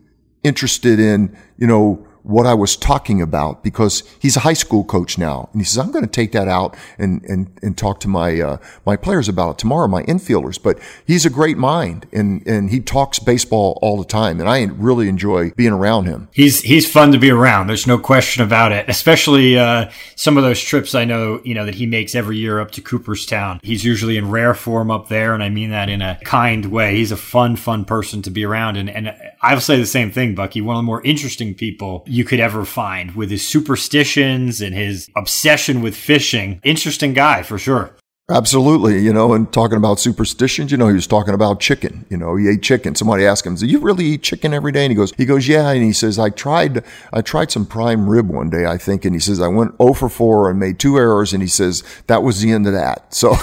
interested 0.44 1.00
in, 1.00 1.36
you 1.58 1.66
know, 1.66 2.08
what 2.26 2.48
I 2.48 2.56
was 2.56 2.76
talking 2.76 3.22
about 3.22 3.64
because 3.64 4.04
he's 4.20 4.36
a 4.36 4.40
high 4.40 4.54
school 4.54 4.84
coach 4.84 5.18
now. 5.18 5.48
And 5.54 5.62
he 5.62 5.66
says, 5.66 5.78
I'm 5.78 5.92
going 5.92 6.06
to 6.06 6.12
take 6.12 6.32
that 6.32 6.48
out 6.48 6.76
and, 6.98 7.24
and, 7.26 7.52
and 7.62 7.78
talk 7.78 8.00
to 8.00 8.08
my, 8.08 8.42
uh, 8.42 8.58
my 8.84 8.98
players 8.98 9.30
about 9.30 9.52
it 9.52 9.58
tomorrow, 9.60 9.88
my 9.88 10.02
infielders. 10.04 10.62
But 10.62 10.80
he's 11.06 11.26
a 11.26 11.30
great 11.30 11.58
mind 11.58 12.08
and, 12.12 12.46
and 12.48 12.72
he 12.72 12.80
talks 12.80 13.20
baseball 13.20 13.78
all 13.82 13.98
the 13.98 14.06
time. 14.06 14.40
And 14.40 14.50
I 14.50 14.64
really 14.64 15.08
enjoy 15.08 15.52
being 15.52 15.72
around 15.72 16.06
him. 16.06 16.28
He's, 16.32 16.62
he's 16.62 16.92
fun 16.92 17.12
to 17.12 17.20
be 17.20 17.30
around. 17.30 17.68
There's 17.68 17.86
no 17.86 18.00
question 18.00 18.44
about 18.44 18.72
it. 18.72 18.90
Especially, 18.90 19.60
uh, 19.60 19.92
some 20.16 20.36
of 20.36 20.44
those 20.44 20.60
trips 20.60 20.96
I 20.96 21.06
know, 21.06 21.42
you 21.44 21.54
know, 21.54 21.66
that 21.66 21.76
he 21.76 21.86
makes 21.86 22.16
every 22.16 22.38
year 22.38 22.60
up 22.60 22.72
to 22.72 22.82
Cooperstown. 22.82 23.60
He's 23.62 23.86
usually 23.86 24.18
in 24.18 24.32
rare 24.32 24.56
form 24.56 24.90
up 24.90 25.10
there. 25.10 25.36
And 25.36 25.44
I 25.44 25.50
mean 25.50 25.70
that 25.70 25.90
in 25.90 26.02
a 26.02 26.20
kind 26.24 26.66
way. 26.66 26.96
He's 26.96 27.12
a 27.12 27.18
fun, 27.18 27.56
fun 27.56 27.86
person 27.86 28.24
to 28.24 28.32
be 28.32 28.44
around. 28.44 28.78
And, 28.78 28.90
and 28.90 29.16
I'll 29.42 29.62
say 29.62 29.78
the 29.78 29.86
same 29.86 30.12
thing, 30.12 30.34
Bucky. 30.34 30.60
One 30.62 30.76
of 30.76 30.80
the 30.80 30.84
more 30.84 31.04
interesting 31.04 31.54
people 31.54 32.04
you 32.16 32.24
could 32.24 32.40
ever 32.40 32.64
find 32.64 33.16
with 33.16 33.30
his 33.30 33.46
superstitions 33.46 34.62
and 34.62 34.74
his 34.74 35.10
obsession 35.16 35.82
with 35.82 35.96
fishing. 35.96 36.62
Interesting 36.64 37.14
guy 37.14 37.44
for 37.44 37.58
sure. 37.58 37.96
Absolutely, 38.28 39.04
you 39.04 39.14
know, 39.14 39.34
and 39.34 39.54
talking 39.54 39.78
about 39.78 40.00
superstitions, 40.00 40.72
you 40.72 40.80
know, 40.80 40.88
he 40.88 40.96
was 40.96 41.06
talking 41.06 41.36
about 41.36 41.60
chicken. 41.60 42.08
You 42.10 42.18
know, 42.18 42.36
he 42.36 42.50
ate 42.50 42.64
chicken. 42.64 42.96
Somebody 42.96 43.24
asked 43.24 43.46
him, 43.46 43.54
"Do 43.54 43.68
you 43.68 43.78
really 43.78 44.04
eat 44.04 44.24
chicken 44.24 44.52
every 44.52 44.72
day?" 44.72 44.84
And 44.84 44.92
he 44.92 44.96
goes, 44.96 45.14
"He 45.16 45.26
goes, 45.26 45.48
yeah." 45.48 45.70
And 45.70 45.84
he 45.84 45.94
says, 45.94 46.18
"I 46.18 46.32
tried, 46.32 46.84
I 47.14 47.22
tried 47.22 47.52
some 47.52 47.68
prime 47.68 48.10
rib 48.10 48.28
one 48.28 48.50
day, 48.50 48.66
I 48.66 48.80
think." 48.80 49.06
And 49.06 49.14
he 49.14 49.20
says, 49.20 49.40
"I 49.40 49.48
went 49.48 49.78
0 49.78 49.94
for 49.94 50.10
4 50.10 50.50
and 50.50 50.60
made 50.60 50.80
two 50.80 50.98
errors." 50.98 51.34
And 51.34 51.44
he 51.44 51.48
says 51.48 51.84
that 52.08 52.24
was 52.24 52.42
the 52.42 52.52
end 52.52 52.66
of 52.66 52.74
that. 52.74 53.14
So 53.14 53.36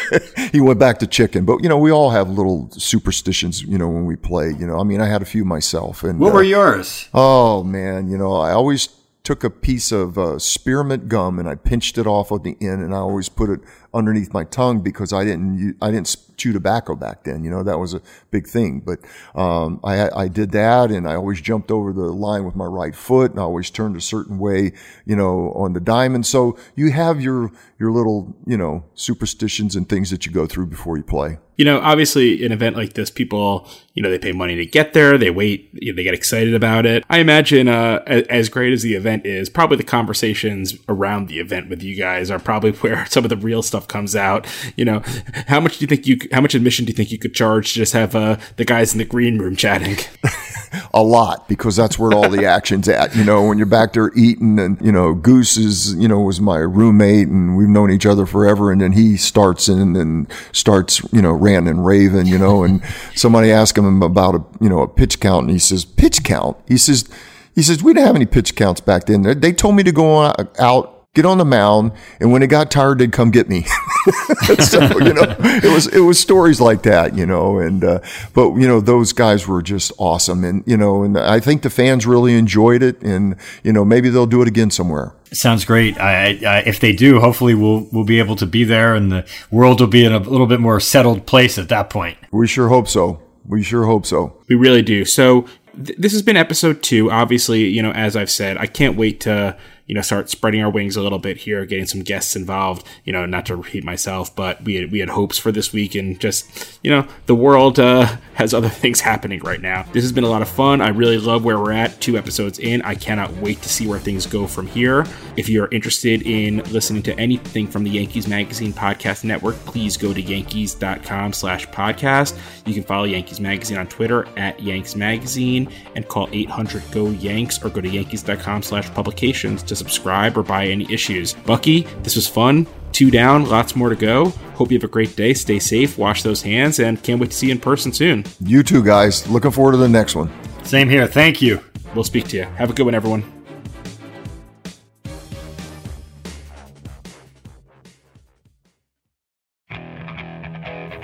he 0.52 0.60
went 0.60 0.78
back 0.78 1.00
to 1.00 1.08
chicken. 1.08 1.44
But 1.44 1.64
you 1.64 1.68
know, 1.68 1.78
we 1.78 1.90
all 1.90 2.10
have 2.10 2.30
little 2.30 2.70
superstitions, 2.70 3.64
you 3.64 3.76
know, 3.76 3.88
when 3.88 4.06
we 4.06 4.14
play. 4.14 4.50
You 4.56 4.68
know, 4.68 4.78
I 4.78 4.84
mean, 4.84 5.00
I 5.00 5.06
had 5.06 5.20
a 5.20 5.26
few 5.26 5.44
myself. 5.44 6.04
And 6.04 6.20
what 6.20 6.30
uh, 6.30 6.34
were 6.36 6.42
yours? 6.44 7.08
Oh 7.12 7.64
man, 7.64 8.08
you 8.08 8.16
know, 8.16 8.34
I 8.34 8.52
always 8.52 8.88
took 9.28 9.44
a 9.44 9.50
piece 9.50 9.92
of 9.92 10.16
uh, 10.16 10.38
spearmint 10.38 11.06
gum 11.06 11.38
and 11.38 11.46
I 11.46 11.54
pinched 11.54 11.98
it 11.98 12.06
off 12.06 12.32
at 12.32 12.44
the 12.44 12.56
end, 12.62 12.82
and 12.82 12.94
I 12.94 12.96
always 12.96 13.28
put 13.28 13.50
it 13.50 13.60
underneath 13.92 14.32
my 14.32 14.44
tongue 14.44 14.80
because 14.80 15.12
I 15.12 15.22
didn't 15.22 15.76
I 15.82 15.90
didn't 15.90 16.16
chew 16.38 16.54
tobacco 16.54 16.94
back 16.96 17.24
then. 17.24 17.44
You 17.44 17.50
know 17.50 17.62
that 17.62 17.78
was 17.78 17.92
a 17.92 18.00
big 18.30 18.46
thing. 18.46 18.80
But 18.80 19.00
um, 19.38 19.80
I 19.84 20.08
I 20.16 20.28
did 20.28 20.52
that, 20.52 20.90
and 20.90 21.06
I 21.06 21.14
always 21.14 21.42
jumped 21.42 21.70
over 21.70 21.92
the 21.92 22.06
line 22.06 22.46
with 22.46 22.56
my 22.56 22.64
right 22.64 22.96
foot, 22.96 23.32
and 23.32 23.38
I 23.38 23.42
always 23.42 23.68
turned 23.68 23.98
a 23.98 24.00
certain 24.00 24.38
way. 24.38 24.72
You 25.04 25.16
know 25.16 25.52
on 25.52 25.74
the 25.74 25.80
diamond. 25.80 26.24
So 26.24 26.56
you 26.74 26.90
have 26.92 27.20
your 27.20 27.52
your 27.78 27.92
little 27.92 28.34
you 28.46 28.56
know 28.56 28.84
superstitions 28.94 29.76
and 29.76 29.86
things 29.86 30.08
that 30.08 30.24
you 30.24 30.32
go 30.32 30.46
through 30.46 30.68
before 30.68 30.96
you 30.96 31.04
play 31.04 31.36
you 31.58 31.64
know, 31.64 31.80
obviously 31.80 32.46
an 32.46 32.52
event 32.52 32.76
like 32.76 32.92
this, 32.92 33.10
people, 33.10 33.68
you 33.92 34.02
know, 34.02 34.10
they 34.10 34.18
pay 34.18 34.30
money 34.30 34.54
to 34.54 34.64
get 34.64 34.94
there. 34.94 35.18
They 35.18 35.28
wait, 35.28 35.68
you 35.72 35.92
know, 35.92 35.96
they 35.96 36.04
get 36.04 36.14
excited 36.14 36.54
about 36.54 36.86
it. 36.86 37.04
I 37.10 37.18
imagine, 37.18 37.66
uh, 37.66 38.00
as 38.06 38.48
great 38.48 38.72
as 38.72 38.82
the 38.82 38.94
event 38.94 39.26
is, 39.26 39.50
probably 39.50 39.76
the 39.76 39.82
conversations 39.82 40.76
around 40.88 41.26
the 41.26 41.40
event 41.40 41.68
with 41.68 41.82
you 41.82 41.96
guys 41.96 42.30
are 42.30 42.38
probably 42.38 42.70
where 42.80 43.04
some 43.06 43.24
of 43.24 43.28
the 43.28 43.36
real 43.36 43.62
stuff 43.62 43.88
comes 43.88 44.14
out. 44.14 44.46
You 44.76 44.84
know, 44.84 45.02
how 45.48 45.58
much 45.58 45.78
do 45.78 45.82
you 45.82 45.88
think 45.88 46.06
you, 46.06 46.18
how 46.32 46.40
much 46.40 46.54
admission 46.54 46.84
do 46.84 46.92
you 46.92 46.96
think 46.96 47.10
you 47.10 47.18
could 47.18 47.34
charge 47.34 47.72
to 47.72 47.74
just 47.74 47.92
have, 47.92 48.14
uh, 48.14 48.36
the 48.54 48.64
guys 48.64 48.92
in 48.92 48.98
the 48.98 49.04
green 49.04 49.38
room 49.38 49.56
chatting? 49.56 49.96
a 50.94 51.02
lot 51.02 51.48
because 51.48 51.76
that's 51.76 51.98
where 51.98 52.12
all 52.12 52.28
the 52.28 52.44
action's 52.44 52.88
at. 52.88 53.14
You 53.16 53.24
know, 53.24 53.46
when 53.46 53.58
you're 53.58 53.66
back 53.66 53.94
there 53.94 54.12
eating 54.14 54.58
and, 54.58 54.80
you 54.80 54.92
know, 54.92 55.14
Goose 55.14 55.56
is, 55.56 55.94
you 55.94 56.08
know, 56.08 56.20
was 56.20 56.40
my 56.40 56.58
roommate 56.58 57.28
and 57.28 57.56
we've 57.56 57.68
known 57.68 57.90
each 57.90 58.06
other 58.06 58.26
forever. 58.26 58.70
And 58.70 58.80
then 58.80 58.92
he 58.92 59.16
starts 59.16 59.68
and 59.68 59.96
then 59.96 60.28
starts, 60.52 61.02
you 61.12 61.22
know, 61.22 61.32
ranting 61.48 61.70
and 61.70 61.84
raving, 61.84 62.26
you 62.26 62.38
know, 62.38 62.62
and 62.62 62.82
somebody 63.14 63.50
asked 63.50 63.76
him 63.76 64.02
about 64.02 64.34
a, 64.34 64.44
you 64.60 64.68
know, 64.68 64.80
a 64.80 64.88
pitch 64.88 65.20
count 65.20 65.44
and 65.44 65.50
he 65.50 65.58
says, 65.58 65.84
pitch 65.84 66.22
count? 66.24 66.56
He 66.66 66.76
says, 66.76 67.08
he 67.54 67.62
says, 67.62 67.82
we 67.82 67.92
didn't 67.92 68.06
have 68.06 68.16
any 68.16 68.26
pitch 68.26 68.54
counts 68.54 68.80
back 68.80 69.06
then. 69.06 69.22
They 69.40 69.52
told 69.52 69.74
me 69.74 69.82
to 69.82 69.92
go 69.92 70.32
out 70.58 70.98
get 71.14 71.26
on 71.26 71.38
the 71.38 71.44
mound, 71.44 71.90
and 72.20 72.30
when 72.30 72.42
it 72.44 72.46
got 72.46 72.70
tired, 72.70 72.98
they'd 72.98 73.10
come 73.10 73.32
get 73.32 73.48
me. 73.48 73.66
so 74.60 74.80
you 74.98 75.14
know, 75.14 75.36
it 75.38 75.72
was 75.72 75.86
it 75.88 76.00
was 76.00 76.18
stories 76.18 76.60
like 76.60 76.82
that, 76.82 77.16
you 77.16 77.26
know. 77.26 77.58
And 77.58 77.84
uh, 77.84 78.00
but 78.34 78.54
you 78.54 78.66
know, 78.66 78.80
those 78.80 79.12
guys 79.12 79.46
were 79.46 79.62
just 79.62 79.92
awesome, 79.98 80.44
and 80.44 80.62
you 80.66 80.76
know, 80.76 81.02
and 81.02 81.18
I 81.18 81.40
think 81.40 81.62
the 81.62 81.70
fans 81.70 82.06
really 82.06 82.34
enjoyed 82.34 82.82
it, 82.82 83.02
and 83.02 83.36
you 83.62 83.72
know, 83.72 83.84
maybe 83.84 84.08
they'll 84.08 84.26
do 84.26 84.42
it 84.42 84.48
again 84.48 84.70
somewhere. 84.70 85.14
Sounds 85.32 85.64
great. 85.64 85.98
I, 86.00 86.38
I, 86.46 86.58
if 86.60 86.80
they 86.80 86.92
do, 86.92 87.20
hopefully 87.20 87.54
we'll 87.54 87.86
we'll 87.92 88.04
be 88.04 88.18
able 88.18 88.36
to 88.36 88.46
be 88.46 88.64
there, 88.64 88.94
and 88.94 89.12
the 89.12 89.26
world 89.50 89.80
will 89.80 89.88
be 89.88 90.04
in 90.04 90.12
a 90.12 90.18
little 90.18 90.46
bit 90.46 90.60
more 90.60 90.80
settled 90.80 91.26
place 91.26 91.58
at 91.58 91.68
that 91.68 91.90
point. 91.90 92.18
We 92.30 92.46
sure 92.46 92.68
hope 92.68 92.88
so. 92.88 93.22
We 93.46 93.62
sure 93.62 93.86
hope 93.86 94.06
so. 94.06 94.36
We 94.48 94.56
really 94.56 94.82
do. 94.82 95.04
So 95.04 95.46
th- 95.74 95.98
this 95.98 96.12
has 96.12 96.22
been 96.22 96.36
episode 96.36 96.82
two. 96.82 97.10
Obviously, 97.10 97.64
you 97.64 97.82
know, 97.82 97.92
as 97.92 98.16
I've 98.16 98.30
said, 98.30 98.56
I 98.58 98.66
can't 98.66 98.96
wait 98.96 99.20
to 99.20 99.56
you 99.88 99.94
know, 99.94 100.02
start 100.02 100.28
spreading 100.28 100.62
our 100.62 100.70
wings 100.70 100.96
a 100.96 101.02
little 101.02 101.18
bit 101.18 101.38
here, 101.38 101.64
getting 101.64 101.86
some 101.86 102.02
guests 102.02 102.36
involved. 102.36 102.86
You 103.04 103.12
know, 103.12 103.26
not 103.26 103.46
to 103.46 103.56
repeat 103.56 103.84
myself, 103.84 104.36
but 104.36 104.62
we 104.62 104.74
had, 104.74 104.92
we 104.92 104.98
had 105.00 105.08
hopes 105.08 105.38
for 105.38 105.50
this 105.50 105.72
week, 105.72 105.94
and 105.94 106.20
just 106.20 106.78
you 106.82 106.90
know, 106.90 107.08
the 107.24 107.34
world 107.34 107.80
uh, 107.80 108.16
has 108.34 108.52
other 108.52 108.68
things 108.82 109.00
happening 109.00 109.40
right 109.40 109.62
now. 109.62 109.84
This 109.92 110.04
has 110.04 110.12
been 110.12 110.24
a 110.24 110.28
lot 110.28 110.42
of 110.42 110.48
fun. 110.48 110.82
I 110.82 110.88
really 110.88 111.18
love 111.18 111.44
where 111.44 111.58
we're 111.58 111.72
at. 111.72 112.00
Two 112.00 112.18
episodes 112.18 112.58
in, 112.58 112.82
I 112.82 112.94
cannot 112.94 113.32
wait 113.38 113.62
to 113.62 113.68
see 113.68 113.86
where 113.86 113.98
things 113.98 114.26
go 114.26 114.46
from 114.46 114.66
here. 114.66 115.06
If 115.36 115.48
you're 115.48 115.68
interested 115.72 116.20
in 116.22 116.58
listening 116.64 117.02
to 117.04 117.18
anything 117.18 117.66
from 117.66 117.82
the 117.82 117.88
Yankees 117.90 118.28
Magazine 118.28 118.74
Podcast 118.74 119.24
Network, 119.24 119.56
please 119.64 119.96
go 119.96 120.12
to 120.12 120.20
yankees.com/podcast. 120.20 122.38
You 122.66 122.74
can 122.74 122.82
follow 122.82 123.04
Yankees 123.04 123.40
Magazine 123.40 123.78
on 123.78 123.86
Twitter 123.86 124.28
at 124.36 124.60
Yanks 124.60 124.94
Magazine 124.94 125.72
and 125.96 126.06
call 126.06 126.28
800 126.32 126.82
GO 126.92 127.08
Yanks 127.10 127.64
or 127.64 127.70
go 127.70 127.80
to 127.80 127.88
yankees.com/publications 127.88 129.62
to 129.62 129.77
subscribe 129.78 130.36
or 130.36 130.42
buy 130.42 130.66
any 130.66 130.92
issues. 130.92 131.34
Bucky, 131.34 131.82
this 132.02 132.16
was 132.16 132.26
fun 132.26 132.66
two 132.98 133.10
down, 133.12 133.44
lots 133.44 133.76
more 133.76 133.88
to 133.88 133.94
go. 133.94 134.30
Hope 134.56 134.72
you 134.72 134.76
have 134.76 134.82
a 134.82 134.88
great 134.88 135.14
day. 135.14 135.32
Stay 135.32 135.60
safe, 135.60 135.96
wash 135.96 136.24
those 136.24 136.42
hands, 136.42 136.80
and 136.80 137.00
can't 137.00 137.20
wait 137.20 137.30
to 137.30 137.36
see 137.36 137.46
you 137.46 137.52
in 137.52 137.60
person 137.60 137.92
soon. 137.92 138.24
You 138.40 138.64
too, 138.64 138.82
guys. 138.82 139.28
Looking 139.28 139.52
forward 139.52 139.72
to 139.72 139.78
the 139.78 139.88
next 139.88 140.16
one. 140.16 140.30
Same 140.64 140.88
here. 140.88 141.06
Thank 141.06 141.40
you. 141.40 141.62
We'll 141.94 142.02
speak 142.02 142.26
to 142.28 142.36
you. 142.38 142.42
Have 142.42 142.70
a 142.70 142.72
good 142.72 142.84
one, 142.84 142.96
everyone. 142.96 143.22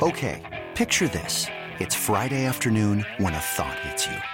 Okay, 0.03 0.43
picture 0.75 1.07
this. 1.09 1.47
It's 1.79 1.95
Friday 1.95 2.45
afternoon 2.45 3.07
when 3.19 3.35
a 3.35 3.39
thought 3.39 3.79
hits 3.81 4.07
you. 4.07 4.34